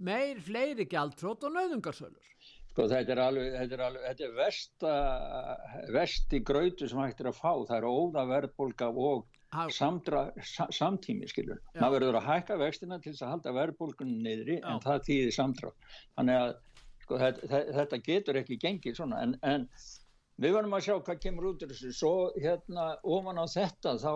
meir 0.09 0.39
fleiri 0.43 0.87
gjaldþrótt 0.89 1.47
og 1.47 1.55
nauðungarsölur. 1.57 2.29
Sko 2.69 2.85
þetta 2.87 3.15
er 3.15 3.21
alveg, 3.23 3.49
þetta 3.57 3.75
er 3.75 3.83
alveg, 3.87 4.05
þetta 4.05 4.25
er 4.27 4.37
versta, 4.37 4.93
versti 5.91 6.39
grötu 6.45 6.87
sem 6.87 7.01
hægt 7.01 7.23
er 7.23 7.31
að 7.31 7.41
fá, 7.41 7.51
það 7.67 7.75
er 7.79 7.89
óða 7.89 8.25
verðbólka 8.29 8.89
og 8.93 9.27
samdra, 9.73 10.27
sa, 10.45 10.67
samtími 10.71 11.27
skilur, 11.27 11.57
Já. 11.73 11.81
maður 11.81 11.95
verður 11.97 12.19
að 12.21 12.27
hækka 12.29 12.59
vextina 12.61 12.99
til 13.01 13.15
þess 13.15 13.25
að 13.25 13.33
halda 13.33 13.55
verðbólkunum 13.57 14.21
niðri 14.23 14.59
Já. 14.59 14.67
en 14.69 14.83
það 14.85 15.01
týðir 15.09 15.35
samdra, 15.35 15.71
þannig 16.19 16.39
að 16.43 16.53
sko, 17.03 17.19
þetta, 17.23 17.63
þetta 17.79 18.01
getur 18.05 18.39
ekki 18.43 18.59
gengið 18.61 18.99
svona. 19.01 19.23
En, 19.25 19.35
en 19.41 19.65
við 20.39 20.55
verðum 20.55 20.75
að 20.77 20.85
sjá 20.87 20.95
hvað 20.97 21.23
kemur 21.25 21.49
út 21.51 21.63
úr 21.65 21.73
þessu. 21.73 21.93
Svo 21.95 22.13
hérna 22.39 22.91
ofan 23.03 23.41
á 23.41 23.45
þetta 23.49 23.95
þá 24.01 24.13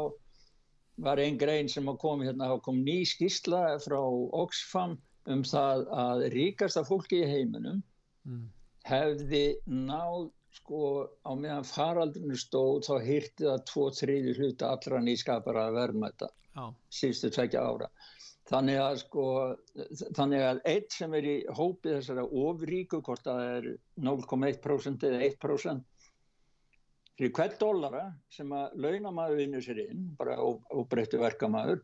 var 1.04 1.22
einn 1.22 1.40
grein 1.42 1.70
sem 1.72 1.90
kom 2.00 2.22
hérna, 2.24 2.52
þá 2.54 2.62
kom 2.68 2.84
ný 2.86 3.02
skísla 3.08 3.64
frá 3.84 4.00
Oxfam 4.44 4.98
um 5.34 5.44
það 5.48 5.88
að 5.96 6.24
ríkasta 6.34 6.84
fólki 6.86 7.24
í 7.24 7.30
heiminum 7.30 7.82
mm. 8.28 8.48
hefði 8.88 9.46
náð 9.66 10.30
sko 10.54 10.82
á 11.26 11.32
meðan 11.34 11.66
faraldrinu 11.66 12.38
stóð 12.38 12.84
þá 12.88 12.96
hýrti 13.08 13.48
það 13.48 13.64
tvo 13.72 13.86
þriði 13.98 14.36
hluta 14.38 14.74
allra 14.76 15.00
nýskapara 15.02 15.70
að 15.70 15.80
verma 15.80 16.12
þetta 16.12 16.68
síðustu 16.94 17.32
tvekja 17.34 17.64
ára. 17.66 17.88
Þannig 18.52 18.78
að 18.84 18.98
sko 19.02 19.26
þannig 20.20 20.44
að 20.46 20.60
eitt 20.70 20.94
sem 20.94 21.14
er 21.18 21.26
í 21.26 21.36
hópi 21.58 21.96
þessara 21.96 22.28
ofríku 22.28 23.00
hvort 23.02 23.26
að 23.32 23.40
það 23.40 23.56
er 23.56 23.68
0,1% 24.10 25.08
eða 25.10 25.22
1% 25.32 25.90
fyrir 27.18 27.34
hvert 27.38 27.58
dollara 27.62 28.06
sem 28.34 28.52
að 28.56 28.78
launamæður 28.86 29.42
vinnur 29.42 29.66
sér 29.66 29.84
inn 29.86 30.08
bara 30.20 30.38
óbreyttu 30.42 31.20
verkamæður 31.22 31.84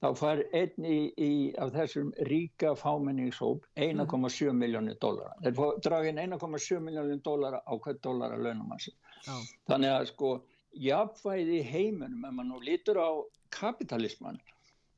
þá 0.00 0.08
fær 0.16 0.42
einn 0.56 0.86
í, 0.86 0.98
í 1.20 1.32
af 1.60 1.74
þessum 1.74 2.12
ríka 2.28 2.72
fámenningshóp 2.78 3.66
1,7 3.76 4.06
mm. 4.48 4.62
miljónir 4.62 4.96
dólara. 5.02 5.34
Þeir 5.44 5.82
dragin 5.84 6.22
1,7 6.22 6.80
miljónir 6.84 7.20
dólara 7.26 7.60
á 7.66 7.72
hvert 7.76 8.00
dólara 8.04 8.38
launamassi. 8.40 8.94
Oh. 9.28 9.42
Þannig 9.68 9.92
að 9.92 10.06
sko 10.14 10.32
jafnvæði 10.80 11.60
heiminum, 11.66 12.24
ef 12.24 12.32
maður 12.32 12.50
nú 12.52 12.62
lítur 12.64 13.02
á 13.02 13.10
kapitalisman, 13.52 14.40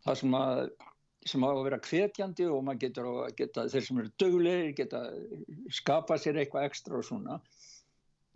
það 0.06 0.18
sem 0.22 0.38
að 0.38 0.64
sem 1.22 1.44
á 1.46 1.48
að 1.48 1.64
vera 1.68 1.78
hvetjandi 1.86 2.46
og 2.50 2.64
maður 2.66 2.80
getur 2.82 3.08
að 3.08 3.34
geta, 3.38 3.64
þeir 3.70 3.84
sem 3.86 3.98
eru 4.02 4.10
döglegir 4.18 4.72
geta 4.80 5.02
skapa 5.70 6.16
sér 6.18 6.40
eitthvað 6.42 6.66
ekstra 6.66 6.98
og 6.98 7.06
svona 7.06 7.36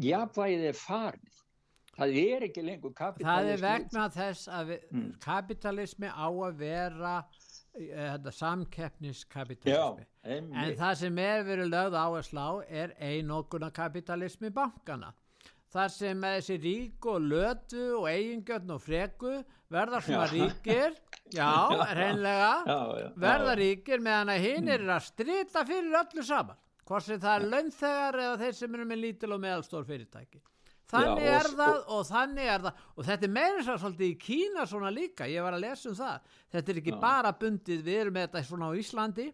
jafnvægið 0.03 0.65
er 0.71 0.79
farið. 0.79 1.43
Það 1.97 2.17
er 2.21 2.45
ekki 2.51 2.63
lengur 2.65 2.93
kapitalismi 2.97 3.33
það 3.33 3.51
er 3.53 3.61
vegna 3.63 4.09
þess 4.13 4.49
að 4.53 4.73
við, 4.73 4.81
mm. 4.91 5.11
kapitalismi 5.25 6.09
á 6.13 6.29
að 6.29 6.59
vera 6.61 7.13
uh, 7.25 8.33
samkeppniskapitalismi 8.37 10.05
en 10.37 10.51
það 10.77 10.99
sem 11.01 11.21
er 11.25 11.47
verið 11.47 11.71
lögð 11.73 11.97
á 11.97 12.07
að 12.11 12.27
slá 12.29 12.47
er 12.69 12.93
einokuna 13.01 13.71
kapitalismi 13.73 14.53
bankana 14.53 15.15
þar 15.73 15.93
sem 15.93 16.29
þessi 16.29 16.59
rík 16.61 17.09
og 17.11 17.25
lötu 17.31 17.87
og 18.03 18.07
eigingjötn 18.11 18.77
og 18.77 18.85
freku 18.85 19.33
verða 19.73 20.01
svona 20.05 20.29
ríkir. 20.31 20.95
Já, 21.35 21.49
reynlega 21.99 22.53
já, 22.69 22.79
já, 23.01 23.09
verða 23.25 23.57
ríkir 23.59 24.05
meðan 24.05 24.37
að 24.37 24.45
hinn 24.45 24.71
er 24.77 24.85
að 24.87 25.09
strita 25.09 25.65
fyrir 25.67 25.97
öllu 26.05 26.23
saman 26.27 26.61
hvort 26.87 27.07
sem 27.07 27.22
það 27.22 27.38
er 27.38 27.49
launþegar 27.53 28.20
eða 28.25 28.37
þeir 28.42 28.59
sem 28.61 28.77
eru 28.77 28.87
með 28.87 29.03
lítil 29.03 29.33
og 29.35 29.42
meðalstór 29.42 29.88
fyrirtæki. 29.88 30.42
Þannig 30.87 31.25
Já, 31.27 31.33
er 31.35 31.49
það 31.59 31.72
og, 31.72 31.88
og 31.96 32.05
þannig 32.07 32.51
er 32.53 32.62
það. 32.66 32.85
Og 32.94 33.07
þetta 33.09 33.27
er 33.27 33.33
meira 33.35 33.62
svo 33.66 33.75
svolítið 33.83 34.07
í 34.12 34.18
Kína 34.22 34.66
svona 34.70 34.92
líka, 34.94 35.27
ég 35.27 35.42
var 35.42 35.57
að 35.57 35.64
lesa 35.64 35.88
um 35.90 35.96
það. 35.99 36.29
Þetta 36.55 36.72
er 36.72 36.81
ekki 36.83 36.94
Já. 36.94 36.99
bara 37.03 37.33
bundið, 37.40 37.83
við 37.88 37.99
erum 38.05 38.14
með 38.14 38.29
þetta 38.29 38.42
svona 38.46 38.68
á 38.70 38.79
Íslandi. 38.79 39.27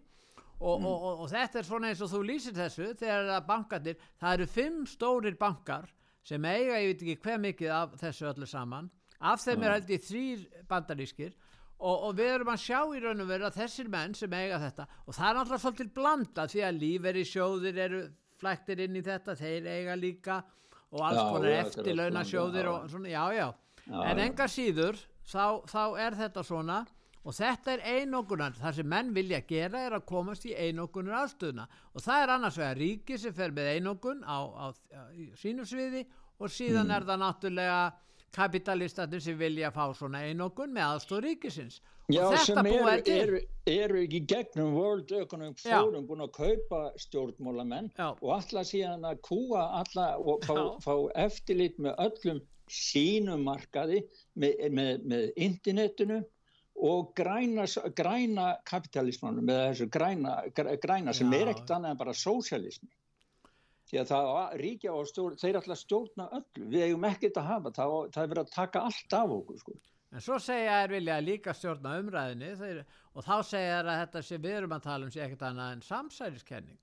Og, 0.63 0.79
mm. 0.79 0.87
og, 0.87 1.05
og 1.25 1.29
þetta 1.33 1.61
er 1.61 1.69
svona 1.69 1.91
eins 1.91 2.01
og 2.05 2.13
þú 2.13 2.23
lýsir 2.25 2.57
þessu 2.57 2.89
þegar 2.97 3.45
bankarnir, 3.49 4.09
það 4.23 4.37
eru 4.39 4.49
fimm 4.49 4.83
stórir 4.87 5.37
bankar 5.41 5.91
sem 6.23 6.45
eiga, 6.47 6.79
ég 6.79 6.93
veit 6.93 7.03
ekki 7.03 7.17
hver 7.27 7.41
mikið 7.43 7.73
af 7.75 7.97
þessu 8.01 8.29
öllu 8.31 8.49
saman. 8.49 8.89
Af 9.23 9.43
þeim 9.43 9.67
er 9.67 9.77
held 9.77 9.91
í 9.91 9.99
þrýr 10.03 10.45
bandarískir 10.71 11.35
og 11.83 12.17
við 12.19 12.33
erum 12.37 12.51
að 12.53 12.63
sjá 12.63 12.79
í 12.95 13.03
raun 13.03 13.25
og 13.25 13.31
veru 13.31 13.47
að 13.49 13.59
þessir 13.59 13.89
menn 13.91 14.15
sem 14.15 14.35
eiga 14.37 14.61
þetta 14.63 14.87
og 15.07 15.17
það 15.17 15.29
er 15.29 15.41
alltaf 15.41 15.63
svolítið 15.65 15.93
blanda 15.97 16.47
því 16.53 16.65
að 16.67 16.81
líferi 16.83 17.25
sjóðir 17.27 17.81
eru 17.87 18.03
flæktir 18.43 18.83
inn 18.85 18.99
í 18.99 19.05
þetta, 19.07 19.37
þeir 19.39 19.69
eiga 19.71 19.97
líka 19.99 20.41
og 20.93 21.05
alls 21.07 21.23
konar 21.23 21.59
eftirlaunasjóðir 21.63 22.71
og 22.71 22.89
svona, 22.93 23.13
já, 23.13 23.23
já, 23.35 23.47
já 23.89 24.01
en 24.11 24.23
enga 24.27 24.49
síður 24.51 24.99
þá, 25.27 25.63
þá 25.71 25.83
er 26.05 26.19
þetta 26.19 26.45
svona 26.47 26.83
og 27.23 27.37
þetta 27.37 27.77
er 27.77 27.85
einogunar, 28.01 28.55
það 28.59 28.79
sem 28.81 28.89
menn 28.91 29.13
vilja 29.15 29.43
gera 29.47 29.85
er 29.87 29.95
að 29.95 30.07
komast 30.11 30.47
í 30.49 30.57
einogunar 30.59 31.21
aðstöðuna 31.21 31.69
og 31.93 32.03
það 32.03 32.23
er 32.25 32.35
annars 32.37 32.59
vegar 32.59 32.81
ríki 32.83 33.19
sem 33.19 33.35
fer 33.37 33.55
með 33.55 33.77
einogun 33.77 34.25
á, 34.27 34.39
á, 34.43 34.67
á 34.75 35.03
sínum 35.39 35.69
sviði 35.69 36.03
og 36.43 36.51
síðan 36.51 36.89
mm. 36.89 36.97
er 36.97 37.07
það 37.07 37.23
náttúrulega 37.23 37.83
kapitalistatir 38.33 39.21
sem 39.23 39.39
vilja 39.39 39.71
fá 39.75 39.85
svona 39.97 40.23
einogun 40.29 40.73
með 40.75 40.89
aðstóð 40.89 41.25
ríkisins. 41.27 41.81
Já, 42.11 42.25
sem 42.43 42.67
eru 42.67 42.89
er, 42.91 43.33
er 43.71 43.95
ekki 44.03 44.23
gegnum 44.29 44.75
World 44.75 45.13
Economic 45.17 45.61
Forum 45.63 46.07
búin 46.09 46.25
að 46.25 46.33
kaupa 46.35 46.81
stjórnmólamenn 47.01 47.93
og 48.03 48.31
alla 48.35 48.65
síðan 48.67 49.07
að 49.07 49.21
kúa 49.29 49.69
alla 49.81 50.09
og 50.19 50.43
fá, 50.45 50.57
fá 50.83 50.95
eftirlit 51.23 51.79
með 51.79 52.01
öllum 52.07 52.41
sínum 52.73 53.45
markaði 53.47 54.03
með, 54.35 54.67
með, 54.75 55.07
með 55.13 55.29
internetinu 55.47 56.19
og 56.83 57.13
græna, 57.17 57.69
græna 57.95 58.49
kapitalismanum 58.67 59.47
með 59.47 59.63
þessu 59.69 59.89
græna, 59.93 60.37
græna 60.57 61.15
sem 61.15 61.31
Já. 61.31 61.39
er 61.39 61.53
ekkert 61.53 61.75
annað 61.77 61.95
en 61.95 62.03
bara 62.03 62.17
sósialismi 62.17 62.91
því 63.93 64.03
að 64.03 64.11
það 64.11 64.59
ríkja 64.65 64.97
og 64.97 65.09
stjórn, 65.13 65.39
þeir 65.39 65.61
ætla 65.61 65.77
að 65.77 65.83
stjórna 65.85 66.29
öllu, 66.41 66.69
við 66.73 66.85
eigum 66.89 67.09
ekkert 67.13 67.41
að 67.43 67.51
hafa 67.53 67.75
það, 67.77 67.97
það 68.15 68.23
er 68.23 68.31
verið 68.35 68.45
að 68.47 68.55
taka 68.57 68.85
allt 68.89 69.19
af 69.19 69.35
okkur 69.39 69.63
sko 69.63 69.81
En 70.13 70.21
svo 70.21 70.37
segja 70.43 70.83
þær 70.83 70.93
vilja 70.93 71.15
líka 71.25 71.55
stjórna 71.57 71.95
umræðinni 72.03 72.51
þeir, 72.61 72.81
og 73.17 73.25
þá 73.25 73.37
segja 73.49 73.79
þær 73.79 73.87
að 73.89 74.01
þetta 74.03 74.23
sem 74.27 74.43
við 74.45 74.57
erum 74.59 74.75
að 74.77 74.83
tala 74.87 75.07
um 75.07 75.13
sé 75.15 75.23
ekkert 75.25 75.45
annað 75.49 75.71
en 75.77 75.85
samsæliskenning. 75.87 76.81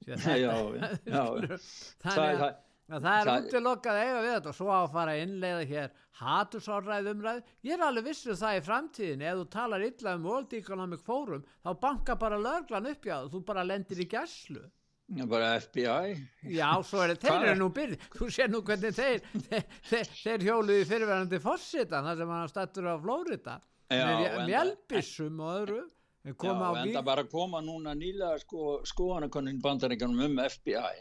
Já, 0.08 0.16
já, 0.32 0.52
já. 1.12 1.58
Þannig 2.00 2.40
að, 2.40 2.54
að 2.88 3.02
það 3.04 3.18
er 3.18 3.30
útilokkað 3.34 3.98
eiga 4.00 4.22
við 4.24 4.30
þetta 4.32 4.48
og 4.48 4.56
svo 4.56 4.68
á 4.72 4.78
að 4.78 4.94
fara 4.94 5.12
að 5.12 5.24
innleiða 5.26 5.66
hér 5.68 5.90
hatusárræð 6.22 7.10
umræð. 7.12 7.42
Ég 7.68 7.74
er 7.76 7.84
alveg 7.84 8.06
vissuð 8.08 8.32
um 8.32 8.38
það 8.40 8.56
í 8.56 8.62
framtíðin, 8.70 9.26
ef 9.28 9.36
þú 9.42 9.44
talar 9.52 9.84
illa 9.84 10.14
um 10.16 10.24
World 10.30 10.56
Economic 10.56 11.04
Forum 11.04 11.44
þá 11.60 11.70
banka 11.84 12.16
bara 12.24 12.40
löglan 12.40 12.88
uppjáð 12.94 13.28
og 13.28 13.34
þú 13.34 13.42
bara 13.52 13.66
lendir 13.68 14.00
í 14.00 14.08
gæslu. 14.08 14.64
Bara 15.10 15.56
FBI 15.58 16.12
Já, 16.54 16.68
svo 16.86 17.00
er 17.02 17.16
þeir 17.18 17.48
eru 17.48 17.56
nú 17.58 17.70
byrð 17.74 18.04
Þú 18.14 18.28
sér 18.30 18.52
nú 18.52 18.60
hvernig 18.62 18.94
þeir 18.94 19.24
Þeir, 19.48 19.64
þeir, 19.88 20.12
þeir 20.20 20.44
hjóluði 20.46 20.84
fyrirverðandi 20.86 21.40
fórsita 21.42 22.02
þar 22.06 22.20
sem 22.20 22.34
hann 22.36 22.52
stættur 22.52 22.90
á 22.90 22.94
Flórida 23.02 23.56
Mjölbissum 23.90 25.40
og 25.42 25.56
öðru. 25.64 25.80
Já, 26.22 26.52
en 26.52 26.92
það 26.92 27.04
bara 27.08 27.22
koma 27.32 27.62
núna 27.64 27.94
nýlega 27.96 28.36
sko, 28.42 28.74
skoðanakonnin 28.84 29.60
bandaríkanum 29.64 30.20
um 30.26 30.42
FBI 30.44 30.98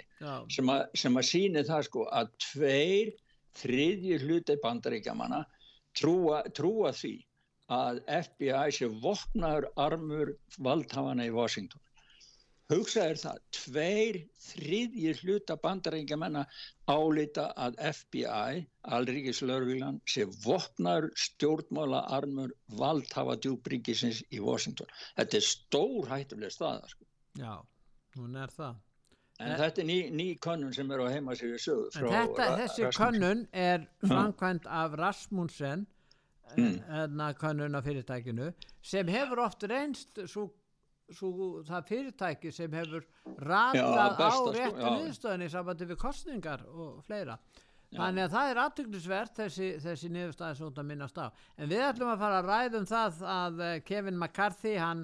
sem, 0.49 0.69
a, 0.71 0.77
sem 0.95 1.19
að 1.19 1.25
síni 1.27 1.63
það 1.67 1.81
sko 1.89 2.05
að 2.15 2.29
tveir 2.45 3.11
þriðji 3.59 4.19
hluti 4.23 4.55
bandaríkjamanna 4.63 5.41
trúa, 5.99 6.39
trúa 6.55 6.93
því 6.95 7.13
að 7.75 7.99
FBI 8.15 8.71
sé 8.79 8.87
vopnaður 9.03 9.67
armur 9.75 10.31
valdhafana 10.57 11.27
í 11.27 11.35
Washington 11.35 11.83
hugsaður 12.69 13.19
það, 13.23 13.37
tveir 13.55 14.17
þriðjir 14.45 15.21
hluta 15.23 15.55
bandarækjamenn 15.63 16.41
álita 16.89 17.47
að 17.57 17.79
FBI, 17.89 18.65
Alríkislörgjulan, 18.97 20.01
sé 20.09 20.27
vopnar 20.43 21.09
stjórnmála 21.17 22.03
armur 22.17 22.53
valdhafa 22.79 23.37
djúbríkisins 23.41 24.21
í 24.29 24.41
Washington. 24.43 24.89
Þetta 25.17 25.41
er 25.41 25.47
stór 25.47 26.11
hættuleg 26.11 26.53
staða. 26.53 26.91
Sko. 26.93 27.09
Já, 27.39 27.55
hún 28.17 28.37
er 28.37 28.53
það. 28.53 28.77
En 29.39 29.53
Þe 29.53 29.59
þetta 29.61 29.81
er 29.81 29.87
ný, 29.87 29.97
ný 30.11 30.27
könnun 30.43 30.73
sem 30.75 30.89
er 30.91 30.99
á 30.99 31.07
heimasíðu 31.13 31.59
sögu. 31.63 31.91
Þetta, 31.95 32.47
þessi 32.59 32.83
Rasmussen. 32.83 32.97
könnun 32.99 33.43
er 33.55 33.85
framkvæmt 34.03 34.65
af 34.67 34.97
Rasmussen, 34.99 35.85
mm. 36.57 36.73
enna 37.05 37.29
könnun 37.39 37.79
af 37.79 37.87
fyrirtækinu, 37.87 38.49
sem 38.83 39.07
hefur 39.07 39.45
oft 39.45 39.63
reynst 39.71 40.19
svo 40.27 40.49
svo, 41.15 41.63
það 41.67 41.87
fyrirtæki 41.89 42.51
sem 42.53 42.75
hefur 42.77 43.07
ratað 43.45 44.21
á 44.21 44.29
sko, 44.35 44.53
réttu 44.55 44.85
niðurstöðinni 44.85 45.49
í 45.49 45.53
sambandi 45.53 45.89
við 45.89 45.99
kostningar 46.01 46.63
og 46.69 47.01
fleira. 47.07 47.39
Já. 47.89 48.03
þannig 48.03 48.21
að 48.27 48.33
það 48.35 48.47
er 48.49 48.59
aðtöklusvert 48.63 49.39
þessi, 49.39 49.67
þessi 49.81 50.09
niðurstöði 50.13 50.57
sem 50.59 50.73
það 50.75 50.89
minnast 50.91 51.15
á. 51.17 51.25
En 51.57 51.71
við 51.71 51.85
ætlum 51.87 52.11
að 52.11 52.19
fara 52.21 52.41
að 52.41 52.49
ræðum 52.51 52.85
það 52.89 53.23
að 53.35 53.63
eh, 53.65 53.79
Kevin 53.87 54.19
McCarthy 54.19 54.73
hann, 54.77 55.01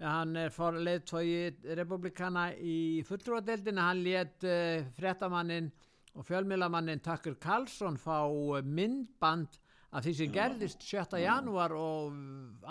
hann 0.00 0.32
er 0.40 0.54
forleið 0.54 1.04
tói 1.10 1.74
republikana 1.76 2.46
í 2.56 2.78
fulltrúadeildina 3.04 3.90
hann 3.90 4.00
let 4.06 4.46
uh, 4.48 4.54
eh, 4.54 4.86
frettamannin 4.96 5.68
og 6.14 6.24
fjölmilamannin 6.24 7.04
Tucker 7.04 7.36
Carlson 7.42 8.00
fá 8.00 8.24
myndband 8.64 9.60
af 9.94 10.06
því 10.06 10.16
sem 10.16 10.32
gerðist 10.34 10.82
7. 10.82 11.20
janúar 11.22 11.76
og 11.76 12.16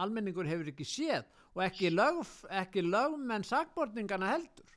almenningur 0.02 0.50
hefur 0.50 0.74
ekki 0.74 0.88
séð 0.88 1.30
og 1.54 1.64
ekki, 1.68 1.92
lög, 1.94 2.24
ekki 2.62 2.84
lögmenn 2.86 3.46
sagbortningana 3.48 4.34
heldur. 4.34 4.74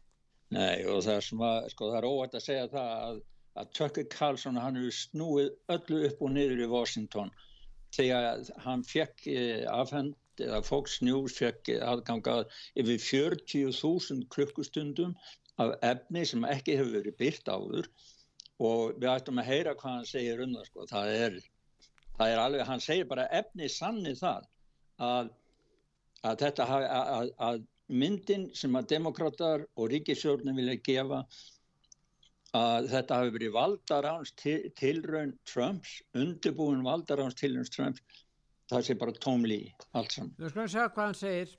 Nei 0.55 0.85
og 0.87 1.03
það 1.07 1.17
er, 1.17 1.31
að, 1.49 1.71
sko, 1.73 1.89
það 1.91 1.99
er 1.99 2.09
óvægt 2.11 2.37
að 2.39 2.45
segja 2.45 2.69
það 2.75 2.93
að, 3.07 3.23
að 3.61 3.73
Tucker 3.79 4.07
Carlson 4.13 4.61
hann 4.61 4.79
hefur 4.79 4.99
snúið 5.01 5.51
öllu 5.75 6.03
upp 6.11 6.23
og 6.23 6.33
niður 6.37 6.63
í 6.63 6.69
Washington 6.71 7.33
þegar 7.97 8.45
hann 8.63 8.85
fekk 8.87 9.27
eh, 9.33 9.65
afhend 9.73 10.15
eða 10.43 10.61
Fox 10.67 11.01
News 11.03 11.39
fekk 11.41 11.73
aðgangað 11.81 12.45
yfir 12.77 13.01
40.000 13.03 14.27
klukkustundum 14.35 15.17
af 15.63 15.73
efni 15.87 16.27
sem 16.29 16.45
ekki 16.45 16.77
hefur 16.77 16.99
verið 16.99 17.17
byrt 17.23 17.49
áður 17.49 17.89
og 18.63 18.99
við 19.01 19.09
ættum 19.13 19.41
að 19.41 19.51
heyra 19.51 19.75
hvað 19.81 19.99
hann 19.99 20.09
segir 20.09 20.43
um 20.45 20.55
það 20.57 20.69
sko. 20.69 20.87
það 20.93 21.13
er, 21.15 21.39
það 22.19 22.33
er 22.35 22.43
alveg, 22.43 22.67
hann 22.69 22.85
segir 22.85 23.09
bara 23.09 23.27
efni 23.41 23.71
sanni 23.73 24.15
það 24.21 24.47
að 25.07 25.33
að 26.27 26.45
þetta 26.45 26.69
hafi 26.71 26.89
að, 26.93 27.33
að 27.49 27.65
myndin 28.03 28.49
sem 28.59 28.75
að 28.79 28.89
demokrater 28.97 29.67
og 29.77 29.91
ríkisjórnum 29.93 30.59
vilja 30.59 30.81
gefa 30.89 31.23
að 32.57 32.89
þetta 32.93 33.21
hafi 33.21 33.33
verið 33.35 33.55
valdaráns 33.55 34.33
til, 34.39 34.59
tilraun 34.79 35.35
Trumps, 35.47 36.01
undirbúin 36.17 36.85
valdaráns 36.87 37.37
tilraun 37.39 37.69
Trumps, 37.73 38.03
það 38.71 38.87
sé 38.87 38.99
bara 38.99 39.17
tómli 39.23 39.61
allt 39.93 40.15
saman. 40.17 40.35
Þú 40.39 40.53
skoðum 40.53 40.73
sjá 40.75 40.85
hvað 40.87 41.05
hann 41.05 41.19
segir. 41.21 41.57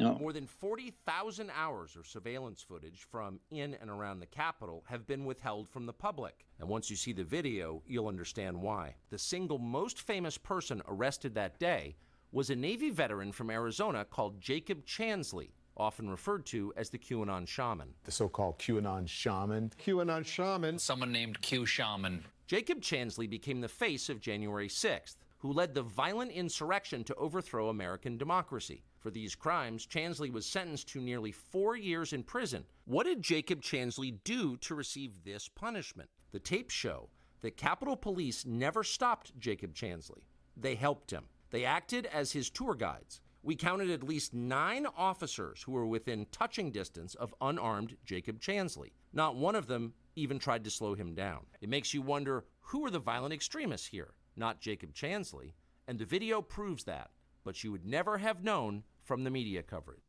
Já. 0.00 0.18
More 0.18 0.32
than 0.32 0.48
40,000 0.48 1.52
hours 1.54 1.94
of 1.94 2.04
surveillance 2.04 2.60
footage 2.62 3.06
from 3.12 3.38
in 3.52 3.76
and 3.80 3.88
around 3.88 4.18
the 4.18 4.26
Capitol 4.26 4.82
have 4.88 5.06
been 5.06 5.24
withheld 5.24 5.68
from 5.68 5.86
the 5.86 5.92
public. 5.92 6.44
And 6.58 6.68
once 6.68 6.90
you 6.90 6.96
see 6.96 7.12
the 7.12 7.22
video, 7.22 7.80
you'll 7.86 8.08
understand 8.08 8.60
why. 8.60 8.96
The 9.10 9.18
single 9.18 9.58
most 9.58 10.00
famous 10.00 10.36
person 10.36 10.82
arrested 10.88 11.36
that 11.36 11.60
day 11.60 11.94
was 12.34 12.50
a 12.50 12.56
Navy 12.56 12.90
veteran 12.90 13.30
from 13.30 13.48
Arizona 13.48 14.04
called 14.04 14.40
Jacob 14.40 14.84
Chansley, 14.84 15.50
often 15.76 16.10
referred 16.10 16.44
to 16.46 16.72
as 16.76 16.90
the 16.90 16.98
QAnon 16.98 17.46
shaman. 17.46 17.94
The 18.02 18.10
so 18.10 18.28
called 18.28 18.58
QAnon 18.58 19.08
shaman. 19.08 19.70
QAnon 19.80 20.26
shaman. 20.26 20.80
Someone 20.80 21.12
named 21.12 21.40
Q 21.42 21.64
Shaman. 21.64 22.24
Jacob 22.48 22.80
Chansley 22.80 23.30
became 23.30 23.60
the 23.60 23.68
face 23.68 24.08
of 24.08 24.20
January 24.20 24.68
6th, 24.68 25.14
who 25.38 25.52
led 25.52 25.74
the 25.74 25.82
violent 25.82 26.32
insurrection 26.32 27.04
to 27.04 27.14
overthrow 27.14 27.68
American 27.68 28.18
democracy. 28.18 28.82
For 28.98 29.12
these 29.12 29.36
crimes, 29.36 29.86
Chansley 29.86 30.32
was 30.32 30.44
sentenced 30.44 30.88
to 30.88 31.00
nearly 31.00 31.30
four 31.30 31.76
years 31.76 32.12
in 32.12 32.24
prison. 32.24 32.64
What 32.84 33.06
did 33.06 33.22
Jacob 33.22 33.62
Chansley 33.62 34.16
do 34.24 34.56
to 34.56 34.74
receive 34.74 35.22
this 35.22 35.48
punishment? 35.48 36.10
The 36.32 36.40
tapes 36.40 36.74
show 36.74 37.10
that 37.42 37.56
Capitol 37.56 37.96
Police 37.96 38.44
never 38.44 38.82
stopped 38.82 39.38
Jacob 39.38 39.72
Chansley. 39.72 40.24
They 40.56 40.74
helped 40.74 41.12
him. 41.12 41.26
They 41.54 41.64
acted 41.64 42.06
as 42.06 42.32
his 42.32 42.50
tour 42.50 42.74
guides. 42.74 43.20
We 43.44 43.54
counted 43.54 43.88
at 43.88 44.02
least 44.02 44.34
nine 44.34 44.88
officers 44.96 45.62
who 45.62 45.70
were 45.70 45.86
within 45.86 46.26
touching 46.32 46.72
distance 46.72 47.14
of 47.14 47.32
unarmed 47.40 47.96
Jacob 48.04 48.40
Chansley. 48.40 48.90
Not 49.12 49.36
one 49.36 49.54
of 49.54 49.68
them 49.68 49.94
even 50.16 50.40
tried 50.40 50.64
to 50.64 50.70
slow 50.70 50.94
him 50.96 51.14
down. 51.14 51.46
It 51.60 51.68
makes 51.68 51.94
you 51.94 52.02
wonder 52.02 52.44
who 52.58 52.84
are 52.84 52.90
the 52.90 52.98
violent 52.98 53.32
extremists 53.32 53.86
here? 53.86 54.14
Not 54.34 54.60
Jacob 54.60 54.94
Chansley. 54.94 55.52
And 55.86 55.96
the 55.96 56.04
video 56.04 56.42
proves 56.42 56.82
that, 56.84 57.12
but 57.44 57.62
you 57.62 57.70
would 57.70 57.86
never 57.86 58.18
have 58.18 58.42
known 58.42 58.82
from 59.04 59.22
the 59.22 59.30
media 59.30 59.62
coverage. 59.62 60.00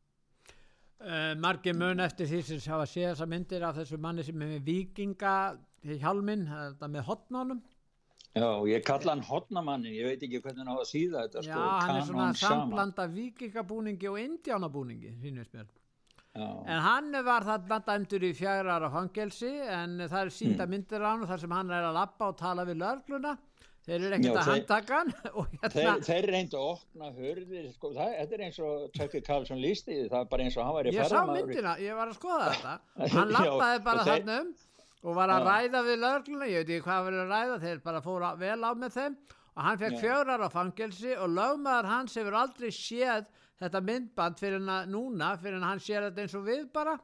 Uh, 1.00 1.36
margir 1.36 1.76
mun 1.76 2.00
eftir 2.00 2.26
því 2.26 2.42
sem 2.42 2.72
hafa 2.72 2.90
séð 2.90 3.12
þessa 3.12 3.26
myndir 3.30 3.62
af 3.62 3.76
þessu 3.76 3.98
manni 4.00 4.24
sem 4.26 4.42
er 4.42 4.48
með 4.56 4.62
vikinga 4.66 5.38
hjálminn, 6.02 6.46
þetta 6.50 6.88
með 6.90 7.04
hotnánum 7.06 7.60
Já, 8.36 8.48
ég 8.68 8.82
kalla 8.84 9.14
hann 9.14 9.22
hotnamannin, 9.24 9.94
ég 9.96 10.10
veit 10.10 10.22
ekki 10.26 10.42
hvernig 10.44 10.60
hann 10.66 10.76
á 10.76 10.80
að 10.82 10.90
síða 10.90 11.22
þetta 11.24 11.40
Já, 11.46 11.54
sko, 11.54 11.62
hann 11.86 11.96
er 11.96 12.06
svona 12.10 12.26
samblanda 12.36 13.06
vikingabúningi 13.14 14.10
og 14.12 14.18
indjánabúningi, 14.20 15.14
sínist 15.22 15.54
mér. 15.56 15.70
Já, 16.36 16.48
En 16.68 16.82
hann 16.84 17.12
var 17.24 17.46
þarna 17.48 17.78
dæmdur 17.86 18.26
í 18.28 18.34
fjagra 18.36 18.74
ára 18.76 18.90
fangelsi 18.92 19.54
en 19.72 19.96
það 20.04 20.18
er 20.26 20.32
sínda 20.36 20.66
myndir 20.68 21.00
á 21.00 21.08
hann 21.14 21.24
þar 21.30 21.40
sem 21.46 21.54
hann 21.56 21.70
er 21.72 21.86
að 21.88 21.96
lappa 21.96 22.28
og 22.28 22.36
tala 22.42 22.66
við 22.68 22.76
lörgluna 22.82 23.32
þeir 23.86 24.04
eru 24.04 24.14
ekkert 24.18 24.36
að 24.42 24.50
handtaka 24.50 24.98
hann 25.00 25.12
og 25.38 25.48
Þeir, 25.56 25.72
hérna 25.78 25.96
þeir 26.10 26.28
reyndu 26.34 26.60
að 26.60 26.68
opna 26.74 27.10
hörðir, 27.16 27.70
sko, 27.72 27.92
það, 27.96 28.12
þetta 28.20 28.36
er 28.36 28.44
eins 28.50 28.60
og 28.68 28.86
Tucker 28.98 29.24
Carlson 29.30 29.62
lísti, 29.64 29.98
það 30.10 30.20
er 30.20 30.30
bara 30.34 30.44
eins 30.44 30.56
og 30.60 30.66
hann 30.68 30.76
væri 30.76 30.92
ég 30.92 31.00
sá 31.00 31.08
ferðamaður 31.08 31.40
í- 31.40 31.48
myndina, 31.54 31.74
ég 31.86 31.96
var 32.02 32.12
að 32.12 32.18
skoða 32.20 32.48
þetta. 32.52 32.76
Hann 33.16 33.32
lappaði 33.38 33.84
bara 33.88 34.04
þarna 34.10 34.38
um 34.44 34.52
og 35.04 35.16
var 35.18 35.28
að 35.34 35.46
ræða 35.50 35.82
við 35.86 35.98
lörgluna 36.04 36.48
ég 36.50 36.62
veit 36.64 36.70
ekki 36.76 36.86
hvað 36.86 37.08
verið 37.08 37.24
að 37.24 37.32
ræða, 37.34 37.58
þeir 37.66 37.82
bara 37.84 38.00
fóru 38.04 38.24
á- 38.30 38.38
vel 38.40 38.60
á 38.64 38.70
með 38.74 38.94
þeim. 38.96 39.16
Og 39.56 39.62
hann 39.64 39.78
fekk 39.80 39.98
fjögur 40.02 40.30
ára 40.36 40.48
fangelsi 40.52 41.12
og 41.16 41.28
lögmaður 41.32 41.86
hans 41.90 42.14
hefur 42.16 42.34
aldrei 42.36 42.70
séð 42.70 43.26
þetta 43.60 43.80
myndband 43.80 44.38
fyrir 44.38 44.60
hann 44.68 44.90
núna 44.92 45.34
fyrir 45.40 45.62
hann 45.64 45.78
sér 45.80 46.10
þetta 46.10 46.20
eins 46.26 46.34
og 46.34 46.44
við 46.44 46.66
bara. 46.72 46.98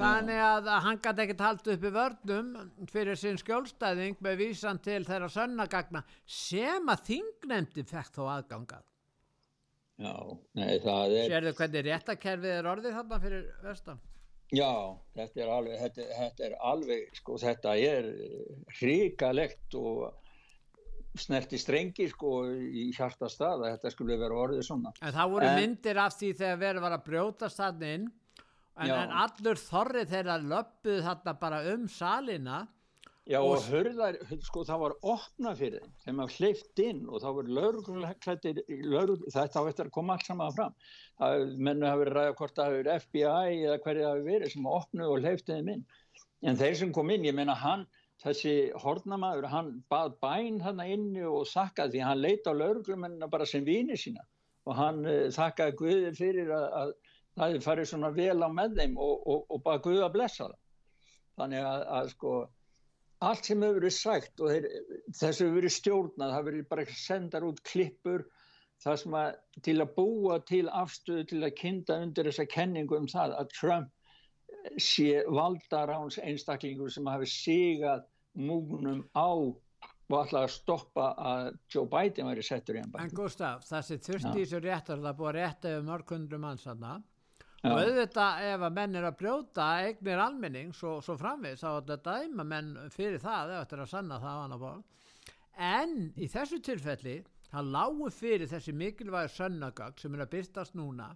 Þannig 0.00 0.38
að, 0.40 0.68
hann 0.80 0.98
gæti 1.02 1.22
ekkert 1.26 1.42
haldið 1.44 1.74
upp 1.74 1.82
í 1.84 1.90
vörnum 1.92 2.46
fyrir 2.88 3.18
sinn 3.20 3.36
skjólstæðing 3.36 4.16
með 4.24 4.38
vísan 4.40 4.78
til 4.80 5.02
þeirra 5.04 5.28
sönnagagna 5.28 6.00
sem 6.24 6.86
að 6.88 7.02
þingnefndi 7.10 7.84
fekk 7.84 8.14
þó 8.14 8.22
aðgangað 8.38 8.86
Já, 10.00 10.14
nei, 10.56 10.78
það 10.80 11.12
er, 11.18 11.26
Sérðu 11.28 11.52
hvernig 11.58 11.84
réttakerfið 11.84 12.54
er 12.54 12.68
orðið 12.70 12.94
þarna 12.96 13.18
fyrir 13.20 13.42
vestan? 13.66 14.00
Já, 14.52 14.70
þetta 15.16 15.42
er 15.44 15.52
alveg, 15.56 15.76
þetta, 15.84 16.06
þetta 16.18 16.44
er 16.48 16.56
alveg, 16.72 17.04
sko, 17.20 17.36
þetta 17.38 17.74
er 17.78 18.08
hrikalegt 18.80 19.76
og 19.78 20.16
snerti 21.18 21.58
strengi, 21.58 22.06
sko, 22.12 22.32
í 22.54 22.88
hjarta 22.94 23.28
stað 23.30 23.64
að 23.66 23.72
þetta 23.74 23.90
skulle 23.94 24.18
vera 24.20 24.36
orðið 24.44 24.66
svona. 24.68 24.92
En 25.02 25.14
það 25.14 25.32
voru 25.34 25.48
En- 25.48 25.58
myndir 25.58 25.98
af 25.98 26.14
því 26.18 26.32
þegar 26.38 26.60
verið 26.64 26.84
var 26.86 26.96
að 26.96 27.06
brjótast 27.08 27.58
þarna 27.62 27.94
inn 27.96 28.04
en, 28.80 28.90
en 28.94 29.16
allur 29.24 29.58
þorrið 29.60 30.12
þeirra 30.14 30.36
löppuð 30.52 31.00
þarna 31.08 31.34
bara 31.40 31.62
um 31.74 31.88
salina 31.90 32.60
Já, 33.30 33.38
Og 33.46 33.62
hörðar, 33.70 34.16
sko, 34.42 34.64
það 34.66 34.80
var 34.82 34.94
opna 35.06 35.52
fyrir 35.54 35.84
þeim, 35.84 35.92
þeim 36.02 36.22
að 36.24 36.32
hleyft 36.34 36.80
inn 36.82 37.02
og 37.06 37.20
það 37.22 37.36
voru 37.36 37.52
lauruglulegklættir, 37.58 38.58
laurugl, 38.90 39.28
þetta 39.30 39.62
á 39.62 39.68
eftir 39.70 39.86
að 39.86 39.94
koma 39.94 40.16
allt 40.16 40.26
saman 40.26 40.56
fram. 40.56 40.74
Það 41.20 41.44
mennu 41.68 41.86
hafi 41.86 42.02
verið 42.02 42.18
ræða 42.18 42.34
hvort 42.40 42.58
það 42.58 42.66
hafi 42.66 42.80
verið 42.80 43.04
FBI 43.04 43.60
eða 43.68 43.78
hverju 43.84 44.02
það 44.02 44.10
hafi 44.10 44.26
verið 44.26 44.54
sem 44.56 44.68
opnuð 44.72 45.14
og 45.14 45.22
hleyfti 45.22 45.54
þeim 45.60 45.72
inn. 45.76 45.86
En 46.50 46.58
þeir 46.58 46.76
sem 46.82 46.92
kom 46.96 47.14
inn, 47.14 47.28
ég 47.28 47.38
meina 47.38 47.54
hann, 47.62 47.86
þessi 48.24 48.56
hornamaður, 48.82 49.48
hann 49.54 49.72
bað 49.92 50.18
bæn 50.24 50.60
hann 50.66 50.82
inni 50.84 51.24
og 51.24 51.46
þakkaði 51.54 51.94
því 51.94 52.04
hann 52.08 52.22
leita 52.26 52.50
á 52.50 52.58
lauruglumennina 52.58 53.30
bara 53.30 53.46
sem 53.48 53.64
vini 53.64 53.96
sína 53.96 54.26
og 54.68 54.76
hann 54.76 55.04
uh, 55.06 55.28
þakkaði 55.32 55.76
Guði 55.78 56.14
fyrir 56.18 56.50
að, 56.52 56.66
að 56.80 56.96
það 57.38 57.46
hefði 57.46 57.66
farið 57.68 57.92
svona 57.92 58.10
vel 58.16 58.40
á 58.42 58.48
með 58.52 58.80
þeim 58.80 58.98
og, 59.00 59.14
og, 59.22 59.44
og 59.46 59.62
bara 59.64 59.82
Guði 59.86 60.02
að 60.04 60.16
blessa 60.18 60.48
það. 60.48 60.58
Þannig 61.40 61.68
að, 61.70 61.84
að 61.96 62.10
sko, 62.12 62.32
allt 63.20 63.48
sem 63.48 63.62
hefur 63.62 63.80
verið 63.80 63.96
sagt 63.96 64.40
og 64.40 64.52
þeir, 64.52 64.68
þessu 65.12 65.46
hefur 65.46 65.56
verið 65.58 65.74
stjórnað, 65.76 66.26
það 66.26 66.36
hefur 66.36 66.50
verið 66.50 66.68
bara 66.72 66.98
sendar 67.00 67.46
út 67.46 67.62
klippur 67.68 68.26
að 68.88 69.34
til 69.60 69.76
að 69.82 69.90
búa 69.96 70.38
til 70.48 70.66
afstöðu 70.72 71.26
til 71.28 71.40
að 71.44 71.56
kynna 71.58 71.98
undir 72.06 72.30
þessa 72.30 72.46
kenningu 72.48 72.96
um 72.96 73.08
það 73.10 73.34
að 73.36 73.50
Trump 73.58 73.90
sé 74.80 75.20
valdaráns 75.28 76.16
einstaklingur 76.20 76.92
sem 76.92 77.08
hafi 77.08 77.28
sigað 77.28 78.06
múgnum 78.40 79.04
á 79.12 79.28
og 80.10 80.16
ætlaði 80.24 80.46
að 80.48 80.54
stoppa 80.54 81.10
að 81.22 81.50
Joe 81.70 81.86
Biden 81.90 82.26
væri 82.26 82.42
settur 82.42 82.78
í 82.78 82.80
En 82.80 82.88
ennbæð. 82.88 83.12
Gustaf, 83.14 83.66
þessi 83.68 83.98
þurfti 84.02 84.32
í 84.40 84.44
þessu 84.44 84.60
réttar 84.64 85.02
það 85.04 85.18
búið 85.20 85.30
að 85.30 85.36
rétta 85.36 85.74
yfir 85.74 85.86
mörg 85.86 86.14
hundru 86.16 86.40
manns 86.42 86.66
þarna 86.66 86.96
Já. 87.60 87.70
og 87.74 87.78
auðvitað 87.82 88.42
ef 88.54 88.62
að 88.64 88.72
menn 88.78 88.94
er 88.96 89.04
að 89.10 89.16
brjóta 89.20 89.64
eignir 89.84 90.20
almenning 90.24 90.70
svo, 90.72 90.94
svo 91.04 91.16
framvið 91.20 91.58
þá 91.60 91.66
er 91.74 91.82
þetta 91.90 92.14
dæma 92.22 92.44
menn 92.54 92.70
fyrir 92.94 93.20
það 93.20 93.50
ef 93.52 93.58
þetta 93.64 93.76
er 93.76 93.82
að 93.84 93.90
sanna 93.94 94.20
það 94.22 94.38
á 94.38 94.42
annar 94.46 94.62
bóð 94.62 94.82
en 95.70 95.96
í 96.16 96.28
þessu 96.32 96.60
tilfelli 96.64 97.18
það 97.50 97.68
lágu 97.74 98.08
fyrir 98.16 98.48
þessi 98.48 98.72
mikilvægur 98.72 99.34
sönnagag 99.34 99.98
sem 100.00 100.14
er 100.16 100.24
að 100.24 100.32
byrtast 100.38 100.78
núna 100.78 101.10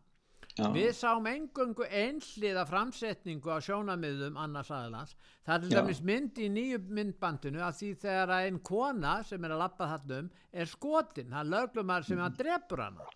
Já. 0.55 0.69
Við 0.71 0.91
sáum 0.95 1.25
engungu 1.27 1.83
einhliða 1.89 2.63
framsetningu 2.69 3.51
á 3.51 3.59
sjónamiðum 3.65 4.37
annars 4.39 4.69
aðeins. 4.71 5.17
Það 5.43 5.55
er 5.57 5.63
til 5.65 5.71
dæmis 5.75 6.03
mynd 6.07 6.37
í 6.39 6.47
nýju 6.53 6.79
myndbandinu 6.95 7.59
að 7.65 7.73
því 7.81 7.89
þegar 8.05 8.33
að 8.37 8.45
einn 8.47 8.61
kona 8.69 9.15
sem 9.27 9.43
er 9.49 9.55
að 9.57 9.63
lappa 9.65 9.89
þarna 9.91 10.21
um 10.23 10.29
er 10.53 10.71
skotin, 10.71 11.33
það 11.33 11.41
er 11.41 11.51
löglumar 11.57 12.07
sem 12.07 12.23
að 12.23 12.37
drepur 12.39 12.85
hana. 12.85 13.09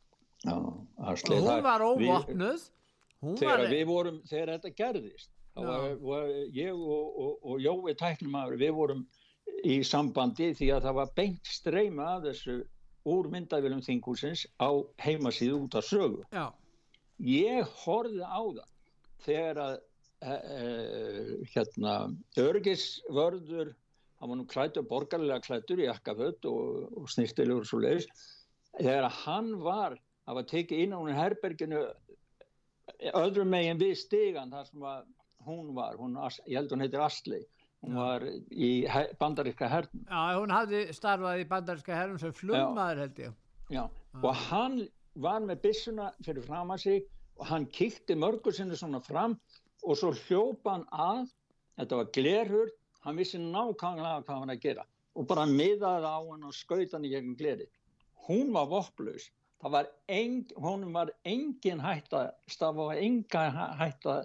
Já, 0.43 0.57
Og 0.57 1.23
hún 1.31 1.63
var 1.63 1.85
við- 1.85 2.11
óvopnuð, 2.11 2.67
hún 2.67 2.88
þegar 3.23 3.65
var... 3.65 3.73
við 3.73 3.85
vorum, 3.89 4.23
þegar 4.29 4.55
þetta 4.57 4.75
gerðist 4.83 5.31
var, 5.59 5.95
var 6.03 6.29
ég 6.55 6.75
og, 6.75 7.19
og, 7.25 7.33
og 7.43 7.63
Jói 7.63 7.95
tæknumæður, 7.99 8.59
við 8.61 8.75
vorum 8.77 9.05
í 9.67 9.81
sambandi 9.87 10.53
því 10.55 10.71
að 10.77 10.87
það 10.87 10.99
var 11.01 11.15
beint 11.19 11.51
streyma 11.51 12.09
af 12.15 12.27
þessu 12.29 12.61
úr 13.09 13.29
myndavélum 13.33 13.83
þingúsins 13.83 14.45
á 14.61 14.71
heimasíðu 15.03 15.63
út 15.65 15.77
af 15.81 15.87
sögu. 15.89 16.23
Já, 16.35 16.53
Ég 17.19 17.67
horfði 17.83 18.23
á 18.23 18.43
það 18.47 18.67
þegar 19.25 19.59
að 19.59 19.77
e, 20.23 20.35
e, 20.35 20.59
hérna 21.51 21.95
örgisvörður 22.39 23.73
hann 24.19 24.31
var 24.31 24.39
nú 24.39 24.47
klættur, 24.51 24.87
borgarlega 24.87 25.43
klættur 25.43 25.83
í 25.83 25.89
jakkaföld 25.89 26.47
og, 26.51 26.93
og 26.95 27.09
snirtilegur 27.11 27.67
svo 27.67 27.81
leiðis 27.83 28.07
þegar 28.77 29.09
að 29.09 29.19
hann 29.25 29.51
var 29.65 29.99
að 30.29 30.45
tekið 30.53 30.85
inn 30.85 30.95
á 30.95 31.01
herberginu 31.19 31.83
öðrum 33.15 33.53
megin 33.53 33.81
við 33.81 33.95
stigan 34.01 34.53
þar 34.55 34.69
sem 34.69 34.89
hún 35.49 35.73
var, 35.77 35.97
hún, 36.01 36.19
ég 36.47 36.59
held 36.59 36.75
hún 36.75 36.85
heitir 36.85 37.05
Asli 37.05 37.45
hún 37.85 37.99
var 37.99 38.25
í 38.51 38.71
bandaríska 39.21 39.69
hernum 39.71 40.05
já, 40.09 40.23
hún 40.39 40.55
hafði 40.55 40.81
starfað 40.97 41.43
í 41.43 41.47
bandarinska 41.53 41.95
herrum 41.95 42.19
sem 42.19 42.35
flugmaður 42.35 43.03
held 43.05 43.21
ég. 43.23 43.37
Já, 43.71 43.85
og 44.23 44.43
hann 44.49 44.81
var 45.19 45.45
með 45.45 45.63
byssuna 45.67 46.11
fyrir 46.25 46.47
fram 46.47 46.73
að 46.75 46.85
sig 46.87 47.07
og 47.39 47.47
hann 47.53 47.67
kíkti 47.79 48.17
mörgur 48.19 48.55
sinni 48.57 48.79
svona 48.79 49.01
fram 49.05 49.37
og 49.85 49.99
svo 49.99 50.11
hljópa 50.25 50.75
hann 50.75 50.87
að, 50.91 51.33
þetta 51.79 52.01
var 52.01 52.13
glerhurð, 52.17 52.77
hann 53.07 53.21
vissi 53.21 53.39
nákvæmlega 53.43 54.25
hvað 54.27 54.43
hann 54.43 54.55
að 54.55 54.65
gera 54.65 54.87
og 55.19 55.27
bara 55.31 55.47
miðaði 55.51 56.11
á 56.11 56.19
hann 56.19 56.47
og 56.47 56.55
skaut 56.55 56.95
hann 56.95 57.07
í 57.07 57.13
gegnum 57.13 57.39
gleri. 57.39 57.67
Hún 58.29 58.53
var 58.55 58.69
vopplaus, 58.71 59.31
það 59.63 59.75
var 59.75 59.91
eng, 60.15 60.43
honum 60.63 60.95
var 60.95 61.13
engin 61.27 61.83
hætta 61.83 62.29
stafa 62.51 62.89
og 62.91 62.99
enga 62.99 63.45
hætta 63.81 64.21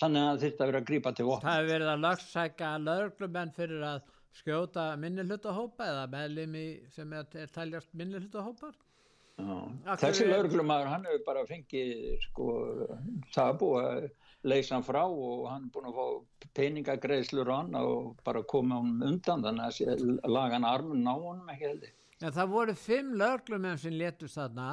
þannig 0.00 0.28
að 0.30 0.44
þetta 0.44 0.68
verið 0.70 0.80
að 0.80 0.88
grípa 0.90 1.14
til 1.14 1.28
vopn 1.28 1.46
Það 1.46 1.58
hefur 1.58 1.72
verið 1.74 1.92
að 1.92 2.04
lagsækja 2.06 2.72
laurglumenn 2.84 3.54
fyrir 3.56 3.86
að 3.92 4.12
skjóta 4.38 4.90
minnihlutahópa 5.00 5.88
eða 5.92 6.04
meðlimi 6.12 6.66
sem 6.94 7.12
er, 7.16 7.26
er 7.34 7.50
taljast 7.54 7.90
minnihlutahópar? 7.98 8.76
Þessi 9.38 10.26
lauruglumæður 10.26 10.88
hann 10.90 11.04
hefur 11.06 11.26
bara 11.26 11.44
fengið 11.46 11.92
sko, 12.24 12.46
það 13.34 13.52
er 13.52 13.60
búið 13.60 13.84
að 13.84 14.08
leysa 14.50 14.74
hann 14.74 14.86
frá 14.86 15.02
og 15.04 15.44
hann 15.50 15.68
er 15.68 15.74
búin 15.74 15.86
að 15.90 15.98
fá 15.98 16.48
peningagreðslur 16.58 17.50
og 17.50 17.60
hann 17.60 17.78
og 17.78 18.08
bara 18.26 18.42
koma 18.50 18.80
hann 18.80 19.06
undan 19.06 19.44
þannig 19.46 19.80
að 19.94 20.02
laga 20.26 20.58
hann 20.58 20.66
armun 20.66 21.06
ná 21.06 21.12
honum 21.14 21.54
ekki 21.54 21.70
heldur 21.70 21.94
Já, 22.18 22.30
það 22.34 22.54
voru 22.54 22.76
fimm 22.78 23.12
laurglumenn 23.18 23.78
sem 23.78 23.94
letust 23.94 24.38
þarna. 24.40 24.70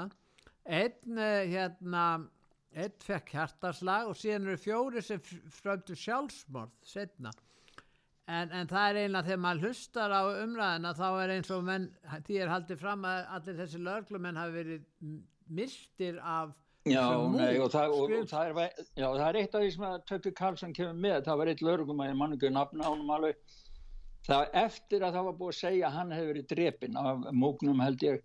Einn 0.65 1.19
eh, 1.21 1.43
hérna 1.51 2.05
einn 2.75 2.95
fekk 3.05 3.31
hjartarslag 3.35 4.09
og 4.09 4.17
síðan 4.19 4.49
eru 4.49 4.59
fjóri 4.59 5.03
sem 5.05 5.21
frömdu 5.23 5.95
sjálfsmorð 5.95 6.73
setna 6.83 7.31
en, 8.25 8.51
en 8.51 8.69
það 8.69 8.89
er 8.89 8.99
einlega 9.03 9.27
þegar 9.29 9.41
maður 9.45 9.69
hlustar 9.69 10.13
á 10.13 10.21
umræðina 10.41 10.91
þá 10.97 11.07
er 11.21 11.33
eins 11.37 11.51
og 11.53 11.63
menn 11.67 11.87
því 12.27 12.37
er 12.41 12.51
haldið 12.51 12.81
fram 12.81 13.07
að 13.07 13.31
allir 13.37 13.59
þessi 13.61 13.81
laurglumenn 13.85 14.39
hafi 14.41 14.55
verið 14.59 15.17
mistir 15.59 16.21
af 16.21 16.53
Já, 16.85 17.01
nei, 17.33 17.55
og, 17.57 17.71
það, 17.73 17.93
og, 17.97 18.11
og 18.13 18.27
það, 18.29 18.59
er, 18.61 18.81
já, 18.93 19.05
það 19.07 19.27
er 19.27 19.37
eitt 19.39 19.55
af 19.57 19.63
því 19.63 19.69
sem 19.73 19.85
að 19.87 19.95
Tökkur 20.11 20.33
Karlsson 20.37 20.75
kemur 20.77 20.99
með, 21.01 21.15
það 21.25 21.39
var 21.39 21.49
eitt 21.49 21.63
laurugum 21.65 22.03
að 22.03 22.11
ég 22.11 22.19
mann 22.19 22.35
ekki 22.35 22.51
nafna 22.53 22.91
ánum 22.91 23.09
alveg 23.15 23.55
það 24.25 24.57
eftir 24.65 25.05
að 25.05 25.17
það 25.17 25.27
var 25.27 25.37
búið 25.39 25.53
að 25.53 25.59
segja 25.59 25.87
að 25.89 25.97
hann 25.99 26.15
hefði 26.15 26.31
verið 26.31 26.49
drepin 26.51 26.99
af 27.01 27.29
múknum 27.43 27.83
held 27.83 28.05
ég 28.05 28.19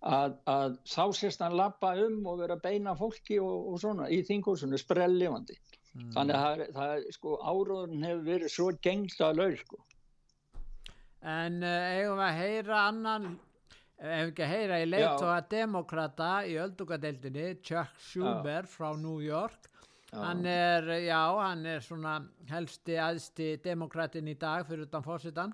að, 0.00 0.38
að 0.48 0.78
þá 0.88 1.04
sést 1.18 1.44
hann 1.44 1.58
lappa 1.58 1.92
um 2.06 2.22
og 2.30 2.40
vera 2.40 2.56
að 2.56 2.64
beina 2.64 2.96
fólki 2.96 3.40
og, 3.42 3.68
og 3.72 3.82
svona 3.82 4.08
í 4.12 4.22
þingursunni 4.26 4.80
sprellifandi 4.80 5.58
mm. 5.58 6.10
þannig 6.16 6.38
að 6.38 6.64
það 6.78 6.96
er 6.96 7.06
sko 7.16 7.36
áróðun 7.42 8.08
hefur 8.08 8.26
verið 8.30 8.54
svo 8.54 8.72
gengla 8.82 9.32
laur 9.36 9.56
sko 9.60 9.84
En 11.20 11.58
uh, 11.60 11.96
eigum 11.98 12.16
við 12.16 12.24
að 12.24 12.38
heyra 12.38 12.76
annan 12.88 13.26
ef 14.00 14.30
ekki 14.30 14.44
að 14.46 14.52
heyra 14.54 14.78
í 14.80 14.86
leittóa 14.88 15.40
demokrata 15.50 16.30
í 16.48 16.54
öldungadeildinni 16.62 17.50
Chuck 17.60 17.98
Schumer 18.00 18.64
Já. 18.64 18.70
frá 18.72 18.94
New 18.96 19.18
York 19.20 19.68
Hann 20.12 20.44
er, 20.46 20.88
já, 21.04 21.22
hann 21.38 21.66
er 21.70 21.82
svona 21.84 22.16
helsti 22.50 22.96
aðsti 22.98 23.50
demokratin 23.62 24.26
í 24.26 24.34
dag 24.38 24.64
fyrir 24.66 24.88
utan 24.88 25.04
fórsitan 25.06 25.52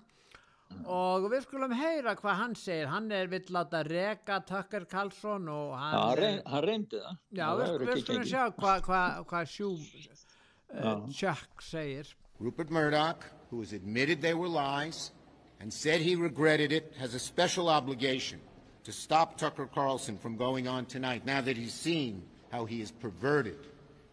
og 0.90 1.26
við 1.30 1.44
skulum 1.44 1.74
heyra 1.76 2.14
hvað 2.18 2.38
hann 2.40 2.54
segir. 2.58 2.88
Hann 2.90 3.10
er 3.12 3.28
vill 3.30 3.44
láta 3.54 3.82
reka 3.86 4.40
Tucker 4.48 4.86
Carlson 4.90 5.48
og 5.52 5.74
hann... 5.78 5.96
Já, 5.96 6.20
reyn, 6.20 6.40
hann 6.46 6.64
reyndi 6.64 7.02
það. 7.02 7.20
Já, 7.38 7.46
við, 7.60 7.76
við 7.84 8.00
skulum 8.04 8.26
sjá 8.32 8.42
hvað 8.56 8.88
hva, 8.88 9.02
hva 9.28 9.44
Sjú 9.50 9.70
uh, 9.76 11.04
Chuck 11.12 11.62
segir. 11.62 12.14
Rupert 12.40 12.70
Murdoch, 12.70 13.28
who 13.50 13.60
has 13.60 13.72
admitted 13.72 14.20
they 14.20 14.34
were 14.34 14.48
lies 14.48 15.12
and 15.60 15.72
said 15.72 16.00
he 16.00 16.16
regretted 16.16 16.72
it, 16.72 16.92
has 16.98 17.14
a 17.14 17.18
special 17.18 17.68
obligation 17.68 18.40
to 18.84 18.92
stop 18.92 19.36
Tucker 19.36 19.66
Carlson 19.66 20.16
from 20.18 20.36
going 20.36 20.68
on 20.68 20.86
tonight 20.86 21.26
now 21.26 21.40
that 21.40 21.56
he's 21.56 21.74
seen 21.74 22.22
how 22.50 22.64
he 22.64 22.80
is 22.80 22.90
perverted 22.90 23.58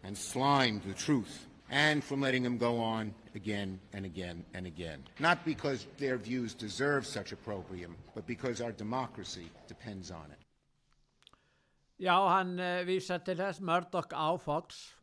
and 0.04 0.16
slimed 0.16 0.82
the 0.82 0.94
truth, 0.94 1.46
and 1.70 2.04
from 2.04 2.20
letting 2.20 2.42
them 2.42 2.58
go 2.58 2.78
on 2.78 3.14
again 3.34 3.80
and 3.92 4.04
again 4.04 4.44
and 4.54 4.66
again. 4.66 5.02
Not 5.18 5.44
because 5.44 5.86
their 5.98 6.16
views 6.16 6.54
deserve 6.54 7.06
such 7.06 7.32
opprobrium, 7.32 7.96
but 8.14 8.26
because 8.26 8.60
our 8.60 8.72
democracy 8.72 9.50
depends 9.66 10.10
on 10.10 10.30
it. 10.30 10.38
Já, 11.98 12.18
hann 12.28 12.58
uh, 12.58 12.82
vísar 12.84 13.22
til 13.24 13.38
þess 13.38 13.60
Murdoch 13.62 14.10
á 14.12 14.34
Fox, 14.42 14.94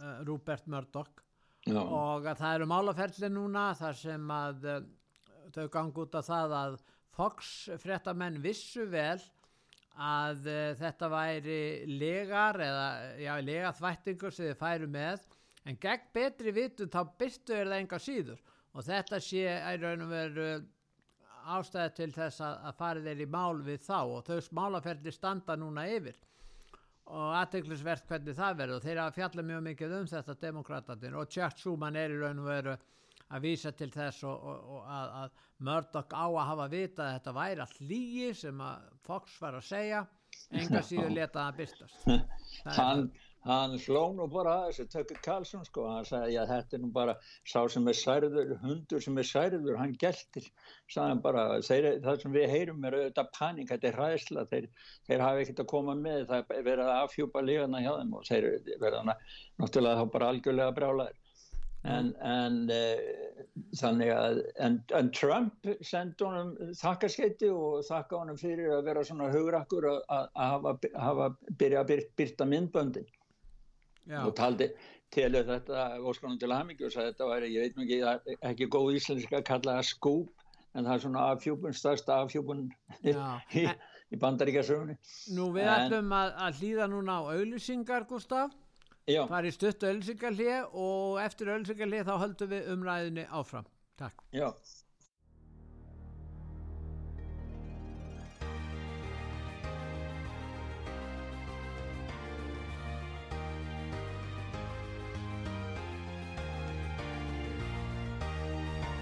uh, 0.00 0.24
Rupert 0.24 0.66
Murdoch, 0.66 1.20
Já. 1.66 1.80
og 1.80 2.24
að 2.24 2.40
það 2.40 2.54
eru 2.54 2.68
málaferðli 2.70 3.30
núna 3.30 3.66
þar 3.76 3.98
sem 3.98 4.30
að 4.32 4.64
uh, 4.64 4.80
þau 5.54 5.68
gangi 5.68 6.00
út 6.00 6.16
af 6.16 6.26
það 6.26 6.56
að 6.58 6.78
Fox 7.14 7.52
fréttamenn 7.78 8.40
vissu 8.42 8.88
vel 8.90 9.20
að 9.94 10.48
uh, 10.50 10.74
þetta 10.78 11.08
væri 11.12 11.60
legar 11.86 12.58
eða 12.60 12.86
já, 13.22 13.32
legaþvættingur 13.46 14.34
sem 14.34 14.50
þið 14.50 14.60
færu 14.60 14.90
með. 14.90 15.26
En 15.64 15.78
gegn 15.80 16.10
betri 16.12 16.52
vitu 16.52 16.88
þá 16.92 17.00
byrtu 17.18 17.54
er 17.56 17.70
það 17.70 17.80
enga 17.80 18.00
síður. 18.02 18.40
Og 18.74 18.84
þetta 18.84 19.20
sé 19.22 19.44
að 19.54 19.84
raun 19.86 20.04
og 20.04 20.10
veru 20.10 20.48
ástæði 21.54 21.94
til 21.98 22.10
þess 22.14 22.42
að, 22.42 22.54
að 22.68 22.78
farið 22.80 23.10
er 23.12 23.22
í 23.22 23.28
mál 23.30 23.62
við 23.64 23.84
þá. 23.86 24.00
Og 24.02 24.24
þau 24.26 24.40
smálaferðli 24.48 25.14
standa 25.14 25.56
núna 25.60 25.86
yfir. 25.88 26.18
Og 27.04 27.36
aðteglisvert 27.38 28.08
hvernig 28.08 28.36
það 28.36 28.58
verður. 28.60 28.80
Og 28.80 28.88
þeir 28.88 29.00
hafa 29.02 29.16
fjallað 29.18 29.48
mjög 29.52 29.64
mikið 29.68 29.96
um 30.00 30.10
þetta 30.10 30.36
demokratatin 30.40 31.16
og 31.20 31.30
Chuck 31.30 31.60
Schumann 31.60 32.00
er 32.00 32.12
í 32.12 32.20
raun 32.20 32.42
og 32.42 32.50
veru 32.50 32.76
að 33.32 33.46
vísa 33.48 33.72
til 33.72 33.90
þess 33.94 34.24
og, 34.28 34.48
og, 34.52 34.72
og 34.76 34.88
að, 34.96 35.12
að 35.22 35.44
Murdoch 35.64 36.12
á 36.12 36.26
að 36.26 36.48
hafa 36.50 36.70
vita 36.72 37.04
að 37.06 37.14
þetta 37.18 37.36
væri 37.38 37.64
all 37.64 37.88
lígi 37.92 38.32
sem 38.36 38.64
að 38.64 38.88
Fox 39.06 39.38
var 39.42 39.58
að 39.58 39.68
segja 39.68 40.02
enga 40.50 40.82
síður 40.84 41.14
leta 41.14 41.44
það 41.46 41.60
byrstast 41.60 42.08
hann, 42.78 43.06
hann 43.46 43.76
sló 43.80 44.02
nú 44.16 44.26
bara 44.32 44.54
að 44.58 44.66
þessu 44.66 44.86
Tökkur 44.92 45.20
Karlsson 45.24 45.64
sko. 45.68 45.86
Hann 45.92 46.06
sagði 46.08 46.36
að 46.40 46.52
þetta 46.52 46.76
er 46.76 46.82
nú 46.82 46.90
bara 46.94 47.14
sá 47.46 47.58
sem 47.70 47.88
er 47.90 47.98
særður, 47.98 48.54
hundur 48.64 49.04
sem 49.04 49.18
er 49.20 49.28
særður 49.28 49.80
hann 49.80 49.96
geltir, 50.00 50.50
sagði 50.90 51.14
hann 51.14 51.24
bara 51.24 51.46
þeir, 51.64 51.90
það 52.04 52.22
sem 52.22 52.36
við 52.36 52.46
heyrum 52.54 52.86
er 52.88 52.98
auðvitað 52.98 53.32
panik 53.38 53.72
þetta 53.72 53.90
er 53.90 54.00
ræðsla, 54.02 54.46
þeir, 54.52 54.70
þeir 55.08 55.26
hafa 55.26 55.44
ekkert 55.44 55.64
að 55.64 55.70
koma 55.74 55.98
með, 55.98 56.24
það 56.32 56.56
er 56.58 56.70
verið 56.70 56.86
að 56.88 57.02
afhjúpa 57.02 57.44
lífana 57.44 57.84
hjá 57.84 57.92
þeim 58.00 58.16
og 58.18 58.26
þeir 58.30 58.50
verða 58.82 59.04
náttúrulega 59.12 60.00
þá 60.00 60.16
bara 60.18 60.32
algjörlega 60.34 60.78
brálaðir 60.80 61.20
en, 61.84 62.12
en 62.24 62.60
uh, 62.72 63.02
þannig 63.78 64.12
að 64.14 64.40
en, 64.66 64.78
en 64.98 65.10
Trump 65.14 65.68
sendi 65.84 66.24
honum 66.24 66.54
þakkarskeiti 66.78 67.50
og 67.52 67.84
þakka 67.88 68.22
honum 68.22 68.40
fyrir 68.40 68.72
að 68.78 68.86
vera 68.88 69.04
svona 69.04 69.28
hugrakkur 69.34 69.90
að, 69.92 70.30
hafa, 70.38 70.78
hafa 70.96 71.28
byrja 71.60 71.84
að 71.84 71.92
byr, 71.92 72.08
byrta 72.18 72.48
myndböndin. 72.48 73.12
Já. 74.04 74.18
og 74.20 74.34
taldi 74.36 74.66
til 75.14 75.30
þetta 75.32 75.84
óskonum 76.04 76.38
til 76.40 76.52
Hammingi 76.52 76.84
og 76.84 76.92
sagði 76.92 77.12
þetta 77.12 77.28
væri, 77.30 77.52
ég 77.54 77.62
veit 77.64 77.78
mjög 77.78 78.08
ekki, 78.10 78.34
ekki 78.50 78.66
góð 78.74 78.98
íslenska 78.98 79.38
að 79.38 79.46
kalla 79.48 79.76
það 79.78 79.86
skúp 79.88 80.44
en 80.74 80.88
það 80.88 80.94
er 80.94 81.02
svona 81.04 81.22
afhjúpun, 81.32 81.76
stærsta 81.78 82.18
afhjúpun 82.24 82.66
í, 83.06 83.14
í 84.12 84.20
bandaríkasögunni 84.20 84.98
Nú 85.36 85.48
við 85.54 85.70
ætlum 85.70 86.12
að, 86.18 86.34
að 86.46 86.60
hlýða 86.60 86.90
núna 86.92 87.16
á 87.16 87.22
auðlýsingar 87.32 88.08
Gustaf 88.10 88.52
Já. 89.04 89.26
Það 89.28 89.46
er 89.46 89.52
stutt 89.52 89.84
ölsingarlið 89.84 90.78
og 90.80 91.18
eftir 91.20 91.52
ölsingarlið 91.52 92.06
þá 92.08 92.14
höldum 92.22 92.52
við 92.54 92.72
umræðinni 92.72 93.26
áfram. 93.28 93.66
Takk. 94.00 94.24
Já. 94.32 94.48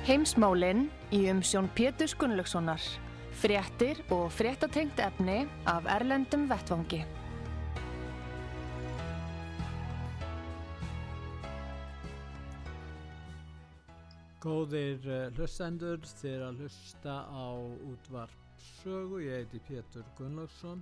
Heimsmálinn 0.02 0.88
í 1.14 1.28
umsjón 1.30 1.70
Pétur 1.78 2.10
Gunnlaugssonar. 2.18 2.82
Fréttir 3.38 4.02
og 4.10 4.32
fréttatengt 4.34 4.98
efni 4.98 5.44
af 5.70 5.86
Erlendum 5.86 6.50
Vettvangi. 6.50 7.04
Góðir 14.42 15.04
uh, 15.06 15.28
hlustendur 15.36 16.00
þér 16.18 16.40
að 16.48 16.64
hlusta 16.64 17.12
á 17.30 17.54
útvarpsögu, 17.86 19.20
ég 19.22 19.44
heiti 19.44 19.60
Pétur 19.68 20.06
Gunnlaugsson 20.18 20.80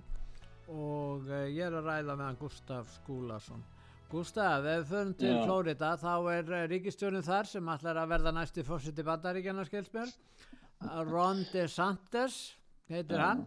og 0.73 1.27
uh, 1.29 1.43
ég 1.45 1.67
er 1.67 1.75
að 1.77 1.85
ræða 1.91 2.15
meðan 2.15 2.39
Gustaf 2.39 2.89
Skúlason. 2.95 3.61
Gustaf, 4.09 4.65
ef 4.65 4.79
við 4.79 4.87
förum 4.89 5.11
til 5.19 5.33
Já. 5.35 5.41
Flórida 5.45 5.91
þá 6.01 6.15
er 6.31 6.49
uh, 6.49 6.63
ríkistjórnum 6.71 7.25
þar 7.27 7.51
sem 7.51 7.69
allar 7.75 7.99
að 8.01 8.15
verða 8.15 8.33
næsti 8.39 8.65
fórsiti 8.65 9.05
bandaríkjana 9.05 9.67
skilsmjörn. 9.69 10.15
Ron 11.11 11.45
DeSantis 11.51 12.39
heitir 12.89 13.21
Já. 13.21 13.27
hann 13.27 13.45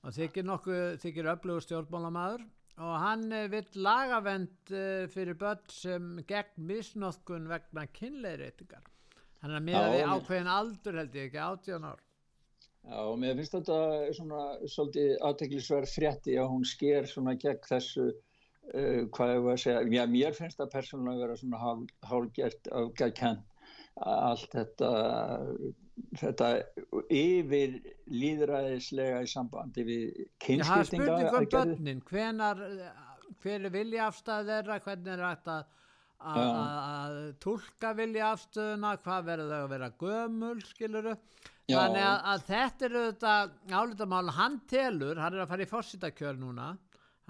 og 0.00 0.16
þykir 0.16 0.48
nokkuð, 0.48 0.86
þykir 1.04 1.28
öflugur 1.34 1.66
stjórnmálamæður 1.66 2.46
og 2.86 2.96
hann 3.04 3.28
vill 3.52 3.84
lagavend 3.84 4.72
fyrir 5.12 5.36
börn 5.36 5.68
sem 5.68 6.08
gegn 6.24 6.66
misnóðkun 6.72 7.52
vegna 7.52 7.84
kynleirreitingar. 8.00 8.88
Þannig 9.42 9.58
að 9.58 9.68
með 9.68 9.86
við 9.90 10.10
ákveðin 10.14 10.50
aldur 10.56 10.98
held 11.00 11.16
ég 11.18 11.28
ekki, 11.28 11.38
18 11.42 11.86
ár. 11.90 12.02
Já, 12.82 12.98
og 12.98 13.16
mér 13.22 13.38
finnst 13.38 13.54
þetta 13.56 13.78
svona 14.16 14.42
svolítið 14.70 15.10
aðteglisverð 15.28 15.94
frétti 15.96 16.36
að 16.38 16.50
hún 16.50 16.66
sker 16.66 17.08
svona 17.10 17.34
gegn 17.42 17.66
þessu, 17.66 18.08
uh, 18.74 19.00
hvað 19.14 19.34
ég 19.34 19.44
var 19.46 19.58
að 19.58 19.64
segja, 19.64 19.82
já, 19.96 20.04
mér 20.14 20.38
finnst 20.38 20.62
það 20.62 20.72
persónulega 20.76 21.18
að 21.18 21.24
vera 21.26 21.40
svona 21.42 21.74
hálgert 22.10 22.70
afgæðkent 22.80 23.48
allt 24.00 24.54
þetta, 24.54 24.90
þetta 26.20 26.48
yfir 27.12 27.76
líðræðislega 28.10 29.20
í 29.22 29.30
sambandi 29.30 29.84
við 29.86 30.04
kynnskiptinga. 30.42 31.06
Það 31.06 31.22
er 31.22 31.28
spurning 31.28 31.42
um 31.42 31.52
börnin, 31.56 32.02
hvenar, 32.08 32.64
hver 33.42 33.68
er 33.68 33.74
viljaafstæð 33.76 34.52
þeirra, 34.52 34.78
hvernig 34.86 35.12
er 35.16 35.24
þetta 35.26 35.58
að 36.22 37.16
tólka 37.42 37.92
viljaafstöðuna, 37.98 38.92
hvað 39.02 39.26
verður 39.26 39.50
það 39.52 39.64
að 39.64 39.72
vera 39.72 39.90
gömul, 40.02 40.54
skiluru. 40.68 41.14
Þannig 41.72 42.04
að, 42.04 42.16
að 42.32 42.46
þetta 42.48 42.86
er 42.86 42.96
auðvitað 42.98 43.52
álítamál, 43.72 44.24
hann 44.36 44.56
telur, 44.68 45.20
hann 45.22 45.36
er 45.36 45.44
að 45.44 45.52
fara 45.52 45.64
í 45.64 45.70
fórsítakjör 45.70 46.40
núna, 46.40 46.72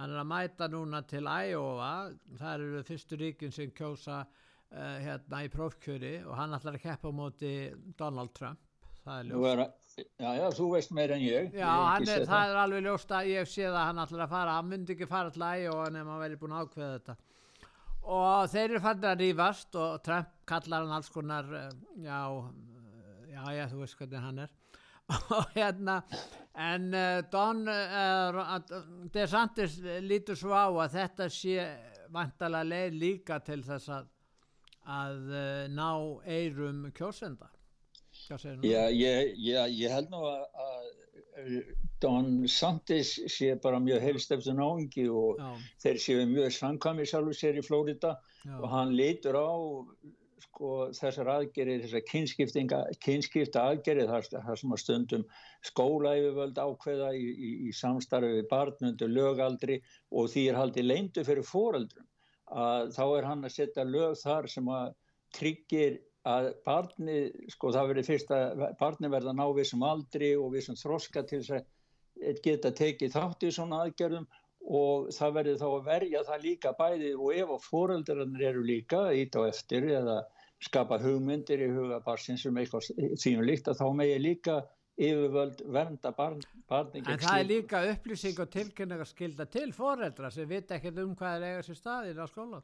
hann 0.01 0.15
er 0.15 0.23
að 0.23 0.31
mæta 0.33 0.69
núna 0.73 1.03
til 1.09 1.25
Æjóa, 1.29 1.93
það 2.41 2.55
eru 2.55 2.85
fyrstu 2.89 3.19
ríkin 3.21 3.55
sem 3.55 3.73
kjósa 3.77 4.23
uh, 4.25 4.97
hérna 5.05 5.45
í 5.47 5.51
prófkjöri 5.53 6.15
og 6.25 6.37
hann 6.41 6.57
ætlar 6.57 6.79
að 6.81 6.87
keppa 6.87 7.13
móti 7.15 7.53
Donald 7.99 8.33
Trump, 8.37 8.63
það 9.05 9.35
er. 9.35 9.67
Já, 9.93 10.31
já, 10.39 10.47
þú 10.57 10.71
veist 10.73 10.95
meira 10.97 11.19
en 11.19 11.27
ég. 11.27 11.53
Já, 11.53 11.69
ég 12.01 12.15
er, 12.15 12.25
það 12.25 12.55
er 12.55 12.63
alveg 12.63 12.87
ljóst 12.89 13.13
að 13.13 13.29
ég 13.35 13.53
sé 13.53 13.69
að 13.69 13.83
hann 13.83 14.01
ætlar 14.07 14.25
að 14.25 14.33
fara, 14.33 14.57
hann 14.57 14.73
myndi 14.73 14.97
ekki 14.97 15.11
fara 15.11 15.35
til 15.35 15.45
Æjóa 15.45 15.91
nefnum 15.93 16.17
að 16.17 16.25
veri 16.25 16.41
búin 16.41 16.57
að 16.57 16.67
ákveða 16.67 16.97
þetta 16.97 17.19
og 18.03 18.51
þeir 18.51 18.65
eru 18.65 18.83
fannir 18.83 19.11
að 19.13 19.23
rýfast 19.23 19.79
og 19.79 20.03
Trump 20.07 20.33
kallar 20.49 20.85
hann 20.85 20.97
alls 20.97 21.11
konar 21.13 21.49
eh, 21.55 21.69
já, 22.03 22.19
já, 23.31 23.43
já, 23.57 23.65
þú 23.71 23.83
veist 23.83 23.99
hvernig 24.01 24.25
hann 24.27 24.43
er. 24.47 24.57
Og 25.37 25.55
hérna 25.57 25.97
en 26.57 26.85
uh, 26.95 27.21
Don 27.33 27.65
DeSantis 29.13 29.81
lítur 30.07 30.39
svo 30.39 30.55
á 30.55 30.71
að 30.71 30.95
þetta 30.95 31.27
sé 31.33 31.67
vantala 32.15 32.63
leið 32.65 32.99
líka 33.01 33.41
til 33.45 33.61
þess 33.67 33.91
að 33.93 34.11
að 34.83 35.19
ná 35.71 35.91
eirum 36.27 36.89
kjósenda. 36.95 37.47
Já, 38.67 38.91
ég, 38.91 39.35
ég, 39.39 39.77
ég 39.79 39.93
held 39.95 40.11
nú 40.11 40.23
að, 40.27 40.43
að 40.65 41.92
Don 42.03 42.49
Santis 42.51 43.15
sé 43.31 43.53
bara 43.63 43.79
mjög 43.83 44.03
helstefn 44.03 44.59
náingi 44.59 45.07
og 45.11 45.39
Já. 45.39 45.51
þeir 45.85 46.01
séu 46.05 46.25
mjög 46.31 46.51
sangkami 46.57 47.07
sjálfur 47.07 47.39
sér 47.39 47.61
í 47.61 47.65
Flórida 47.67 48.17
og 48.59 48.67
hann 48.73 48.97
lítur 48.99 49.39
á 49.39 49.51
sko, 50.43 50.71
þessar 50.99 51.31
aðgerið, 51.37 51.85
þessar 51.87 52.97
kynskipta 53.07 53.65
aðgerið 53.71 54.11
þar, 54.11 54.29
þar 54.47 54.61
sem 54.61 54.75
að 54.75 54.83
stundum 54.83 55.27
skólaæfivöld 55.69 56.59
ákveða 56.59 57.13
í, 57.15 57.27
í, 57.31 57.51
í 57.69 57.75
samstarfi 57.77 58.33
við 58.41 58.49
barnundu 58.51 59.09
lögaldri 59.09 59.79
og 60.11 60.31
því 60.33 60.49
er 60.51 60.59
haldið 60.59 60.89
leindu 60.89 61.25
fyrir 61.27 61.47
fóreldrum 61.47 62.09
að 62.53 62.91
þá 62.97 63.05
er 63.07 63.29
hann 63.31 63.47
að 63.47 63.55
setja 63.55 63.85
lög 63.89 64.19
þar 64.21 64.51
sem 64.51 64.67
að 64.69 64.91
tryggir 65.33 66.01
að 66.29 66.51
barni, 66.67 67.21
sko 67.51 67.73
það 67.75 67.89
verið 67.93 68.11
fyrst 68.11 68.35
að 68.35 68.67
barni 68.79 69.11
verða 69.11 69.33
ná 69.35 69.47
við 69.57 69.71
sem 69.73 69.87
aldri 69.87 70.35
og 70.39 70.53
við 70.55 70.67
sem 70.69 70.79
þroska 70.79 71.25
til 71.27 71.41
þess 71.41 71.57
að 71.57 71.71
geta 72.45 72.73
tekið 72.77 73.15
þátt 73.17 73.47
í 73.47 73.53
svona 73.55 73.83
aðgerðum 73.87 74.29
og 74.63 75.09
það 75.15 75.35
verður 75.39 75.59
þá 75.63 75.67
að 75.69 75.89
verja 75.89 76.23
það 76.29 76.45
líka 76.47 76.75
bæði 76.79 77.15
og 77.17 77.33
ef 77.35 77.57
og 77.57 77.65
fóröldarannir 77.65 78.45
eru 78.53 78.63
líka 78.67 79.09
ít 79.19 79.35
á 79.35 79.41
eftir 79.49 79.89
eða 79.91 80.21
skapa 80.63 81.01
hugmyndir 81.03 81.65
í 81.65 81.73
huga 81.75 81.99
barsins 82.05 82.45
um 82.47 82.61
eitthvað 82.61 82.93
þínum 83.19 83.49
líkt 83.49 83.71
að 83.73 83.81
þá 83.83 83.89
megi 83.99 84.21
líka 84.23 84.61
yfirvöld 85.03 85.65
vernda 85.73 86.13
barn, 86.15 86.43
barni 86.69 87.03
En 87.03 87.19
það 87.19 87.41
er 87.41 87.49
líka 87.49 87.81
upplýsing 87.95 88.39
og 88.45 88.53
tilkynningar 88.53 89.09
skilda 89.09 89.49
til 89.51 89.73
fóreldra 89.75 90.31
sem 90.31 90.49
vita 90.49 90.77
ekkert 90.77 91.01
um 91.03 91.17
hvað 91.19 91.39
er 91.39 91.49
eiga 91.49 91.67
sér 91.67 91.81
staðir 91.81 92.23
á 92.23 92.27
skólan 92.31 92.63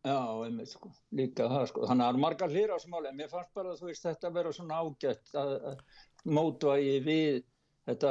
Já, 0.00 0.16
einmitt 0.46 0.70
sko, 0.70 0.88
líka 1.12 1.44
það 1.50 1.66
sko. 1.68 1.82
Þannig 1.84 2.04
að 2.04 2.06
það 2.06 2.14
er 2.14 2.20
margar 2.24 2.52
hlýra 2.54 2.76
á 2.76 2.80
smáli 2.80 3.08
en 3.10 3.18
mér 3.18 3.28
fannst 3.28 3.50
bara 3.52 3.74
að 3.74 3.82
þú 3.82 3.88
veist 3.90 4.06
þetta 4.06 4.30
vera 4.32 4.52
svona 4.56 4.78
ágætt 4.80 5.34
að, 5.36 5.50
að 5.70 5.82
mótvægi 6.38 6.94
við 7.04 7.42
þetta 7.88 8.10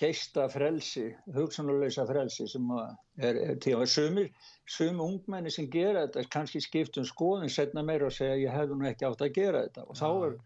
geista 0.00 0.46
frelsi, 0.52 1.06
hugsanuleysa 1.34 2.04
frelsi 2.08 2.46
sem 2.50 2.68
er, 2.76 3.38
er 3.38 3.54
til 3.62 3.76
að 3.78 3.88
sumir, 3.90 4.28
sumi 4.68 5.02
ungmenni 5.02 5.52
sem 5.52 5.68
gera 5.72 6.06
þetta 6.06 6.26
kannski 6.32 6.60
skiptum 6.64 7.06
skoðin, 7.08 7.52
setna 7.52 7.84
meira 7.86 8.10
og 8.10 8.14
segja 8.14 8.36
ég 8.42 8.54
hefði 8.54 8.78
nú 8.78 8.90
ekki 8.90 9.08
átt 9.08 9.24
að 9.24 9.34
gera 9.38 9.64
þetta 9.66 9.86
og 9.86 9.98
þá 10.00 10.08
er, 10.28 10.36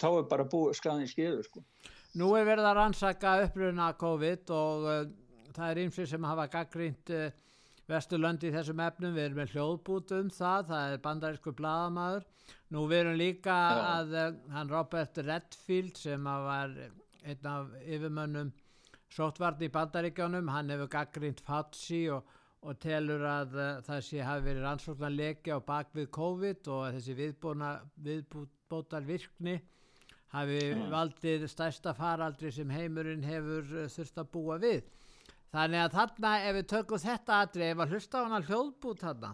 þá 0.00 0.08
er 0.10 0.28
bara 0.32 0.48
búið 0.54 0.78
skaðin 0.80 1.10
skiður 1.10 1.44
sko. 1.46 1.64
Nú 2.18 2.32
er 2.34 2.48
verið 2.48 2.66
að 2.66 2.78
rannsaka 2.80 3.36
uppruna 3.44 3.92
COVID 4.00 4.50
og 4.56 4.88
uh, 4.88 5.04
það 5.54 5.68
er 5.68 5.82
einsið 5.84 6.10
sem 6.10 6.26
hafa 6.26 6.48
gaggrínt 6.50 7.14
uh, 7.14 7.28
Vesturlöndi 7.90 8.50
í 8.50 8.54
þessum 8.54 8.80
efnum, 8.84 9.14
við 9.16 9.24
erum 9.24 9.38
með 9.40 9.54
hljóðbút 9.56 10.12
um 10.14 10.28
það, 10.30 10.68
það 10.68 10.92
er 10.94 11.00
bandarísku 11.02 11.52
bladamæður. 11.58 12.26
Nú 12.70 12.84
við 12.86 13.00
erum 13.00 13.16
líka 13.18 13.54
Já. 13.54 13.80
að 13.94 14.12
uh, 14.14 14.26
hann 14.54 14.70
Robert 14.70 15.22
Redfield 15.26 15.98
sem 15.98 16.28
var 16.30 16.74
einn 17.24 17.48
af 17.50 17.72
yfirmönnum 17.84 18.52
sóttvarni 19.10 19.66
í 19.66 19.74
bandaríkjónum, 19.74 20.50
hann 20.52 20.70
hefur 20.70 20.90
gaggrínt 20.92 21.42
Fauci 21.46 22.04
og, 22.14 22.28
og 22.62 22.78
telur 22.82 23.24
að 23.26 23.56
uh, 23.58 23.68
það 23.86 24.06
sé 24.06 24.22
hafi 24.26 24.46
verið 24.46 24.66
rannsóknarleki 24.66 25.54
á 25.56 25.58
bakvið 25.66 26.08
COVID 26.14 26.70
og 26.76 26.86
þessi 26.96 27.16
viðbútar 27.18 29.06
virkni 29.08 29.58
hafi 30.30 30.60
valdið 30.92 31.48
stærsta 31.50 31.94
faraldri 31.98 32.52
sem 32.54 32.70
heimurinn 32.70 33.26
hefur 33.26 33.66
uh, 33.74 33.86
þurft 33.90 34.22
að 34.22 34.32
búa 34.36 34.58
við. 34.62 34.82
Þannig 35.50 35.82
að 35.82 35.94
þarna 35.98 36.34
ef 36.46 36.58
við 36.60 36.66
tökum 36.70 37.02
þetta 37.02 37.38
aðri, 37.42 37.70
ef 37.72 37.80
að 37.82 37.94
hlusta 37.96 38.20
á 38.22 38.26
hana 38.26 38.44
hljóðbút 38.46 39.00
þarna. 39.02 39.30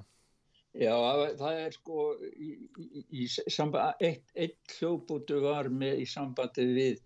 Já, 0.76 0.92
það 1.40 1.58
er 1.60 1.72
sko 1.72 2.02
í, 2.36 2.48
í, 2.76 3.02
í 3.24 3.26
eitt, 3.26 4.32
eitt 4.36 4.74
hljóðbútu 4.76 5.40
var 5.44 5.68
með 5.72 6.02
í 6.02 6.08
sambandi 6.08 6.66
við 6.76 6.98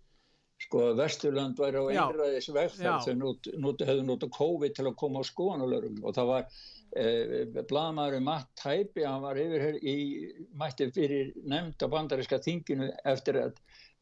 sko 0.60 0.82
að 0.90 1.00
Vesturland 1.00 1.60
væri 1.60 1.80
á 1.80 1.84
einræðis 1.88 2.50
vegferð 2.52 3.06
sem 3.06 3.22
hefðu 3.22 4.04
notið 4.04 4.32
COVID 4.36 4.76
til 4.76 4.86
að 4.90 4.98
koma 5.00 5.24
á 5.24 5.30
skoðanalörum 5.30 5.98
og 6.04 6.16
það 6.18 6.30
var 6.30 6.46
eh, 7.00 7.60
bladamæður 7.70 8.24
Matt 8.26 8.50
Tæpi, 8.60 9.06
hann 9.06 9.24
var 9.24 9.40
yfir 9.40 9.80
í, 9.80 9.96
mætti 10.60 10.90
fyrir 10.94 11.32
nefnd 11.48 11.80
á 11.80 11.88
bandaríska 11.96 12.40
þinginu 12.44 12.90
eftir 13.08 13.40
að 13.40 13.60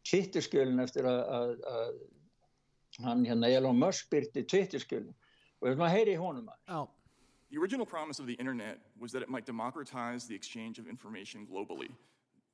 tvitturskjölinn 0.09 0.83
eftir 0.83 1.09
að, 1.09 1.23
að, 1.39 1.57
að 1.79 3.07
hann 3.07 3.27
hérna 3.29 3.51
Elon 3.55 3.79
Musk 3.79 4.11
byrti 4.11 4.47
tvitturskjölinn 4.49 5.15
og 5.15 5.67
við 5.67 5.75
erum 5.75 5.87
að 5.87 5.95
heyri 5.97 6.17
honum 6.19 6.55
að 6.67 6.87
The 7.49 7.57
original 7.57 7.87
promise 7.87 8.19
of 8.21 8.27
the 8.27 8.35
internet 8.35 8.79
was 9.01 9.11
that 9.13 9.23
it 9.23 9.31
might 9.31 9.47
democratize 9.47 10.27
the 10.27 10.35
exchange 10.35 10.79
of 10.79 10.87
information 10.87 11.47
globally. 11.47 11.89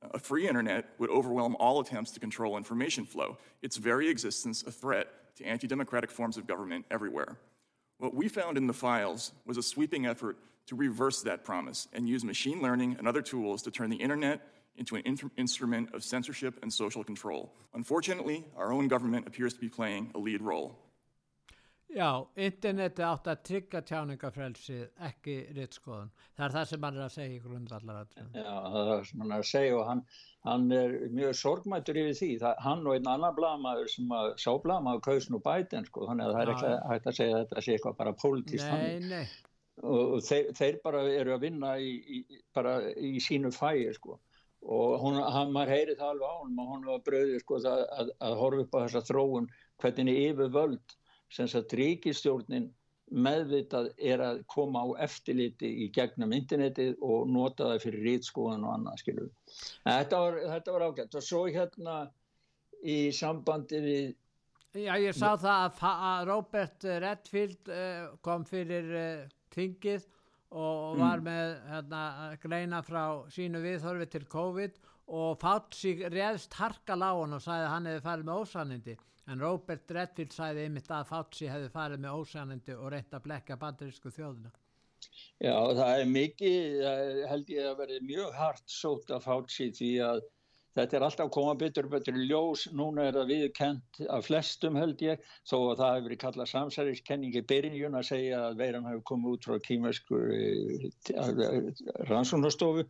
A 0.01 0.19
free 0.19 0.47
internet 0.47 0.85
would 0.97 1.09
overwhelm 1.09 1.55
all 1.59 1.79
attempts 1.79 2.11
to 2.11 2.19
control 2.19 2.57
information 2.57 3.05
flow, 3.05 3.37
its 3.61 3.77
very 3.77 4.09
existence 4.09 4.63
a 4.63 4.71
threat 4.71 5.07
to 5.37 5.45
anti 5.45 5.67
democratic 5.67 6.11
forms 6.11 6.37
of 6.37 6.47
government 6.47 6.85
everywhere. 6.91 7.37
What 7.97 8.13
we 8.13 8.27
found 8.27 8.57
in 8.57 8.67
the 8.67 8.73
files 8.73 9.31
was 9.45 9.57
a 9.57 9.63
sweeping 9.63 10.05
effort 10.05 10.37
to 10.67 10.75
reverse 10.75 11.21
that 11.21 11.43
promise 11.43 11.87
and 11.93 12.09
use 12.09 12.23
machine 12.23 12.61
learning 12.61 12.95
and 12.97 13.07
other 13.07 13.21
tools 13.21 13.61
to 13.63 13.71
turn 13.71 13.89
the 13.89 13.97
internet 13.97 14.41
into 14.77 14.95
an 14.95 15.01
in- 15.03 15.31
instrument 15.37 15.93
of 15.93 16.03
censorship 16.03 16.59
and 16.61 16.71
social 16.71 17.03
control. 17.03 17.53
Unfortunately, 17.73 18.43
our 18.57 18.73
own 18.73 18.87
government 18.87 19.27
appears 19.27 19.53
to 19.53 19.59
be 19.59 19.69
playing 19.69 20.11
a 20.15 20.19
lead 20.19 20.41
role. 20.41 20.77
Já, 21.93 22.27
interneti 22.35 23.03
átt 23.05 23.27
að 23.29 23.41
tryggja 23.47 23.79
tjáningafrelsið, 23.87 24.87
ekki 25.07 25.35
rittskoðun. 25.55 26.09
Það 26.35 26.45
er 26.47 26.55
það 26.55 26.65
sem 26.71 26.85
hann 26.87 26.97
er 26.97 27.03
að 27.05 27.13
segja 27.13 27.35
í 27.35 27.41
grundvallar. 27.43 28.07
Já, 28.35 28.55
það 28.73 28.89
er 28.95 29.05
sem 29.09 29.21
hann 29.23 29.31
er 29.31 29.43
að 29.43 29.49
segja 29.51 29.75
og 29.77 29.85
hann, 29.87 30.01
hann 30.49 30.65
er 30.75 30.95
mjög 31.15 31.37
sorgmættur 31.39 31.99
yfir 32.01 32.17
því. 32.19 32.29
Það, 32.41 32.59
hann 32.65 32.83
og 32.83 32.97
einn 32.97 33.11
annan 33.13 33.37
blamaður 33.37 33.91
sem 33.93 34.15
að 34.17 34.31
sá 34.41 34.49
blamaður 34.65 35.05
kausn 35.05 35.37
og 35.37 35.43
bæten, 35.45 35.87
sko, 35.87 36.07
þannig 36.09 36.25
að 36.25 36.35
það 36.35 36.43
er 36.43 36.53
ekki 36.55 36.73
hægt 36.89 37.07
að 37.11 37.17
segja 37.19 37.37
að 37.37 37.45
þetta 37.45 37.65
sé 37.67 37.77
eitthvað 37.77 37.97
bara 38.01 38.15
pólitíst 38.25 38.67
hann. 38.73 38.83
Nei, 38.83 39.13
nei. 39.13 39.55
Og 39.85 40.17
þeir, 40.25 40.51
þeir 40.57 40.81
bara 40.83 41.05
eru 41.13 41.35
að 41.35 41.47
vinna 41.47 41.77
í, 41.79 41.95
í, 42.17 42.43
bara 42.55 42.75
í 42.95 43.13
sínu 43.23 43.53
fæi, 43.55 43.87
sko. 43.95 44.19
Og 44.65 44.99
hún, 44.99 45.21
hann, 45.21 45.55
maður 45.55 45.75
heyri 45.77 45.95
það 45.95 46.11
alveg 46.15 46.27
á 46.27 46.35
hann 46.41 46.59
og 46.59 46.69
hún 46.73 46.85
var 46.89 47.01
bröðið, 47.07 47.39
sko, 47.45 47.63
að, 47.63 47.87
að, 48.01 48.13
að 48.27 48.37
horfa 48.41 48.67
upp 48.67 48.75
á 48.75 48.83
þessa 48.83 49.05
þróun, 49.13 49.49
hvernig 49.79 50.23
yfir 50.25 50.55
völd 50.55 50.95
sem 51.33 51.47
sagt 51.49 51.73
ríkistjórnin 51.77 52.69
meðvitað 53.13 53.91
er 54.01 54.21
að 54.25 54.41
koma 54.49 54.81
á 54.81 55.05
eftirliti 55.05 55.69
í 55.85 55.89
gegnum 55.93 56.33
internetið 56.33 56.95
og 57.05 57.29
nota 57.29 57.69
það 57.69 57.83
fyrir 57.83 58.05
rítskóðan 58.09 58.65
og 58.65 58.73
annað 58.73 59.01
skilur. 59.03 59.29
Þetta 59.85 60.21
var, 60.23 60.39
þetta 60.55 60.75
var 60.75 60.85
ágætt 60.89 61.17
og 61.19 61.25
svo 61.25 61.43
hérna 61.45 61.97
í 62.81 62.99
sambandi 63.15 63.81
við 63.85 64.13
Já 64.75 64.97
ég 64.99 65.15
sá 65.15 65.37
það 65.39 65.77
að, 65.87 66.25
Robert 66.27 66.85
Redfield 66.99 67.69
uh, 67.71 68.09
kom 68.25 68.43
fyrir 68.43 68.89
tingið 69.55 70.03
og 70.51 70.97
var 70.99 71.21
mm. 71.21 71.29
með 71.29 71.53
hérna, 71.69 72.01
greina 72.43 72.81
frá 72.83 73.03
sínu 73.31 73.61
viðhorfi 73.63 74.09
til 74.11 74.25
COVID 74.31 74.81
og 75.15 75.39
fátt 75.39 75.77
sig 75.77 76.03
reðst 76.11 76.57
harkal 76.59 76.99
á 76.99 77.11
hann 77.13 77.37
og 77.37 77.43
sagði 77.43 77.65
að 77.67 77.73
hann 77.73 77.89
hefði 77.89 78.05
farið 78.09 78.27
með 78.27 78.41
ósanindi 78.43 78.97
En 79.31 79.41
Robert 79.41 79.89
Redfield 79.97 80.35
sæði 80.35 80.67
einmitt 80.67 80.91
að 80.93 81.07
Fauci 81.09 81.49
hefði 81.49 81.71
farið 81.73 82.03
með 82.03 82.19
ósænandi 82.19 82.75
og 82.77 82.91
reynt 82.93 83.15
að 83.17 83.25
blekka 83.25 83.57
bandarísku 83.61 84.11
þjóðuna. 84.13 84.51
Já, 85.41 85.55
það 85.77 85.99
er 86.01 86.11
mikið, 86.11 86.77
það 86.83 87.19
held 87.31 87.51
ég 87.55 87.67
að 87.69 87.79
verði 87.81 87.99
mjög 88.05 88.37
hart 88.37 88.65
sót 88.69 89.11
af 89.15 89.25
Fauci 89.25 89.71
því 89.73 89.91
að 90.05 90.21
þetta 90.75 90.97
er 90.97 91.05
alltaf 91.07 91.31
koma 91.33 91.55
betur 91.57 91.89
betur 91.89 92.17
ljós, 92.19 92.67
núna 92.75 93.07
er 93.09 93.17
það 93.17 93.31
viðkent 93.33 94.01
af 94.13 94.25
flestum 94.27 94.77
held 94.79 95.01
ég, 95.05 95.27
þó 95.47 95.57
að 95.57 95.81
það 95.81 95.91
hefur 95.95 96.07
verið 96.07 96.23
kallað 96.25 96.51
samsæriskenning 96.51 97.37
í 97.39 97.45
byrjun 97.49 97.97
að 97.97 98.09
segja 98.11 98.41
að 98.49 98.57
veiran 98.61 98.89
hefur 98.91 99.05
komið 99.11 99.37
út 99.37 99.49
frá 99.49 99.61
kýmversku 99.69 100.21
rannsóknarstofu 102.11 102.85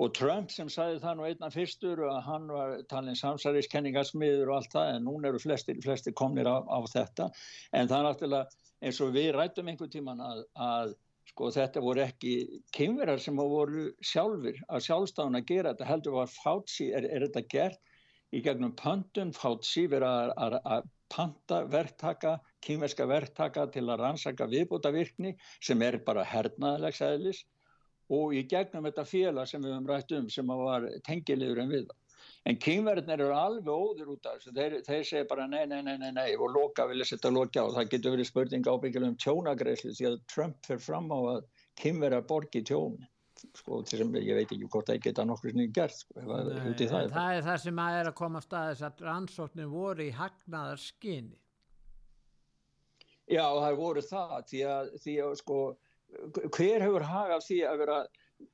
og 0.00 0.14
Trump 0.16 0.50
sem 0.50 0.70
sagði 0.72 1.00
það 1.02 1.18
nú 1.18 1.26
einna 1.28 1.50
fyrstur 1.52 2.00
að 2.08 2.20
hann 2.26 2.48
var 2.50 2.74
talin 2.90 3.18
samsæriskenningasmiður 3.18 4.50
og 4.50 4.58
allt 4.58 4.74
það 4.74 4.90
en 4.94 5.06
núna 5.08 5.30
eru 5.30 5.40
flestir, 5.42 5.80
flestir 5.84 6.16
komnir 6.16 6.48
á, 6.48 6.64
á 6.64 6.78
þetta. 6.88 7.28
En 7.76 7.90
það 7.90 7.98
er 7.98 8.06
náttúrulega 8.08 8.62
eins 8.82 9.00
og 9.04 9.12
við 9.14 9.30
rættum 9.36 9.68
einhver 9.70 9.90
tíman 9.92 10.22
að, 10.24 10.42
að 10.56 10.94
sko 11.32 11.52
þetta 11.54 11.84
voru 11.84 12.02
ekki 12.06 12.32
kynverar 12.74 13.20
sem 13.22 13.38
voru 13.38 13.90
sjálfur 14.04 14.58
að 14.68 14.86
sjálfstafan 14.88 15.38
að 15.38 15.46
gera 15.52 15.74
þetta 15.74 15.90
heldur 15.90 16.18
var 16.18 16.32
Fauci, 16.32 16.88
er, 16.90 17.06
er 17.06 17.28
þetta 17.28 17.44
gert 17.52 17.80
í 18.32 18.42
gegnum 18.42 18.74
pöntun? 18.76 19.32
Fauci 19.36 19.86
verið 19.92 20.32
að, 20.34 20.58
að 20.64 20.90
panta 21.12 21.62
verktaka, 21.68 22.38
kynverska 22.64 23.06
verktaka 23.06 23.68
til 23.72 23.84
að 23.86 24.00
rannsaka 24.00 24.48
viðbúta 24.48 24.92
virkni 24.94 25.34
sem 25.60 25.82
er 25.84 26.00
bara 26.06 26.24
hernaðlegs 26.24 27.02
eðlis 27.04 27.44
og 28.12 28.36
í 28.36 28.44
gegnum 28.48 28.86
þetta 28.88 29.04
félag 29.08 29.48
sem 29.48 29.62
við 29.64 29.74
höfum 29.74 29.90
rætt 29.90 30.14
um 30.18 30.30
sem 30.32 30.54
var 30.62 30.88
tengilegur 31.06 31.62
en 31.62 31.72
við. 31.72 31.90
En 32.46 32.58
kynverðinir 32.58 33.22
eru 33.22 33.36
alveg 33.38 33.70
óður 33.70 34.16
út 34.16 34.26
af 34.26 34.40
þessu, 34.40 34.52
þeir, 34.56 34.74
þeir 34.86 35.04
segja 35.06 35.28
bara 35.30 35.46
nei, 35.46 35.62
nei, 35.70 35.78
nei, 35.86 35.94
nei, 36.00 36.10
nei 36.16 36.28
og 36.34 36.50
loka 36.56 36.88
vilja 36.90 37.06
setja 37.06 37.30
loka 37.30 37.62
og 37.68 37.76
það 37.76 37.92
getur 37.94 38.16
verið 38.16 38.28
spurning 38.28 38.66
ábyggilega 38.66 39.12
um 39.12 39.18
tjónagreyslu 39.22 39.94
því 39.94 40.08
að 40.10 40.20
Trump 40.32 40.58
fer 40.66 40.82
fram 40.82 41.06
á 41.14 41.18
að 41.36 41.46
kynverðar 41.78 42.26
borgi 42.26 42.64
tjóni. 42.66 43.06
Sko, 43.58 43.80
sem 43.88 44.10
ég 44.20 44.36
veit 44.36 44.52
ekki 44.54 44.68
hvort 44.70 44.86
það 44.86 45.00
geta 45.02 45.24
nokkur 45.26 45.54
snið 45.54 45.70
gert 45.74 45.96
sko, 45.96 46.20
Nei, 46.22 46.74
það, 46.78 47.08
það 47.10 47.38
er 47.38 47.46
það 47.46 47.56
sem 47.64 47.80
að 47.82 47.96
er 47.98 48.10
að 48.10 48.18
koma 48.20 48.42
staðis 48.44 48.82
að 48.86 49.00
rannsóknir 49.02 49.70
voru 49.72 50.04
í 50.04 50.12
hagnaðar 50.14 50.78
skinni 50.78 51.40
Já, 53.30 53.46
það 53.46 53.78
voru 53.80 54.04
það 54.04 54.36
því 54.50 54.62
að, 54.68 54.92
því 55.02 55.16
að 55.24 55.34
sko 55.40 55.58
hver 56.52 56.84
hefur 56.84 57.04
hagað 57.06 57.44
því 57.46 57.58
að 57.68 57.82
vera 57.82 57.98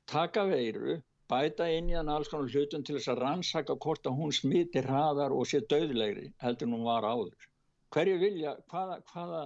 taka 0.09 0.45
veiru, 0.49 0.97
bæta 1.29 1.67
inn 1.69 1.89
í 1.91 1.95
hann 1.97 2.09
alls 2.09 2.29
konar 2.31 2.51
hlutum 2.53 2.83
til 2.85 2.97
þess 2.97 3.11
að 3.13 3.21
rannsaka 3.23 3.75
hvort 3.83 4.07
að 4.09 4.17
hún 4.19 4.33
smiti 4.35 4.83
hraðar 4.85 5.35
og 5.35 5.47
sé 5.49 5.61
döðlegri 5.71 6.29
heldur 6.43 6.71
hún 6.73 6.85
var 6.87 7.05
áður. 7.05 7.49
Hverju 7.93 8.19
vilja, 8.21 8.55
hvaða, 8.71 8.99
hvaða 9.11 9.43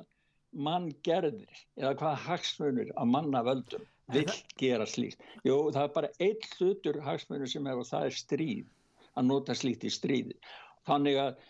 mann 0.68 0.91
gerðir 1.07 1.64
eða 1.80 1.95
hvaða 1.99 2.22
hagsmunur 2.28 2.91
að 2.93 3.11
manna 3.16 3.43
völdum 3.47 3.88
vill 4.14 4.38
gera 4.59 4.88
slíkt? 4.88 5.24
Jú, 5.47 5.57
það 5.72 5.84
er 5.84 5.95
bara 5.97 6.11
eitt 6.28 6.47
hlutur 6.57 7.01
hagsmunur 7.07 7.51
sem 7.51 7.68
er 7.68 7.80
og 7.80 7.89
það 7.89 8.09
er 8.09 8.20
stríð, 8.20 8.68
að 9.16 9.30
nota 9.30 9.55
slíkt 9.57 9.88
í 9.88 9.91
stríði. 9.93 10.38
Þannig 10.88 11.20
að 11.24 11.41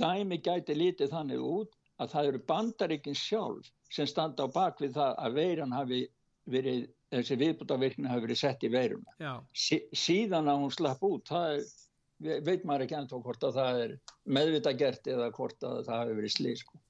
dæmi 0.00 0.40
gæti 0.44 0.76
lítið 0.76 1.12
þannig 1.16 1.44
út 1.44 1.74
að 1.98 2.14
það 2.14 2.30
eru 2.30 2.44
bandaríkin 2.48 3.18
sjálf 3.18 3.72
sem 3.92 4.08
standa 4.08 4.46
á 4.46 4.54
bakvið 4.54 4.96
það 4.96 5.18
að 5.24 5.36
veiran 5.38 5.74
hafi 5.74 6.00
verið, 6.48 6.88
þessi 7.12 7.38
viðbútavirkni 7.42 8.10
hafi 8.10 8.26
verið 8.26 8.40
sett 8.40 8.64
í 8.64 8.72
veiruna. 8.72 9.36
Sí, 9.52 9.80
síðan 9.96 10.50
að 10.50 10.64
hún 10.64 10.74
slapp 10.74 11.04
út, 11.08 11.28
það 11.28 11.54
er, 11.54 12.42
veit 12.44 12.66
maður 12.68 12.86
ekki 12.86 12.98
ennþá 12.98 13.22
hvort 13.24 13.48
að 13.48 13.58
það 13.60 13.80
er 13.84 13.96
meðvita 14.38 14.74
gert 14.76 15.08
eða 15.08 15.32
hvort 15.36 15.64
að 15.64 15.82
það 15.88 16.02
hafi 16.02 16.20
verið 16.20 16.36
slið 16.36 16.62
sko. 16.62 16.80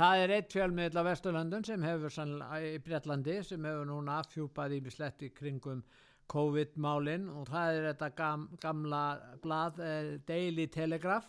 Það 0.00 0.22
er 0.22 0.32
eitt 0.36 0.54
fjölmiðl 0.54 1.02
á 1.02 1.08
Vesturlandun 1.10 1.66
sem 1.66 1.82
hefur 1.84 2.14
í 2.62 2.76
Breitlandi 2.84 3.40
sem 3.44 3.64
hefur 3.66 3.88
núna 3.88 4.20
afhjúpað 4.22 4.76
í 4.78 4.84
besletti 4.86 5.32
kringum 5.34 5.82
COVID-málinn 6.30 7.26
og 7.34 7.48
það 7.50 7.76
er 7.76 7.86
þetta 7.90 8.08
gam, 8.16 8.46
gamla 8.62 9.02
blað 9.42 9.80
eh, 9.82 10.12
Daily 10.28 10.68
Telegraph 10.70 11.26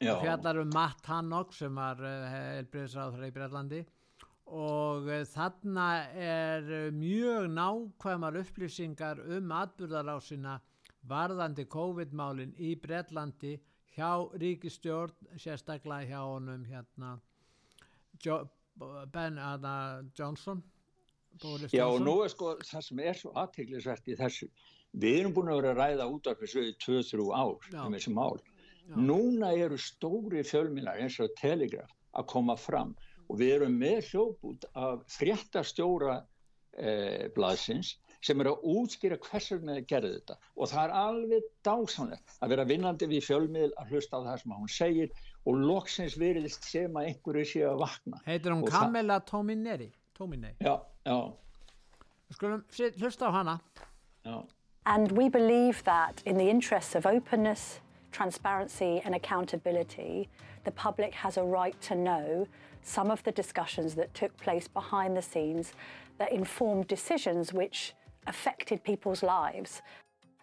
og 0.00 0.22
fjallar 0.24 0.58
um 0.62 0.72
Matt 0.74 1.06
Hannock 1.06 1.54
sem 1.54 1.76
var 1.78 2.02
eh, 2.02 2.26
helbriðsráður 2.34 3.28
í 3.28 3.32
Breitlandi 3.36 3.80
og 4.50 5.06
uh, 5.06 5.22
þarna 5.30 5.86
er 6.18 6.66
uh, 6.66 6.86
mjög 6.94 7.48
nákvæmar 7.54 8.38
upplýsingar 8.42 9.22
um 9.36 9.52
atbyrðarásina 9.54 10.58
varðandi 11.08 11.64
COVID-málinn 11.70 12.54
í 12.58 12.74
Breitlandi 12.76 13.54
hjá 13.94 14.10
ríkistjórn, 14.40 15.14
sérstaklega 15.40 16.08
hjá 16.10 16.20
honum 16.24 16.64
hérna 16.68 17.14
jo, 18.24 18.42
Ben 19.12 19.38
Anna 19.38 20.02
Johnson 20.18 20.62
Boris 21.42 21.72
Já 21.72 21.84
Johnson. 21.84 22.02
og 22.02 22.06
nú 22.06 22.24
er 22.24 22.32
sko 22.32 22.52
það 22.64 22.84
sem 22.86 23.02
er 23.06 23.18
svo 23.18 23.32
aðteglisvert 23.38 24.08
í 24.08 24.16
þessu 24.18 24.48
við 24.92 25.20
erum 25.20 25.34
búin 25.36 25.52
að 25.52 25.60
vera 25.60 25.72
að 25.74 25.80
ræða 25.80 26.08
út 26.14 26.30
af 26.30 26.40
þessu 26.42 26.64
2-3 26.84 27.28
ár 27.30 27.70
Já. 27.70 27.84
um 27.86 27.94
þessi 27.94 28.14
mál 28.14 28.40
Já. 28.40 28.96
núna 28.96 29.52
eru 29.54 29.78
stóri 29.78 30.42
fjölminar 30.46 30.98
eins 31.00 31.20
og 31.22 31.30
Telegraph 31.40 31.94
að 32.18 32.26
koma 32.32 32.56
fram 32.58 32.96
og 33.30 33.38
við 33.38 33.56
erum 33.56 33.78
með 33.78 34.10
hljóput 34.10 34.66
af 34.74 35.02
fréttastjóra 35.14 36.20
eh, 36.74 37.28
blaðsins 37.36 37.96
sem 38.20 38.40
er 38.42 38.50
að 38.50 38.64
útskýra 38.68 39.16
hvers 39.22 39.48
vegna 39.54 39.78
þið 39.78 39.86
gerði 39.88 40.10
þetta. 40.18 40.36
Og 40.58 40.70
það 40.70 40.82
er 40.82 40.94
alveg 41.00 41.46
dásamlega 41.64 42.36
að 42.40 42.52
vera 42.52 42.66
vinnandi 42.68 43.08
við 43.08 43.26
fjölmiðl 43.28 43.70
að 43.80 43.94
hlusta 43.94 44.20
á 44.20 44.26
það 44.26 44.42
sem 44.42 44.56
hún 44.58 44.72
segir 44.74 45.14
og 45.48 45.62
loksins 45.62 46.16
veriðist 46.20 46.68
sem 46.68 46.98
að 47.00 47.10
einhverju 47.10 47.46
sé 47.48 47.64
að 47.64 47.80
vakna. 47.80 48.20
Heitir 48.26 48.52
hún 48.52 48.66
Kamela 48.68 49.20
Tomineri? 49.24 49.88
Tominei? 50.18 50.52
Já, 50.60 50.74
já. 51.06 51.16
Skulum 52.36 52.64
hlusta 53.00 53.30
á 53.30 53.32
hana. 53.32 53.60
Já. 54.26 54.44
And 54.86 55.12
we 55.12 55.28
believe 55.28 55.82
that 55.84 56.22
in 56.26 56.36
the 56.36 56.50
interests 56.50 56.94
of 56.94 57.06
openness, 57.06 57.80
transparency 58.12 59.00
and 59.04 59.14
accountability, 59.14 60.28
the 60.64 60.72
public 60.72 61.14
has 61.14 61.36
a 61.36 61.44
right 61.44 61.80
to 61.80 61.94
know 61.94 62.46
some 62.82 63.10
of 63.10 63.22
the 63.24 63.32
discussions 63.32 63.94
that 63.94 64.14
took 64.14 64.36
place 64.36 64.68
behind 64.68 65.16
the 65.16 65.22
scenes 65.22 65.72
that 66.18 66.32
informed 66.32 66.86
decisions 66.86 67.52
which 67.52 67.94
affected 68.26 68.84
people's 68.84 69.22
lives. 69.22 69.82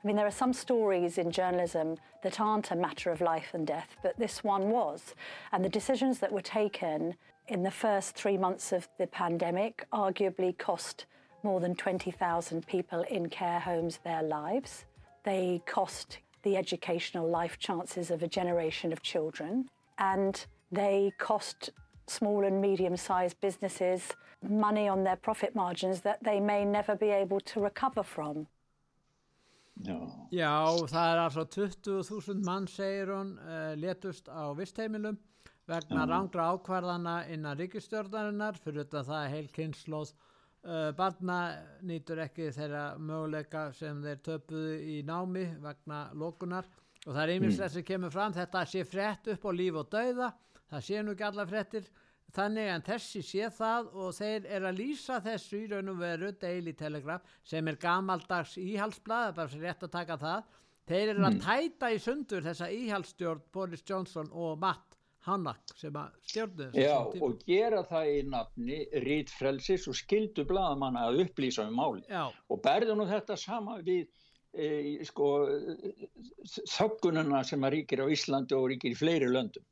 I 0.04 0.08
mean, 0.08 0.16
there 0.16 0.28
are 0.28 0.32
some 0.32 0.54
stories 0.54 1.18
in 1.18 1.32
journalism 1.32 1.98
that 2.24 2.40
aren't 2.40 2.72
a 2.72 2.76
matter 2.76 3.12
of 3.12 3.22
life 3.22 3.50
and 3.54 3.66
death, 3.66 3.96
but 4.04 4.18
this 4.18 4.44
one 4.44 4.70
was. 4.70 5.16
And 5.52 5.64
the 5.64 5.70
decisions 5.70 6.20
that 6.20 6.32
were 6.32 6.42
taken 6.42 7.16
in 7.48 7.64
the 7.64 7.72
first 7.72 8.16
three 8.16 8.38
months 8.38 8.72
of 8.72 8.88
the 8.98 9.08
pandemic 9.08 9.86
arguably 9.92 10.58
cost 10.58 11.06
more 11.44 11.60
than 11.60 11.76
20,000 11.76 12.68
people 12.68 13.02
in 13.04 13.30
care 13.30 13.60
homes 13.60 14.00
their 14.04 14.24
lives. 14.24 14.86
They 15.24 15.62
cost 15.66 16.20
the 16.44 16.58
educational 16.58 17.28
life 17.28 17.58
chances 17.60 18.12
of 18.12 18.24
a 18.24 18.28
generation 18.28 18.92
of 18.92 19.02
children. 19.02 19.70
And 19.98 20.46
they 20.72 21.12
cost 21.18 21.70
small 22.08 22.46
and 22.46 22.62
medium-sized 22.62 23.40
businesses 23.42 24.12
money 24.42 24.88
on 24.88 25.04
their 25.04 25.16
profit 25.16 25.56
margins 25.56 26.02
that 26.02 26.24
they 26.24 26.40
may 26.40 26.66
never 26.66 26.96
be 26.96 27.10
able 27.10 27.40
to 27.42 27.60
recover 27.60 28.04
from. 28.04 28.48
No. 29.86 30.28
Já, 30.32 30.74
það 30.90 31.12
er 31.12 31.20
altså 31.22 31.44
20.000 31.46 32.46
mann, 32.46 32.68
segir 32.68 33.12
hún, 33.14 33.36
uh, 33.38 33.76
letust 33.78 34.30
á 34.30 34.50
vistheimilum 34.58 35.20
vegna 35.68 36.06
no. 36.06 36.14
rángra 36.14 36.48
ákvarðana 36.56 37.18
innan 37.34 37.58
ríkistjórnarinnar 37.60 38.58
fyrir 38.64 38.86
þetta 38.86 39.04
það 39.10 39.30
heil 39.34 39.52
kynnslóð 39.54 40.14
uh, 40.14 40.90
barna 40.98 41.38
nýtur 41.86 42.24
ekki 42.24 42.50
þeirra 42.56 42.88
möguleika 42.98 43.68
sem 43.78 44.02
þeir 44.04 44.22
töpuðu 44.26 44.76
í 44.96 44.98
námi 45.06 45.46
vegna 45.64 46.08
lókunar 46.16 46.68
og 47.06 47.12
það 47.14 47.22
er 47.24 47.34
einminslega 47.36 47.70
mm. 47.70 47.76
sem 47.76 47.88
kemur 47.88 48.14
fram 48.16 48.36
þetta 48.36 48.64
sé 48.72 48.86
frett 48.88 49.30
upp 49.36 49.46
á 49.46 49.52
líf 49.56 49.82
og 49.84 49.92
dauða 49.92 50.32
það 50.72 50.86
sé 50.90 51.02
nú 51.04 51.16
ekki 51.16 51.28
alla 51.30 51.48
frettir 51.48 51.88
þannig 52.36 52.70
en 52.74 52.86
þessi 52.86 53.24
sé 53.26 53.50
það 53.56 53.90
og 53.96 54.16
þeir 54.18 54.48
er 54.58 54.68
að 54.68 54.80
lýsa 54.82 55.20
þessu 55.24 55.62
í 55.64 55.70
raun 55.72 55.94
og 55.94 56.02
veru 56.02 56.32
Daily 56.42 56.74
Telegraph 56.78 57.38
sem 57.48 57.68
er 57.68 57.80
gamaldags 57.82 58.58
íhalsblad, 58.62 59.36
bara 59.38 59.52
sem 59.52 59.64
rétt 59.64 59.88
að 59.88 59.96
taka 59.96 60.20
það. 60.22 60.54
Þeir 60.88 61.14
eru 61.14 61.24
að 61.24 61.34
mm. 61.34 61.42
tæta 61.44 61.90
í 61.92 61.98
sundur 62.00 62.46
þessa 62.46 62.70
íhalsstjórn 62.72 63.48
Boris 63.54 63.84
Johnson 63.88 64.30
og 64.32 64.60
Matt 64.62 64.98
Hannak 65.28 65.74
sem 65.76 65.96
að 66.00 66.14
stjórnu 66.30 66.68
Já 66.78 66.96
og 66.96 67.42
gera 67.48 67.82
það 67.88 68.12
í 68.14 68.20
nafni 68.32 68.78
Rít 69.04 69.34
Frelsis 69.36 69.88
og 69.92 69.98
skildu 70.00 70.46
bladamanna 70.48 71.10
að 71.10 71.26
upplýsa 71.26 71.66
um 71.68 71.76
máli 71.76 72.06
Já. 72.08 72.30
og 72.32 72.62
berðu 72.64 72.96
nú 72.96 73.08
þetta 73.10 73.36
sama 73.40 73.82
við 73.84 74.06
e, 74.54 74.70
sko 75.08 75.32
þöggununa 76.78 77.44
sem 77.48 77.68
að 77.68 77.76
ríkir 77.76 78.06
á 78.06 78.12
Íslandi 78.16 78.56
og 78.56 78.70
ríkir 78.72 78.96
í 78.96 79.00
fleiri 79.02 79.28
löndum 79.34 79.66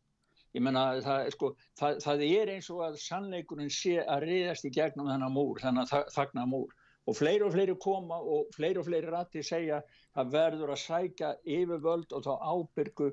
ég 0.55 0.63
menna 0.63 0.85
það, 1.03 1.29
sko, 1.35 1.51
það, 1.79 1.99
það 2.05 2.23
er 2.29 2.51
eins 2.55 2.69
og 2.71 2.81
að 2.85 2.97
sannleikurinn 3.03 3.71
sé 3.73 3.97
að 4.01 4.27
riðast 4.29 4.67
í 4.67 4.71
gegnum 4.75 5.09
þennan 5.11 5.35
múr, 5.35 5.59
þennan 5.63 5.89
þagna 5.91 6.45
múr. 6.49 6.71
Og 7.05 7.17
fleiri 7.19 7.45
og 7.45 7.53
fleiri 7.53 7.75
koma 7.81 8.17
og 8.17 8.47
fleiri 8.55 8.81
og 8.81 8.87
fleiri 8.87 9.11
rætti 9.13 9.43
segja 9.45 9.81
að 10.17 10.31
verður 10.33 10.71
að 10.73 10.81
sækja 10.81 11.33
yfirvöld 11.43 12.15
og 12.17 12.23
þá 12.25 12.31
ábyrgu 12.41 13.11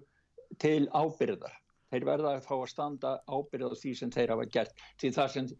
til 0.62 0.86
ábyrðar 0.94 1.58
þeir 1.92 2.06
verða 2.08 2.36
að 2.38 2.46
fá 2.46 2.54
að 2.56 2.70
standa 2.72 3.10
ábyrða 3.28 3.68
á 3.68 3.80
því 3.82 3.92
sem 3.98 4.12
þeir 4.14 4.32
hafa 4.32 4.46
gert. 4.54 4.78
Því 5.00 5.10
það 5.18 5.34
sem 5.34 5.50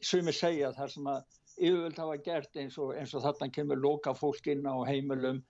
sumir, 0.00 0.32
segja 0.32 0.72
þar 0.78 0.94
sem 0.94 1.10
að 1.12 1.36
yfirvöld 1.56 2.00
hafa 2.00 2.16
gert 2.24 2.62
eins 2.62 2.78
og, 2.80 2.94
eins 2.96 3.12
og 3.12 3.26
þarna 3.26 3.50
kemur 3.52 3.82
loka 3.82 4.14
fólk 4.16 4.48
inn 4.54 4.64
á 4.64 4.76
heimilum 4.88 5.42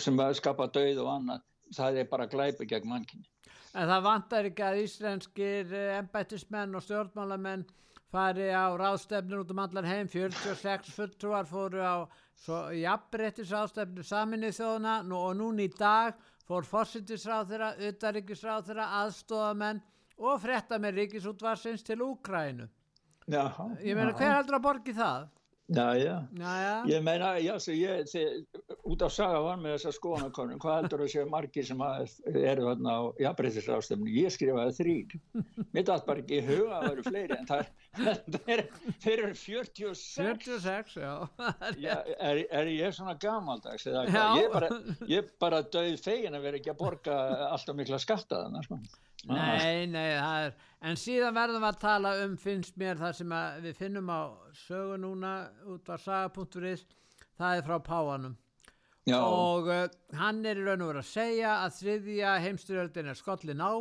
sem 0.00 0.22
skapa 0.38 0.70
döið 0.72 1.02
og 1.04 1.12
annað 1.18 1.44
það 1.76 2.00
er 2.00 2.08
bara 2.08 2.28
glæpi 2.30 2.66
gegn 2.68 2.88
mannkinni. 2.88 3.28
En 3.78 3.86
það 3.86 4.06
vantar 4.08 4.46
ekki 4.48 4.64
að 4.66 4.80
íslenskir 4.82 5.74
embættismenn 6.00 6.74
og 6.74 6.82
stjórnmálamenn 6.82 7.62
fari 8.10 8.48
á 8.50 8.66
ráðstefnir 8.74 9.44
út 9.44 9.52
um 9.54 9.60
allar 9.62 9.86
heim 9.86 10.08
46 10.10 10.90
fulltrúar 10.96 11.46
fóru 11.46 11.84
á 11.84 11.96
jafnbrettis 12.74 13.52
ráðstefnir 13.54 14.06
saminnið 14.08 14.56
þjóðuna 14.58 14.96
og 15.20 15.36
núna 15.38 15.66
í 15.66 15.70
dag 15.78 16.18
fór 16.48 16.66
fósittisráð 16.66 17.52
þeirra, 17.52 17.70
utaríkisráð 17.90 18.70
þeirra, 18.70 18.88
aðstofamenn 19.02 19.82
og 20.18 20.40
frétta 20.42 20.78
með 20.82 21.02
ríkisútvarsins 21.02 21.84
til 21.86 22.00
Úkrænu. 22.02 22.66
Já, 23.28 23.44
ég 23.84 23.94
meina 23.94 24.14
hver 24.16 24.38
heldur 24.38 24.56
að 24.58 24.64
borgi 24.64 24.94
það? 24.96 25.28
Já, 25.68 25.94
já, 26.00 26.14
já, 26.38 26.84
ég 26.88 27.02
meina, 27.04 27.34
já, 27.44 27.52
ég, 27.76 28.06
þið, 28.08 28.76
út 28.88 29.02
af 29.04 29.12
saga 29.12 29.40
var 29.44 29.58
með 29.60 29.74
þessa 29.74 29.90
skoðanakonum, 29.98 30.60
hvað 30.62 30.78
heldur 30.78 31.02
að 31.04 31.10
séu 31.12 31.24
margir 31.28 31.66
sem 31.68 31.82
eru 31.84 32.70
þarna 32.70 32.94
á 32.96 33.00
jafnbreytisrástöfnu, 33.20 34.08
ég 34.16 34.32
skrifaði 34.32 34.76
þrýr, 34.78 35.18
mér 35.76 35.84
dætt 35.90 36.06
bara 36.08 36.22
ekki 36.24 36.38
huga 36.46 36.78
að 36.78 36.86
vera 36.88 37.04
fleiri, 37.10 37.36
en 37.36 37.50
það 37.50 37.66
er, 38.54 38.64
þeir 39.04 39.24
eru 39.26 39.36
46. 39.42 40.06
46, 40.16 40.96
já. 41.04 41.12
já 41.84 41.94
er, 42.16 42.40
er 42.48 42.72
ég 42.72 42.96
svona 42.96 43.18
gamaldags 43.20 43.84
eða 43.92 44.06
hvað, 44.08 44.40
ég 44.40 44.48
er 44.48 44.56
bara, 44.56 44.72
bara 45.44 45.60
döið 45.68 46.00
fegin 46.00 46.40
að 46.40 46.48
vera 46.48 46.62
ekki 46.62 46.72
að 46.72 46.80
borga 46.80 47.18
alltaf 47.50 47.76
mikla 47.76 48.00
skatta 48.00 48.46
þannig, 48.46 48.70
sko. 48.70 48.80
Nei, 49.26 49.86
nei, 49.90 50.12
það 50.14 50.44
er, 50.46 50.52
en 50.86 50.98
síðan 51.00 51.34
verðum 51.34 51.64
við 51.64 51.68
að 51.72 51.78
tala 51.82 52.12
um, 52.22 52.36
finnst 52.38 52.76
mér 52.78 53.00
það 53.00 53.16
sem 53.18 53.32
við 53.64 53.78
finnum 53.80 54.12
á 54.14 54.20
sögu 54.54 54.98
núna 55.02 55.32
út 55.66 55.90
af 55.90 56.04
saga.is, 56.04 56.84
það 57.34 57.56
er 57.56 57.66
frá 57.66 57.76
Páanum 57.82 58.36
Já. 59.08 59.18
og 59.18 59.70
uh, 59.72 59.88
hann 60.20 60.44
er 60.46 60.60
í 60.60 60.66
raun 60.66 60.84
og 60.86 60.92
verið 60.92 61.02
að 61.02 61.10
segja 61.10 61.54
að 61.64 61.78
þriðja 61.80 62.34
heimstyrjöldin 62.46 63.10
er 63.10 63.18
skollin 63.18 63.64
á 63.64 63.74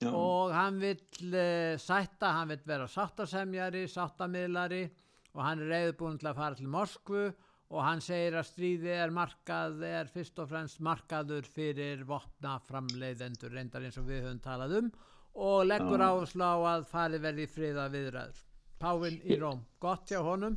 Já. 0.00 0.10
og 0.12 0.52
hann 0.52 0.80
vil 0.82 0.98
uh, 1.32 1.80
sætta, 1.80 2.34
hann 2.36 2.52
vil 2.52 2.60
vera 2.68 2.88
sáttasemjari, 2.90 3.86
sáttamilari 3.88 4.84
og 5.32 5.44
hann 5.46 5.64
er 5.64 5.72
reyðbúin 5.72 6.20
til 6.20 6.28
að 6.34 6.42
fara 6.42 6.58
til 6.58 6.68
Moskvu 6.68 7.30
og 7.30 7.49
hann 7.78 8.02
segir 8.02 8.34
að 8.34 8.48
stríði 8.48 8.90
er 8.96 9.12
markað, 9.14 9.82
er 9.86 10.10
fyrst 10.10 10.40
og 10.42 10.50
fremst 10.50 10.80
markaður 10.82 11.46
fyrir 11.46 12.02
vopnaframleiðendur 12.08 13.54
reyndar 13.54 13.86
eins 13.86 13.98
og 14.00 14.08
við 14.10 14.24
höfum 14.24 14.42
talað 14.42 14.76
um 14.80 14.90
og 15.38 15.62
leggur 15.68 16.02
áherslu 16.02 16.42
á 16.42 16.58
að 16.74 16.86
fari 16.90 17.20
verði 17.22 17.46
friða 17.46 17.86
viðræður. 17.92 18.40
Pávinn 18.80 19.20
í 19.22 19.36
Róm, 19.38 19.60
gott 19.78 20.10
hjá 20.10 20.18
honum. 20.24 20.56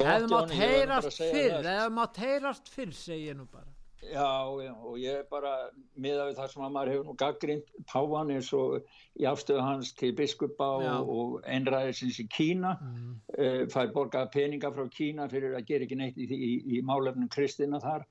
Hefðu 0.00 0.30
mátt 0.32 0.54
heyrast 0.56 1.18
fyrr, 1.20 1.60
hefðu 1.66 1.94
mátt 1.98 2.20
heyrast 2.24 2.72
fyrr, 2.72 2.92
segir 2.96 3.34
ég 3.34 3.36
nú 3.36 3.46
bara. 3.52 3.75
Já, 4.06 4.62
já, 4.62 4.72
og 4.86 4.98
ég 5.00 5.20
er 5.20 5.24
bara 5.30 5.52
miða 5.98 6.28
við 6.28 6.36
það 6.38 6.50
sem 6.52 6.64
að 6.66 6.74
maður 6.74 6.90
hefur 6.92 7.06
nú 7.08 7.14
gaggrind 7.20 7.70
Pávan 7.90 8.32
eins 8.34 8.50
og 8.54 8.76
í 9.18 9.26
afstöðu 9.26 9.64
hans 9.64 9.92
til 9.98 10.12
biskupa 10.16 10.68
og, 10.78 11.10
og 11.16 11.48
einræðisins 11.48 12.20
í 12.22 12.26
Kína 12.30 12.76
mm. 12.76 13.08
uh, 13.38 13.62
fær 13.72 13.90
borgað 13.96 14.30
peninga 14.36 14.70
frá 14.74 14.86
Kína 14.94 15.26
fyrir 15.32 15.56
að 15.58 15.66
gera 15.70 15.88
ekki 15.88 15.98
neitt 15.98 16.20
í, 16.20 16.28
í, 16.28 16.52
í 16.78 16.82
málefnum 16.86 17.30
Kristina 17.32 17.80
þar 17.82 18.06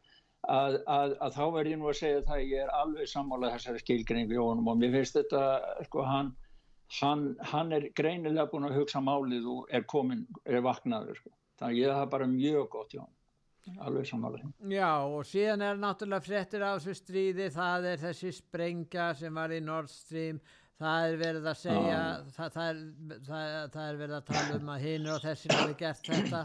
að, 0.50 0.80
að, 0.86 1.16
að 1.26 1.38
þá 1.38 1.44
verður 1.44 1.72
ég 1.72 1.82
nú 1.82 1.90
að 1.90 2.00
segja 2.02 2.24
það 2.28 2.46
ég 2.46 2.64
er 2.66 2.74
alveg 2.80 3.12
sammálað 3.12 3.56
þessari 3.56 3.84
skilgrein 3.84 4.32
við 4.32 4.42
honum 4.44 4.72
og 4.72 4.80
mér 4.82 4.96
finnst 4.98 5.20
þetta 5.20 5.44
sko 5.88 6.06
hann, 6.06 6.32
hann, 7.00 7.28
hann 7.52 7.76
er 7.78 7.90
greinilega 7.98 8.50
búin 8.52 8.68
að 8.70 8.82
hugsa 8.82 9.02
málið 9.04 9.48
og 9.54 9.70
er 9.72 9.86
komin, 9.90 10.26
er 10.46 10.66
vaknaður 10.66 11.22
sko. 11.22 11.32
þannig 11.60 11.78
að 11.78 11.82
ég 11.82 12.00
það 12.00 12.12
bara 12.18 12.34
mjög 12.36 12.68
gott 12.76 12.94
hjá 12.94 13.04
hann 13.06 13.14
alveg 13.80 14.08
samanlega. 14.10 14.50
Já 14.72 14.92
og 15.06 15.24
síðan 15.28 15.64
er 15.66 15.80
náttúrulega 15.80 16.26
frettir 16.26 16.66
á 16.66 16.76
þessu 16.76 16.96
stríði, 17.00 17.48
það 17.54 17.88
er 17.92 18.04
þessi 18.04 18.34
sprengja 18.40 19.08
sem 19.18 19.40
var 19.40 19.54
í 19.56 19.62
Nord 19.64 19.92
Stream, 19.92 20.42
það 20.82 21.08
er 21.08 21.18
verið 21.22 21.50
að 21.52 21.58
segja, 21.62 22.04
það, 22.36 22.52
það, 22.58 22.68
er, 22.68 22.84
það, 23.30 23.56
það 23.78 23.88
er 23.88 24.04
verið 24.04 24.20
að 24.20 24.30
tala 24.30 24.60
um 24.60 24.70
að 24.76 24.86
hinn 24.90 25.10
og 25.14 25.26
þessi 25.26 25.52
hafi 25.54 25.80
gert 25.80 26.12
þetta, 26.12 26.44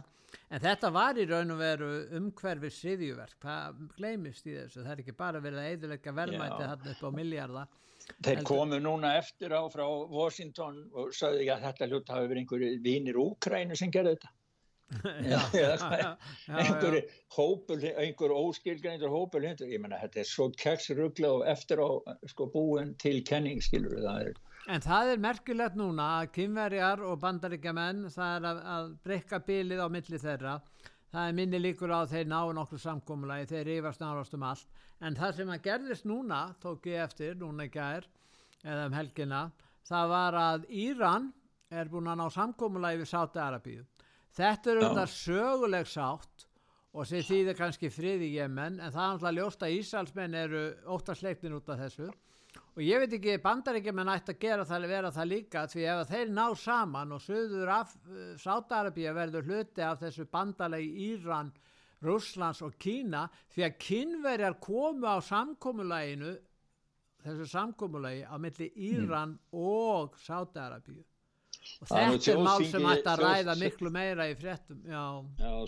en 0.48 0.64
þetta 0.64 0.92
var 0.96 1.20
í 1.20 1.28
raun 1.30 1.54
og 1.56 1.60
veru 1.60 1.90
umhverfið 2.20 2.74
sriðjuverk, 2.78 3.36
það 3.44 3.84
gleymist 3.98 4.48
í 4.48 4.56
þessu, 4.56 4.80
það 4.80 4.94
er 4.94 5.04
ekki 5.04 5.18
bara 5.20 5.44
verið 5.44 5.62
að 5.62 5.70
eðuleika 5.74 6.16
velmæti 6.16 6.64
þarna 6.64 6.96
upp 6.96 7.06
á 7.06 7.10
miljarda. 7.20 7.68
Þeir 8.24 8.40
komu 8.48 8.78
núna 8.80 9.12
eftir 9.18 9.52
á 9.52 9.60
frá 9.70 9.84
Washington 9.86 10.86
og 10.96 11.12
sagði 11.14 11.50
að 11.52 11.66
þetta 11.68 11.88
hlut 11.90 12.08
hafi 12.10 12.30
verið 12.30 12.40
einhverju 12.42 12.70
vinir 12.82 13.18
Úkrænu 13.20 13.76
sem 13.76 13.92
gerði 13.92 14.16
þetta 14.16 14.32
einhverju 16.61 17.03
hópul 17.36 17.78
einhverju 17.78 18.36
óskilgrændur 18.36 19.12
hópul 19.12 19.47
ég 19.47 19.78
menna 19.78 20.01
þetta 20.03 20.22
er 20.22 20.28
svo 20.28 20.49
keksrugla 20.59 21.30
og 21.38 21.45
eftir 21.49 21.78
á 21.78 21.88
sko 22.32 22.49
búin 22.51 22.97
til 22.99 23.22
kenning 23.26 23.62
skilur 23.62 24.01
það 24.03 24.30
er 24.30 24.34
En 24.68 24.82
það 24.84 25.11
er 25.14 25.20
merkilegt 25.24 25.76
núna 25.78 26.07
að 26.20 26.32
kynverjar 26.36 27.01
og 27.09 27.20
bandaríkjaman 27.22 28.05
það 28.12 28.34
er 28.36 28.49
að, 28.51 28.59
að 28.74 28.91
breyka 29.07 29.38
bílið 29.47 29.80
á 29.80 29.88
milli 29.88 30.20
þeirra. 30.20 30.53
Það 31.11 31.28
er 31.28 31.36
minni 31.38 31.61
líkur 31.62 31.95
á 31.97 32.01
þeir 32.07 32.28
ná 32.28 32.38
nokkur 32.55 32.82
samkómulagi, 32.82 33.49
þeir 33.51 33.64
rifast 33.70 34.05
nárast 34.05 34.36
um 34.36 34.45
allt. 34.47 34.68
En 35.01 35.16
það 35.16 35.36
sem 35.38 35.53
að 35.55 35.64
gerðist 35.64 36.07
núna 36.07 36.43
tók 36.62 36.86
ég 36.93 37.03
eftir, 37.03 37.34
núna 37.41 37.66
að 37.66 37.80
er 37.86 38.09
eða 38.61 38.86
um 38.91 38.99
helgina, 39.01 39.41
það 39.88 40.12
var 40.12 40.38
að 40.45 40.68
Íran 40.84 41.32
er 41.72 41.91
búin 41.91 42.12
að 42.12 42.20
ná 42.20 42.26
samkómulagi 42.36 43.01
við 43.01 43.11
Sáti 43.11 43.41
Arabíu 43.41 43.86
Þetta 44.37 44.70
eru 44.70 44.87
þetta 44.87 45.07
söguleg 45.11 45.89
sátt 45.91 46.47
og 46.91 47.07
sem 47.07 47.22
þýðir 47.22 47.59
kannski 47.59 47.91
frið 47.93 48.26
í 48.26 48.33
Jemen 48.37 48.81
en 48.81 48.93
það 48.93 49.05
er 49.05 49.14
alltaf 49.14 49.37
ljóst 49.37 49.64
að 49.66 49.76
Ísælsmenn 49.78 50.37
eru 50.39 50.64
óttasleiknin 50.91 51.57
út 51.59 51.70
af 51.70 51.81
þessu. 51.85 52.11
Og 52.74 52.83
ég 52.83 53.03
veit 53.03 53.14
ekki 53.14 53.37
bandaríkjumenn 53.43 54.11
ætti 54.11 54.35
að 54.35 54.43
gera 54.43 54.66
það 54.66 54.87
vera 54.91 55.11
það 55.14 55.31
líka 55.31 55.64
því 55.70 55.85
ef 55.93 56.01
þeir 56.11 56.31
ná 56.35 56.45
saman 56.59 57.14
og 57.14 57.22
söður 57.22 57.72
af 57.74 57.95
uh, 57.99 58.33
Sátarabíu 58.43 59.14
verður 59.14 59.51
hluti 59.51 59.85
af 59.87 60.01
þessu 60.03 60.26
bandalegi 60.31 61.11
Íran, 61.11 61.53
Rúslands 62.03 62.62
og 62.66 62.78
Kína 62.81 63.26
því 63.53 63.66
að 63.66 63.78
kynverjar 63.85 64.59
komu 64.62 65.11
á 65.11 65.18
samkómuleginu 65.22 66.33
þessu 67.22 67.47
samkómulegi 67.51 68.24
á 68.26 68.35
milli 68.41 68.70
Íran 68.91 69.37
mm. 69.37 69.41
og 69.53 70.18
Sátarabíu 70.22 71.05
og 71.80 71.88
þetta 71.90 72.32
er 72.32 72.42
mál 72.44 72.64
sem 72.68 72.86
ætti 72.90 73.11
að 73.12 73.22
ræða 73.24 73.56
miklu 73.61 73.92
meira 73.94 74.26
í 74.30 74.34
já. 74.36 75.04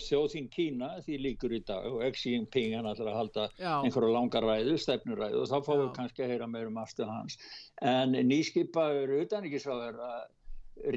Sjóðþín 0.07 0.49
Kína 0.53 0.89
því 1.05 1.19
líkur 1.27 1.55
í 1.57 1.61
dag 1.67 1.87
og 1.89 2.17
Xi 2.17 2.35
Jinping 2.35 2.75
hann 2.77 2.89
ætlar 2.89 3.11
að 3.13 3.19
halda 3.21 3.47
já. 3.57 3.73
einhverju 3.79 4.13
langar 4.13 4.47
ræðu, 4.47 4.77
stefnuræðu 4.81 5.41
og 5.43 5.49
þá 5.51 5.57
fáum 5.67 5.83
við 5.83 5.91
kannski 5.97 6.25
að 6.25 6.33
heyra 6.33 6.49
meira 6.49 6.71
um 6.71 6.81
aftur 6.81 7.11
hans. 7.11 7.37
En 7.81 8.17
nýskipaður 8.29 9.17
utanrikiðsráður 9.21 10.01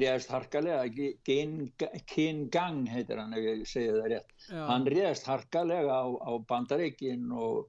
réðst 0.01 0.33
harkalega 0.33 0.85
Qin 1.25 2.45
Gang 2.51 2.87
heitir 2.89 3.21
hann 3.21 3.37
ef 3.37 3.45
ég 3.45 3.65
segja 3.69 3.97
það 3.99 4.13
rétt. 4.15 4.37
Já. 4.49 4.61
hann 4.71 4.87
réðst 4.89 5.27
harkalega 5.29 5.97
á, 6.01 6.05
á 6.09 6.31
bandaríkin 6.49 7.31
og 7.31 7.67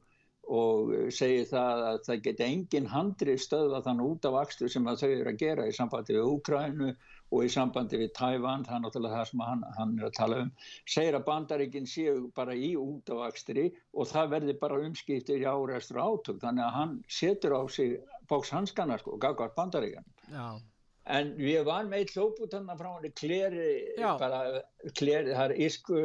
og 0.48 0.92
segir 1.12 1.44
það 1.48 1.82
að 1.84 1.98
það 2.06 2.20
geti 2.24 2.44
engin 2.46 2.88
handri 2.88 3.34
stöða 3.40 3.82
þann 3.84 4.00
út 4.00 4.28
af 4.28 4.38
axtu 4.40 4.68
sem 4.72 4.86
þau 4.88 5.10
eru 5.10 5.32
að 5.32 5.40
gera 5.42 5.66
í 5.68 5.74
sambandi 5.76 6.16
við 6.16 6.30
Úkrænu 6.32 6.94
og 7.28 7.44
í 7.44 7.50
sambandi 7.52 8.00
við 8.00 8.12
Tævan, 8.16 8.64
það 8.66 8.76
er 8.76 8.82
náttúrulega 8.84 9.18
það 9.18 9.28
sem 9.30 9.42
hann, 9.44 9.64
hann 9.76 9.92
er 9.98 10.06
að 10.08 10.14
tala 10.16 10.38
um, 10.44 10.52
segir 10.88 11.18
að 11.18 11.26
bandaríkinn 11.26 11.90
séu 11.90 12.14
bara 12.38 12.56
í 12.56 12.70
út 12.80 13.12
af 13.12 13.26
axtri 13.28 13.66
og 13.92 14.08
það 14.08 14.32
verði 14.36 14.56
bara 14.62 14.80
umskiptir 14.86 15.44
í 15.44 15.48
áreistur 15.48 16.00
átök, 16.00 16.40
þannig 16.44 16.64
að 16.64 16.74
hann 16.78 16.96
setur 17.18 17.58
á 17.60 17.62
sig 17.68 17.98
bókshanskannar 18.32 19.02
sko, 19.02 19.16
og 19.16 19.22
gagvar 19.24 19.52
bandaríkinn. 19.56 20.08
Já. 20.32 20.48
En 21.08 21.30
við 21.40 21.62
varum 21.64 21.94
eitt 21.96 22.12
hlóputanna 22.16 22.76
frá 22.76 22.90
hann 22.94 23.12
kleri, 23.16 23.68
bara 24.20 24.42
kleri, 24.96 25.32
það 25.32 25.44
er 25.46 25.60
ísku 25.68 26.02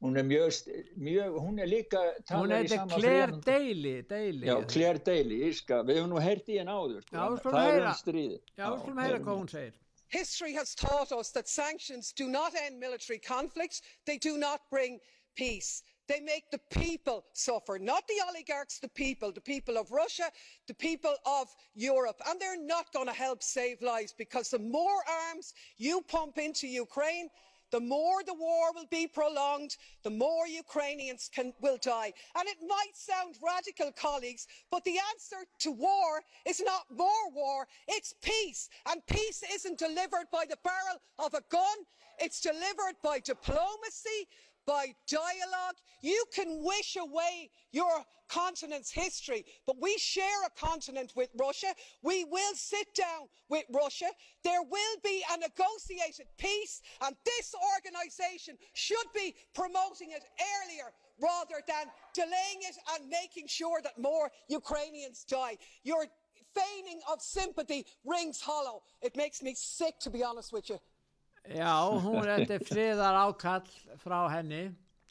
hún 0.00 0.16
er 0.16 0.24
mjög, 0.24 0.52
mjög 0.96 1.36
hún 1.36 1.58
er 1.60 1.68
líka 1.68 2.00
hún 2.32 2.52
þetta 2.54 2.86
Claire 2.94 3.36
Daly, 3.44 4.02
Daly. 4.08 4.46
Já, 4.48 4.56
Claire 4.72 5.02
Daly, 5.04 5.40
íska, 5.50 5.82
við 5.84 6.00
hefum 6.00 6.14
nú 6.14 6.22
heyrti 6.24 6.56
í 6.56 6.60
henn 6.62 6.72
áður 6.72 7.04
já, 7.04 7.24
það 7.44 7.60
er 7.60 7.80
enn 7.82 7.98
stríð 7.98 8.32
já, 8.32 8.64
við 8.64 8.78
skulum 8.80 9.02
heyra 9.04 9.20
hvað 9.20 9.40
hún 9.42 9.50
segir 9.52 9.74
History 10.10 10.52
has 10.54 10.74
taught 10.74 11.12
us 11.12 11.30
that 11.30 11.48
sanctions 11.48 12.12
do 12.12 12.28
not 12.28 12.52
end 12.54 12.78
military 12.78 13.18
conflicts. 13.18 13.80
They 14.06 14.18
do 14.18 14.38
not 14.38 14.60
bring 14.70 14.98
peace. 15.36 15.82
They 16.08 16.18
make 16.18 16.50
the 16.50 16.60
people 16.72 17.24
suffer 17.34 17.78
not 17.78 18.02
the 18.08 18.20
oligarchs 18.28 18.80
the 18.80 18.88
people 18.88 19.30
the 19.30 19.40
people 19.40 19.78
of 19.78 19.92
russia 19.92 20.24
the 20.66 20.74
people 20.74 21.14
of 21.24 21.46
europe. 21.74 22.20
And 22.26 22.40
they're 22.40 22.60
not 22.60 22.92
going 22.92 23.06
to 23.06 23.12
help 23.12 23.44
save 23.44 23.80
lives 23.80 24.12
because 24.18 24.50
the 24.50 24.58
more 24.58 25.04
arms 25.28 25.54
you 25.76 26.02
pump 26.08 26.36
into 26.38 26.66
ukraine 26.66 27.28
the 27.70 27.80
more 27.80 28.22
the 28.24 28.34
war 28.34 28.72
will 28.74 28.86
be 28.90 29.06
prolonged 29.06 29.76
the 30.02 30.10
more 30.10 30.46
ukrainians 30.46 31.30
will 31.60 31.78
die. 31.80 32.12
and 32.36 32.48
it 32.48 32.58
might 32.66 32.94
sound 32.94 33.36
radical 33.42 33.92
colleagues 33.92 34.46
but 34.70 34.84
the 34.84 34.98
answer 35.12 35.44
to 35.58 35.70
war 35.70 36.22
is 36.46 36.60
not 36.60 36.84
more 36.90 37.30
war. 37.32 37.66
It's 37.88 38.14
peace. 38.22 38.68
And 38.88 39.04
peace 39.06 39.42
isn't 39.52 39.78
delivered 39.78 40.26
by 40.32 40.44
the 40.48 40.58
barrel 40.62 41.00
of 41.18 41.34
a 41.34 41.42
gun. 41.50 41.78
It's 42.18 42.40
delivered 42.40 42.96
by 43.02 43.20
diplomacy 43.20 44.28
dialogue. 44.66 45.76
You 46.02 46.24
can 46.34 46.62
wish 46.62 46.96
away 46.96 47.50
your 47.72 48.04
continent's 48.28 48.90
history, 48.90 49.44
but 49.66 49.76
we 49.80 49.96
share 49.98 50.44
a 50.46 50.60
continent 50.60 51.12
with 51.16 51.30
Russia. 51.38 51.74
We 52.02 52.24
will 52.24 52.54
sit 52.54 52.94
down 52.94 53.28
with 53.48 53.64
Russia. 53.72 54.06
There 54.44 54.62
will 54.62 54.96
be 55.02 55.22
a 55.32 55.38
negotiated 55.38 56.26
peace, 56.38 56.80
and 57.02 57.16
this 57.24 57.54
organisation 57.74 58.56
should 58.74 59.06
be 59.14 59.34
promoting 59.54 60.12
it 60.12 60.22
earlier 60.62 60.92
rather 61.20 61.60
than 61.66 61.86
delaying 62.14 62.60
it 62.62 62.76
and 62.94 63.10
making 63.10 63.46
sure 63.48 63.80
that 63.82 63.98
more 63.98 64.30
Ukrainians 64.48 65.24
die. 65.24 65.58
Your 65.82 66.06
feigning 66.54 67.00
of 67.12 67.20
sympathy 67.20 67.86
rings 68.04 68.40
hollow. 68.40 68.82
It 69.02 69.16
makes 69.16 69.42
me 69.42 69.54
sick, 69.56 69.98
to 70.00 70.10
be 70.10 70.22
honest 70.22 70.52
with 70.52 70.70
you. 70.70 70.78
Já, 71.48 71.74
hún 71.88 72.20
er 72.22 72.40
eftir 72.40 72.62
friðar 72.68 73.16
ákall 73.24 73.68
frá 74.02 74.20
henni. 74.34 74.68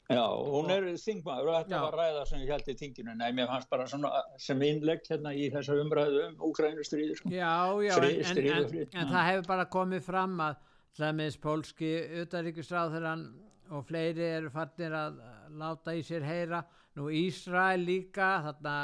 Já, 0.10 0.24
hún 0.26 0.72
er 0.74 0.88
þingmaður 0.98 1.50
og 1.52 1.56
þetta 1.60 1.76
Já. 1.76 1.82
var 1.84 1.96
ræða 2.00 2.22
sem 2.26 2.40
ég 2.42 2.52
held 2.54 2.70
í 2.72 2.76
þinginu. 2.80 3.14
Nei, 3.20 3.28
mér 3.38 3.50
fannst 3.52 3.70
bara 3.70 3.86
svona 3.90 4.10
sem 4.42 4.62
innlegg 4.66 5.04
hérna 5.06 5.34
í 5.38 5.50
þessa 5.54 5.76
umræðu 5.84 6.24
um 6.26 6.40
Úgrænustriði. 6.48 7.18
Sko. 7.20 7.30
Já, 7.30 7.52
já, 7.86 7.94
Frið, 8.00 8.22
en, 8.24 8.40
en, 8.42 8.64
en, 8.80 8.88
en 9.04 9.12
það 9.12 9.28
hefur 9.28 9.50
bara 9.52 9.68
komið 9.76 10.08
fram 10.08 10.34
að 10.48 10.64
hlæmiðs 10.98 11.38
pólski 11.44 11.92
utaríkisráðurann 12.24 13.28
og 13.70 13.86
fleiri 13.86 14.26
eru 14.40 14.50
fannir 14.54 14.96
að 14.98 15.20
láta 15.62 15.94
í 15.94 16.02
sér 16.08 16.26
heyra. 16.26 16.64
Nú 16.98 17.12
Ísrael 17.14 17.86
líka, 17.86 18.32
þarna 18.48 18.76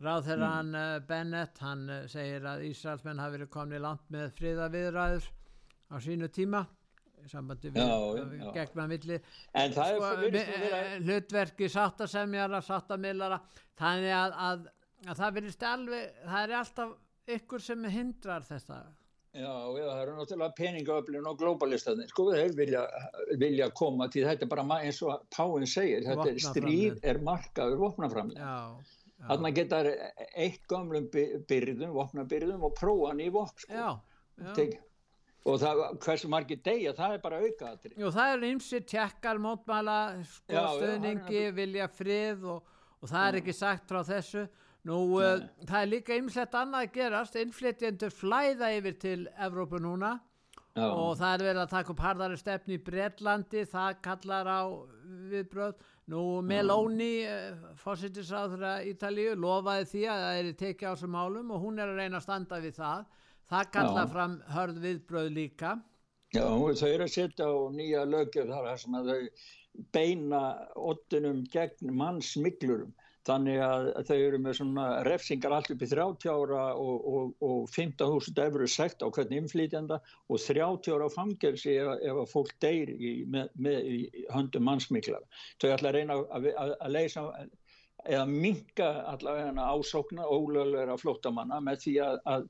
ráðherran 0.00 0.72
mm. 0.72 0.78
Eh, 0.80 1.02
Bennett, 1.08 1.60
hann 1.60 1.84
eh, 1.92 2.06
segir 2.08 2.48
að 2.48 2.64
Ísraelsmenn 2.70 3.20
hafi 3.20 3.36
verið 3.38 3.52
komnið 3.52 3.84
langt 3.84 4.08
með 4.12 4.32
friðaviðræður 4.38 5.28
á 5.92 5.96
sínu 6.02 6.32
tíma 6.32 6.64
sambandi 7.30 7.72
við, 7.74 7.82
já, 7.82 8.24
já. 8.40 8.50
gegn 8.58 8.82
að 8.84 8.90
milli 8.94 9.20
sko, 9.76 10.08
eh, 10.40 10.96
hlutverki 11.04 11.70
sáttasemjara, 11.72 12.60
sáttamillara 12.64 13.40
þannig 13.80 14.16
að, 14.18 14.36
að, 14.48 14.66
að 15.06 15.22
það 15.22 15.38
verist 15.38 15.64
alveg, 15.70 16.20
það 16.24 16.42
er 16.42 16.58
alltaf 16.60 16.98
ykkur 17.38 17.64
sem 17.64 17.88
hindrar 17.94 18.46
þetta 18.46 18.82
Já, 19.34 19.50
já, 19.50 19.86
það 19.88 20.00
eru 20.00 20.12
náttúrulega 20.14 20.54
peningaöflin 20.54 21.24
og 21.26 21.38
globalistaðin, 21.40 22.06
sko, 22.06 22.28
þeir 22.30 22.52
vilja, 22.54 22.82
vilja 23.40 23.66
koma 23.74 24.06
til 24.14 24.22
þetta 24.28 24.46
bara 24.46 24.76
eins 24.76 25.00
og 25.02 25.24
Páinn 25.34 25.66
segir, 25.66 26.04
þetta 26.06 26.28
er 26.30 26.38
stríð 26.44 27.00
er 27.02 27.18
markaður 27.26 27.80
vopnaframlega. 27.80 28.52
Þannig 29.24 29.48
að 29.48 29.58
geta 29.58 29.80
eitt 30.38 30.68
gamlum 30.70 31.08
byrðum, 31.50 31.96
vopnabyrðum 31.96 32.68
og 32.68 32.76
prófan 32.78 33.24
í 33.24 33.26
vopn, 33.34 33.64
sko. 33.64 33.74
Já, 33.74 33.90
já. 34.38 34.52
Teg, 34.60 34.78
og 35.44 35.60
það, 35.60 35.80
hversu 36.04 36.28
margir 36.32 36.60
degja, 36.64 36.94
það 36.96 37.16
er 37.16 37.22
bara 37.24 37.40
aukaðatri. 37.44 37.94
Jú, 38.00 38.10
það 38.14 38.34
er 38.34 38.44
ymsið 38.48 38.84
tjekkar, 38.94 39.40
mótmæla, 39.44 39.96
sko, 40.30 40.66
stöðningi, 40.78 41.42
vilja 41.56 41.88
frið 41.92 42.46
og, 42.54 42.76
og 43.00 43.10
það 43.10 43.26
er 43.28 43.40
ekki 43.42 43.56
sagt 43.56 43.90
frá 43.90 44.00
þessu. 44.08 44.46
Nú, 44.84 44.98
uh, 45.16 45.40
það 45.64 45.78
er 45.80 45.90
líka 45.90 46.16
ymslegt 46.20 46.56
annað 46.60 46.86
að 46.86 46.94
gerast, 46.98 47.36
innflytjendur 47.40 48.12
flæða 48.12 48.70
yfir 48.76 48.96
til 49.00 49.20
Evrópu 49.40 49.80
núna 49.80 50.18
Já. 50.74 50.88
og 50.90 51.14
það 51.16 51.30
er 51.30 51.44
verið 51.46 51.60
að 51.62 51.72
taka 51.72 51.92
upp 51.94 52.02
hardari 52.04 52.36
stefni 52.36 52.76
í 52.76 52.82
Breitlandi, 52.84 53.64
það 53.70 54.00
kallar 54.04 54.50
á 54.50 54.62
viðbröð. 55.32 55.76
Nú, 56.12 56.22
Meloni, 56.44 57.12
uh, 57.24 57.70
fósittisráður 57.80 58.64
Ítalíu, 58.90 59.36
lofaði 59.40 59.88
því 59.92 60.06
að 60.12 60.24
það 60.24 60.40
er 60.40 60.50
tekið 60.64 60.88
á 60.88 60.92
þessum 60.92 61.14
málum 61.16 61.54
og 61.54 61.64
hún 61.64 61.80
er 61.80 61.92
að 61.92 62.00
reyna 62.02 62.20
að 62.20 62.26
standa 62.26 62.60
við 62.64 62.76
það. 62.80 63.06
Það 63.52 63.70
kallar 63.76 64.06
Já. 64.06 64.12
fram 64.14 64.38
hörð 64.54 64.80
viðbröð 64.84 65.30
líka. 65.34 65.74
Já, 66.34 66.46
þau 66.48 66.88
eru 66.88 67.06
að 67.06 67.14
setja 67.14 67.46
á 67.46 67.54
nýja 67.74 68.02
lögjöf 68.08 68.50
þar 68.50 68.78
sem 68.82 68.98
að 68.98 69.10
þau 69.12 69.22
beina 69.94 70.42
ottunum 70.78 71.42
gegn 71.52 71.92
mannsmiglurum. 71.98 72.92
Þannig 73.24 73.60
að 73.64 73.86
þau 74.04 74.16
eru 74.16 74.38
með 74.44 74.56
svona 74.58 74.86
refsingar 75.06 75.54
allt 75.56 75.70
upp 75.72 75.82
í 75.82 75.86
30 75.88 76.28
ára 76.28 76.64
og, 76.76 77.06
og, 77.08 77.30
og 77.40 77.70
15.000 77.72 78.42
eurur 78.44 78.68
sekt 78.68 79.00
á 79.00 79.08
hvern 79.08 79.32
inflýtjanda 79.38 79.96
og 80.28 80.42
30 80.42 80.92
ára 80.92 81.08
fangelsi 81.12 81.78
ef, 81.80 81.94
ef 82.04 82.20
að 82.20 82.32
fólk 82.34 82.52
deyr 82.60 82.92
í, 82.92 83.14
með, 83.24 83.48
með 83.56 83.88
í 83.94 83.98
höndum 84.34 84.68
mannsmiglar. 84.68 85.24
Þau 85.56 85.70
ætla 85.70 85.92
að 85.94 85.96
reyna 85.96 86.18
að, 86.20 86.50
að, 86.52 86.74
að 86.76 86.94
leysa 86.98 87.24
eða 88.04 88.26
minka 88.28 88.90
allavega 89.14 89.70
ásókna 89.72 90.28
ólögulega 90.28 90.98
flóttamanna 91.00 91.62
með 91.64 91.80
því 91.86 91.96
að, 92.04 92.20
að 92.28 92.46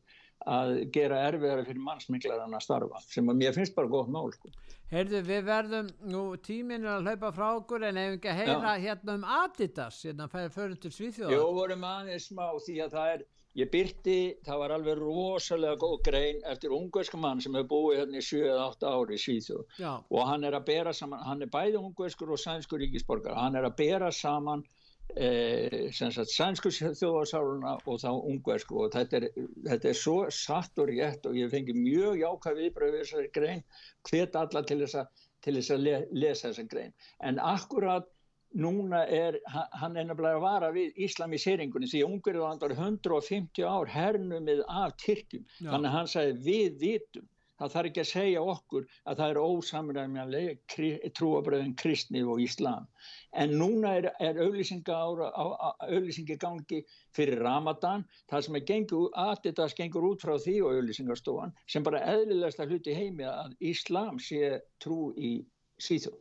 að 0.50 0.74
gera 0.92 1.22
erfiðara 1.30 1.64
fyrir 1.64 1.84
mannsminglarinn 1.84 2.56
að 2.56 2.64
starfa 2.66 3.02
sem 3.08 3.28
að 3.30 3.40
mér 3.40 3.56
finnst 3.56 3.74
bara 3.76 3.90
gott 3.92 4.10
mál 4.12 4.32
sko. 4.34 4.50
Heyrðu 4.92 5.20
við 5.26 5.46
verðum 5.46 5.86
nú 6.12 6.24
tíminu 6.44 6.90
að 6.92 7.08
hlaupa 7.08 7.30
frá 7.34 7.46
okkur 7.54 7.86
en 7.88 8.00
ef 8.00 8.16
ekki 8.18 8.30
að 8.30 8.40
heyra 8.42 8.74
Já. 8.76 8.82
hérna 8.84 9.14
um 9.18 9.24
Adidas 9.40 10.02
hérna 10.04 10.28
færi 10.30 10.52
fyrir 10.52 10.76
til 10.82 10.92
Svíþjóða 10.92 11.38
Jó 11.38 11.46
vorum 11.56 11.86
aðeins 11.88 12.28
smá 12.28 12.44
því 12.66 12.76
að 12.84 12.98
það 12.98 13.14
er 13.14 13.24
ég 13.54 13.70
byrti, 13.70 14.18
það 14.44 14.60
var 14.60 14.74
alveg 14.74 15.00
rosalega 15.00 15.78
góð 15.80 15.96
grein 16.08 16.40
eftir 16.50 16.74
ungverska 16.74 17.18
mann 17.22 17.40
sem 17.42 17.54
hefur 17.54 17.70
búið 17.70 18.00
hérna 18.02 18.20
í 18.20 18.26
7-8 18.28 18.88
ári 18.90 19.16
í 19.16 19.22
Svíþjóð 19.24 19.80
Já. 19.80 19.92
og 20.02 20.28
hann 20.28 20.44
er 20.44 20.58
að 20.58 20.68
bera 20.68 20.92
saman 20.92 21.22
hann 21.24 21.46
er 21.46 21.52
bæði 21.54 21.80
ungverskur 21.80 22.34
og 22.34 22.42
sænskur 22.42 22.82
ríkisborgar 22.82 23.38
hann 23.38 23.56
er 23.56 23.68
að 23.68 23.76
bera 23.80 24.10
saman 24.12 24.66
Eh, 25.14 25.92
sænsku 25.94 26.72
þjóðarsáluna 26.74 27.74
og 27.86 27.98
þá 28.02 28.08
ungversku. 28.16 28.78
Og 28.82 28.94
þetta 28.94 29.20
er, 29.20 29.26
þetta 29.68 29.90
er 29.90 29.98
svo 29.98 30.16
satt 30.32 30.80
og 30.82 30.90
rétt 30.90 31.28
og 31.28 31.36
ég 31.38 31.52
fengi 31.52 31.76
mjög 31.76 32.18
jákvæð 32.22 32.58
viðbröð 32.62 32.96
við 32.96 33.04
þessari 33.04 33.30
grein 33.36 33.62
hvet 34.08 34.38
alla 34.40 34.64
til 34.66 34.80
þess 34.80 34.98
að, 35.02 35.28
til 35.44 35.54
þess 35.58 35.74
að 35.76 35.84
le, 35.84 36.00
lesa 36.24 36.48
þessa 36.48 36.66
grein. 36.72 36.96
En 37.22 37.38
akkurat 37.38 38.08
núna 38.54 39.04
er 39.10 39.38
hann 39.50 39.94
nefnilega 39.98 40.38
að 40.38 40.44
vara 40.46 40.72
við 40.74 40.98
Íslamiseringunni 41.06 41.90
því 41.90 42.02
að 42.02 42.10
Ungverðurland 42.10 42.64
var 42.64 42.74
150 42.78 43.70
ár 43.70 43.90
hernumið 43.94 44.64
af 44.66 44.96
Tyrkjum. 45.04 45.46
Þannig 45.60 45.90
að 45.90 45.96
hann 45.98 46.10
sagði 46.10 46.42
við 46.48 46.82
vitum 46.82 47.30
það 47.60 47.72
þarf 47.74 47.88
ekki 47.90 48.02
að 48.02 48.10
segja 48.10 48.40
okkur 48.54 48.86
að 49.04 49.18
það 49.20 49.30
er 49.30 49.40
ósamræðanlega 49.44 51.10
trúabröðin 51.18 51.76
kristni 51.80 52.22
og 52.22 52.42
íslam. 52.44 52.84
En 53.32 53.54
núna 53.58 53.94
er, 54.00 54.06
er 54.20 54.40
auðlýsingi 54.42 56.36
gangi 56.40 56.82
fyrir 57.14 57.42
Ramadan. 57.44 58.04
Það 58.30 58.44
sem 58.46 58.58
er 58.58 58.66
gengur, 58.70 59.08
Adidas 59.14 59.76
gengur 59.78 60.08
út 60.10 60.24
frá 60.24 60.34
því 60.38 60.56
og 60.64 60.70
auðlýsingastofan 60.78 61.54
sem 61.70 61.82
bara 61.86 62.04
eðlilegast 62.14 62.60
að 62.62 62.74
hluti 62.74 62.92
heimi 62.96 63.26
að 63.28 63.50
íslam 63.62 64.18
sé 64.22 64.60
trú 64.82 65.12
í 65.16 65.36
síðu 65.82 66.14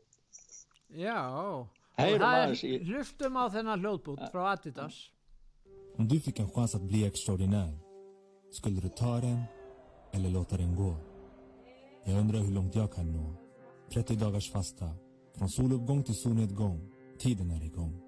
Já, 0.93 1.65
hlustum 1.97 3.37
á 3.37 3.49
þennan 3.49 3.81
hljóðbút 3.81 4.21
frá 4.29 4.51
Adidas. 4.51 5.09
Om 5.97 6.07
du 6.07 6.19
fick 6.19 6.39
en 6.39 6.49
chans 6.49 6.75
att 6.75 6.81
bli 6.81 7.05
extraordinär 7.05 7.73
skulle 8.51 8.81
du 8.81 8.89
ta 8.89 9.19
den 9.21 9.43
eller 10.13 10.29
låta 10.29 10.57
den 10.57 10.75
gå? 10.75 11.12
Jag 12.05 12.19
undrar 12.19 12.39
hur 12.39 12.51
långt 12.51 12.75
jag 12.75 12.93
kan 12.93 13.11
nå. 13.11 13.33
30 13.93 14.15
dagars 14.15 14.51
fasta. 14.51 14.89
Från 15.37 15.49
soluppgång 15.49 16.03
till 16.03 16.15
solnedgång. 16.15 16.89
Tiden 17.19 17.51
är 17.51 17.63
igång. 17.63 18.01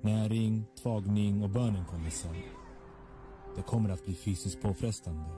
Näring, 0.00 0.64
tvagning 0.82 1.42
och 1.42 1.50
bönen 1.50 1.84
kommer 1.84 2.10
sen. 2.10 2.34
Det 3.56 3.62
kommer 3.62 3.90
att 3.90 4.04
bli 4.04 4.14
fysiskt 4.14 4.62
påfrestande. 4.62 5.30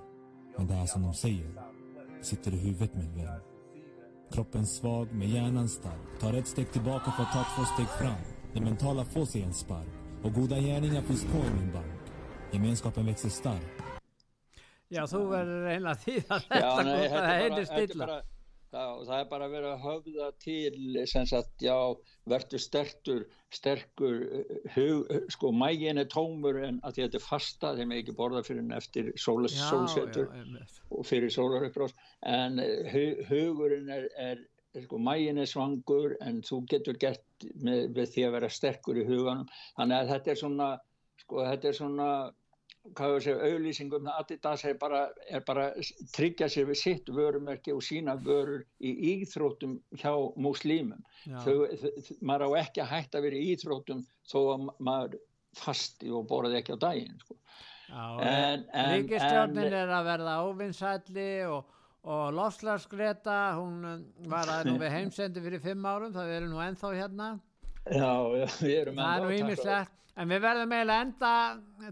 Men 0.57 0.67
det 0.67 0.75
är 0.75 0.87
som 0.87 1.03
de 1.03 1.15
säger. 1.15 1.63
Sitter 2.23 2.55
i 2.55 2.57
huvudet 2.57 2.95
min 2.95 3.17
vän. 3.17 3.41
Kroppen 4.33 4.67
svag, 4.67 5.13
med 5.13 5.29
hjärnan 5.29 5.69
stark. 5.69 6.21
Tar 6.21 6.33
ett 6.35 6.47
steg 6.47 6.73
tillbaka 6.73 7.11
för 7.11 7.23
att 7.23 7.33
ta 7.33 7.45
två 7.57 7.65
steg 7.65 7.87
fram. 7.87 8.23
Det 8.53 8.61
mentala 8.61 9.05
får 9.05 9.25
sig 9.25 9.43
en 9.43 9.55
spark. 9.55 9.89
Och 10.23 10.33
goda 10.33 10.61
gärningar 10.61 11.03
finns 11.03 11.25
på 11.25 11.39
i 11.39 11.61
min 11.61 11.73
bank. 11.73 12.01
Gemenskapen 12.53 13.07
växer 13.07 13.29
stark. 13.29 13.84
Já, 14.95 15.03
þú 15.11 15.24
verður 15.32 15.66
reyna 15.68 15.97
því 15.99 16.14
að 16.22 16.47
þetta 16.53 16.70
það 16.86 17.34
heitir 17.40 17.68
stilla. 17.70 18.22
Það, 18.74 19.03
það 19.07 19.20
er 19.20 19.26
bara 19.30 19.47
vera 19.53 19.68
að 19.76 19.84
höfða 19.84 20.28
til, 20.42 20.78
sem 21.07 21.26
sagt, 21.30 21.53
já, 21.62 21.76
verður 22.30 22.62
sterkur, 22.62 23.20
sterkur, 23.55 24.16
hug, 24.74 25.12
sko, 25.30 25.53
mægin 25.55 26.03
er 26.03 26.09
tómur 26.11 26.59
en 26.59 26.80
að 26.82 26.99
þetta 26.99 27.20
er 27.20 27.22
fasta, 27.22 27.70
þeim 27.78 27.95
er 27.95 28.03
ekki 28.03 28.16
borða 28.18 28.42
fyrir 28.47 28.74
eftir 28.74 29.12
sólsetur 29.20 30.32
og 30.90 31.07
fyrir 31.07 31.30
sólarupprás, 31.30 31.95
en 32.26 32.59
hug, 32.90 33.22
hugurinn 33.30 33.95
er, 33.95 34.09
er, 34.18 34.42
sko, 34.88 34.99
mægin 34.99 35.38
er 35.45 35.51
svangur 35.51 36.16
en 36.26 36.42
þú 36.42 36.64
getur 36.74 36.99
gert 36.99 37.47
með, 37.55 37.92
með 37.95 38.11
því 38.16 38.26
að 38.26 38.38
vera 38.40 38.55
sterkur 38.59 38.99
í 38.99 39.07
huganum, 39.07 39.47
þannig 39.78 40.01
að 40.01 40.14
þetta 40.16 40.34
er 40.34 40.42
svona, 40.42 40.72
sko, 41.22 41.45
þetta 41.47 41.70
er 41.70 41.78
svona, 41.78 42.11
auðlýsingum 42.93 44.09
Adidas 44.12 44.64
er 44.64 44.76
bara, 44.78 45.09
er 45.28 45.45
bara 45.47 45.70
tryggja 46.12 46.49
sér 46.53 46.66
við 46.68 46.80
sitt 46.80 47.09
vörumerki 47.09 47.72
og 47.72 47.82
sína 47.82 48.16
vörur 48.20 48.64
í 48.80 48.93
íþróttum 49.14 49.78
hjá 49.97 50.12
múslímum. 50.37 51.01
Maður 52.20 52.53
á 52.53 52.61
ekki 52.64 52.85
að 52.85 52.93
hætta 52.93 53.18
að 53.18 53.28
vera 53.28 53.41
í 53.41 53.55
íþróttum 53.55 54.05
þó 54.28 54.41
að 54.55 54.68
maður 54.78 55.16
fasti 55.55 56.11
og 56.11 56.26
borði 56.28 56.59
ekki 56.59 56.76
á 56.76 56.78
daginn 56.82 57.18
sko. 57.22 57.39
Ríkistjórnin 57.95 59.72
er 59.72 59.93
að 59.93 60.07
verða 60.09 60.37
óvinsælli 60.49 61.30
og, 61.47 61.72
og 62.05 62.32
Lofslagsgreta 62.35 63.39
hún 63.59 63.85
um, 63.89 64.07
var 64.30 64.51
að 64.51 64.70
nú 64.70 64.78
við 64.82 64.95
heimsendi 64.99 65.43
fyrir 65.45 65.62
fimm 65.62 65.85
árum 65.87 66.14
það 66.14 66.32
verður 66.32 66.53
nú 66.53 66.62
ennþá 66.64 66.95
hérna 66.97 67.28
Já, 67.85 68.12
við 68.62 68.74
erum 68.78 68.97
það 68.97 69.14
er 69.14 69.24
nú 69.24 69.37
ímislegt 69.39 69.93
en 70.14 70.30
við 70.30 70.43
verðum 70.47 70.72
eiginlega 70.72 71.05
enda 71.05 71.32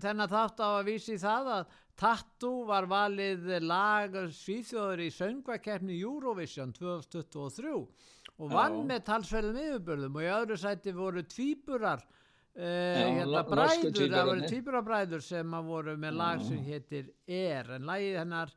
þennan 0.00 0.30
þátt 0.30 0.62
á 0.62 0.68
að 0.70 0.86
vísi 0.88 1.18
það 1.20 1.50
að 1.58 1.78
Tattoo 2.02 2.62
var 2.66 2.86
valið 2.88 3.50
lag 3.62 4.14
svíþjóður 4.32 5.02
í 5.04 5.10
söngvakeppni 5.12 5.98
Eurovision 6.00 6.72
2023 6.74 7.74
og 7.76 8.48
vann 8.48 8.80
Já. 8.80 8.86
með 8.88 9.04
talsverðum 9.10 9.60
yfirbörðum 9.60 10.16
og 10.16 10.24
í 10.24 10.32
öðru 10.32 10.58
sæti 10.58 10.94
voru 10.96 11.22
tvíburar 11.28 12.00
uh, 12.00 12.64
hérna 12.64 13.44
bræður, 13.50 13.92
það 14.00 14.30
voru 14.30 14.48
tvíburabræður 14.48 15.24
sem 15.28 15.56
voru 15.68 15.96
með 16.00 16.18
lag 16.22 16.42
sem 16.46 16.64
héttir 16.64 17.12
Er. 17.28 17.74
En 17.76 17.86
lagið 17.90 18.18
hennar 18.22 18.56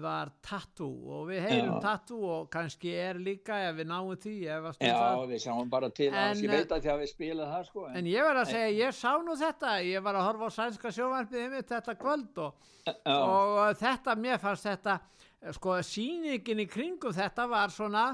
var 0.00 0.30
Tattoo. 0.44 0.92
Og 1.16 1.24
við 1.30 1.40
heyrum. 1.46 1.78
Tattoo 1.82 2.28
og 2.36 2.50
kannski 2.52 2.92
Er 2.96 3.18
líka 3.18 3.56
ef 3.66 3.78
við 3.80 3.88
náum 3.90 4.12
því 4.22 4.34
Já, 4.44 4.56
við 5.26 5.40
sjáum 5.42 5.70
bara 5.72 5.90
til 5.90 6.12
en, 6.12 6.38
ég 6.38 6.52
veit 6.52 6.70
að 6.72 6.84
því 6.84 6.92
að 6.92 7.00
við 7.02 7.10
spila 7.10 7.48
það 7.50 7.64
sko 7.70 7.86
En, 7.88 7.96
en 8.00 8.10
ég 8.10 8.28
var 8.28 8.40
að 8.42 8.52
segja, 8.52 8.70
ég 8.78 8.96
sá 8.96 9.10
nú 9.26 9.36
þetta 9.40 9.72
ég 9.86 10.04
var 10.06 10.20
að 10.20 10.28
horfa 10.28 10.50
á 10.50 10.56
sænska 10.56 10.92
sjóvarpið 10.94 11.42
yfir 11.48 11.66
þetta 11.72 11.96
kvöld 12.00 12.40
og, 12.44 12.70
og 13.16 13.80
þetta, 13.80 14.16
mér 14.22 14.38
fannst 14.42 14.68
þetta 14.70 15.00
sko 15.56 15.80
síningin 15.86 16.62
í 16.62 16.68
kringum 16.70 17.14
þetta 17.16 17.48
var 17.50 17.74
svona 17.74 18.06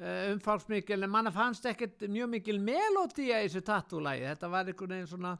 umfálsmikil 0.00 1.02
en 1.04 1.12
manna 1.12 1.32
fannst 1.34 1.66
ekkert 1.68 2.06
mjög 2.08 2.30
mikil 2.36 2.60
melodía 2.64 3.42
í 3.42 3.48
þessu 3.48 3.64
tattúlægi 3.66 4.28
þetta 4.30 4.48
var 4.52 4.68
einhvern 4.70 4.94
veginn 4.96 5.10
svona 5.10 5.34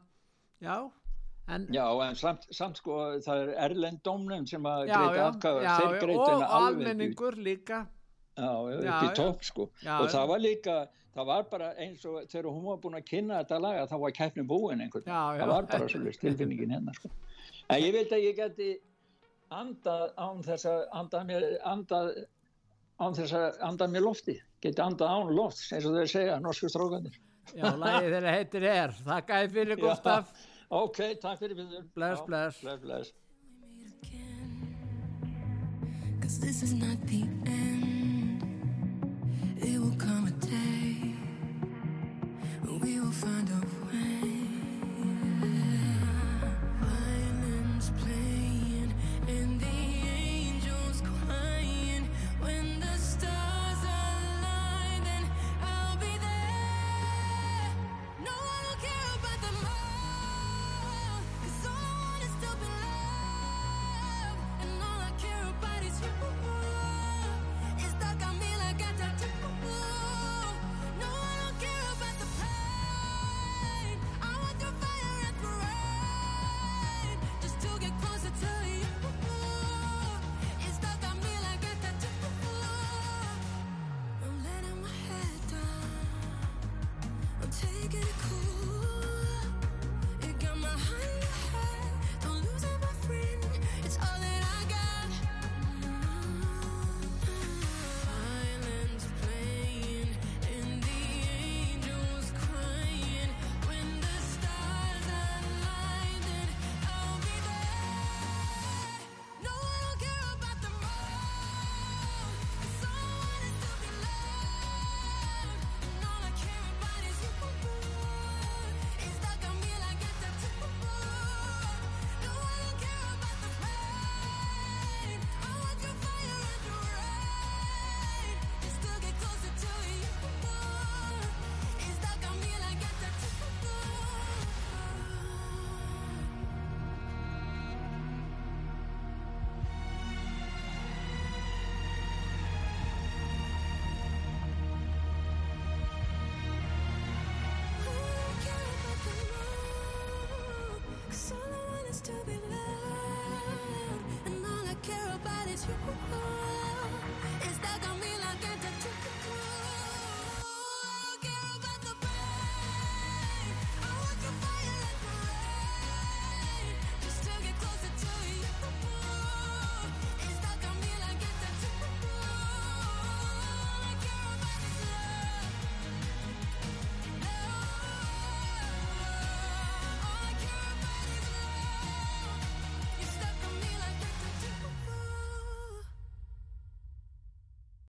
já 0.61 0.75
En, 1.47 1.65
já, 1.73 1.85
en 2.05 2.15
samt, 2.15 2.45
samt 2.53 2.77
sko 2.79 2.97
það 3.25 3.41
er 3.41 3.53
Erlendómnum 3.65 4.45
sem 4.47 4.65
að 4.69 4.85
greita 4.87 5.23
afkvæða 5.29 5.75
þeir 5.79 5.95
greita 6.03 6.35
og 6.35 6.43
almenningur 6.57 7.37
líka. 7.37 7.79
Já, 8.39 8.51
upp 8.77 9.05
í 9.05 9.09
topp 9.17 9.43
sko. 9.43 9.65
Og 9.97 10.05
það 10.13 10.27
var 10.31 10.43
líka, 10.43 10.75
það 11.15 11.27
var 11.31 11.49
bara 11.51 11.71
eins 11.81 12.05
og 12.07 12.21
þegar 12.31 12.51
hún 12.53 12.69
var 12.69 12.77
búin 12.83 12.99
að 12.99 13.09
kynna 13.09 13.41
þetta 13.41 13.59
laga 13.65 13.87
þá 13.89 13.97
var 14.05 14.13
keppnum 14.19 14.47
búin 14.47 14.85
einhvern 14.85 15.07
það 15.09 15.51
var 15.51 15.67
bara 15.73 15.89
svolítið 15.91 16.21
tilfinningin 16.27 16.77
hérna 16.77 16.95
sko. 16.95 17.11
En 17.67 17.81
ég 17.83 17.97
veit 17.97 18.13
að 18.15 18.23
ég 18.29 18.37
geti 18.39 18.69
andað 19.51 20.05
án 20.15 20.45
þess 20.45 20.69
að 20.71 20.85
andað 21.01 21.27
mér 21.27 21.47
andað 21.73 22.13
án 23.01 23.17
þess 23.17 23.35
að 23.35 23.59
andað 23.67 23.93
mér 23.97 24.07
lofti. 24.07 24.37
Geti 24.63 24.85
andað 24.85 25.17
án 25.17 25.35
loft 25.35 25.67
eins 25.73 25.89
og 25.89 25.97
þeir 25.97 26.13
segja, 26.15 26.39
norsku 26.39 26.69
strókanir 26.71 27.19
Já, 27.57 27.65
lagið 27.75 28.13
þeirra 28.13 28.33
heitir 28.35 28.65
er. 28.69 28.93
Þið 29.03 29.55
fyrir 29.55 29.79
Gustaf 29.83 30.29
Ok, 30.71 30.99
takk 31.19 31.41
fyrir 31.41 31.57
við 31.57 31.71
Bless, 31.97 32.21
bless 32.23 32.61
Bless, 32.63 32.79
bless 32.79 33.11
Cause 36.21 36.39
this 36.39 36.63
is 36.63 36.73
not 36.73 36.95
the 37.07 37.23
end. 37.45 38.41
It 39.57 39.77
will 39.77 39.97
come 39.97 40.27
a 40.27 40.31
day 40.45 41.13
We 42.81 43.01
will 43.01 43.11
find 43.11 43.49
a 43.49 43.59
way 43.67 43.80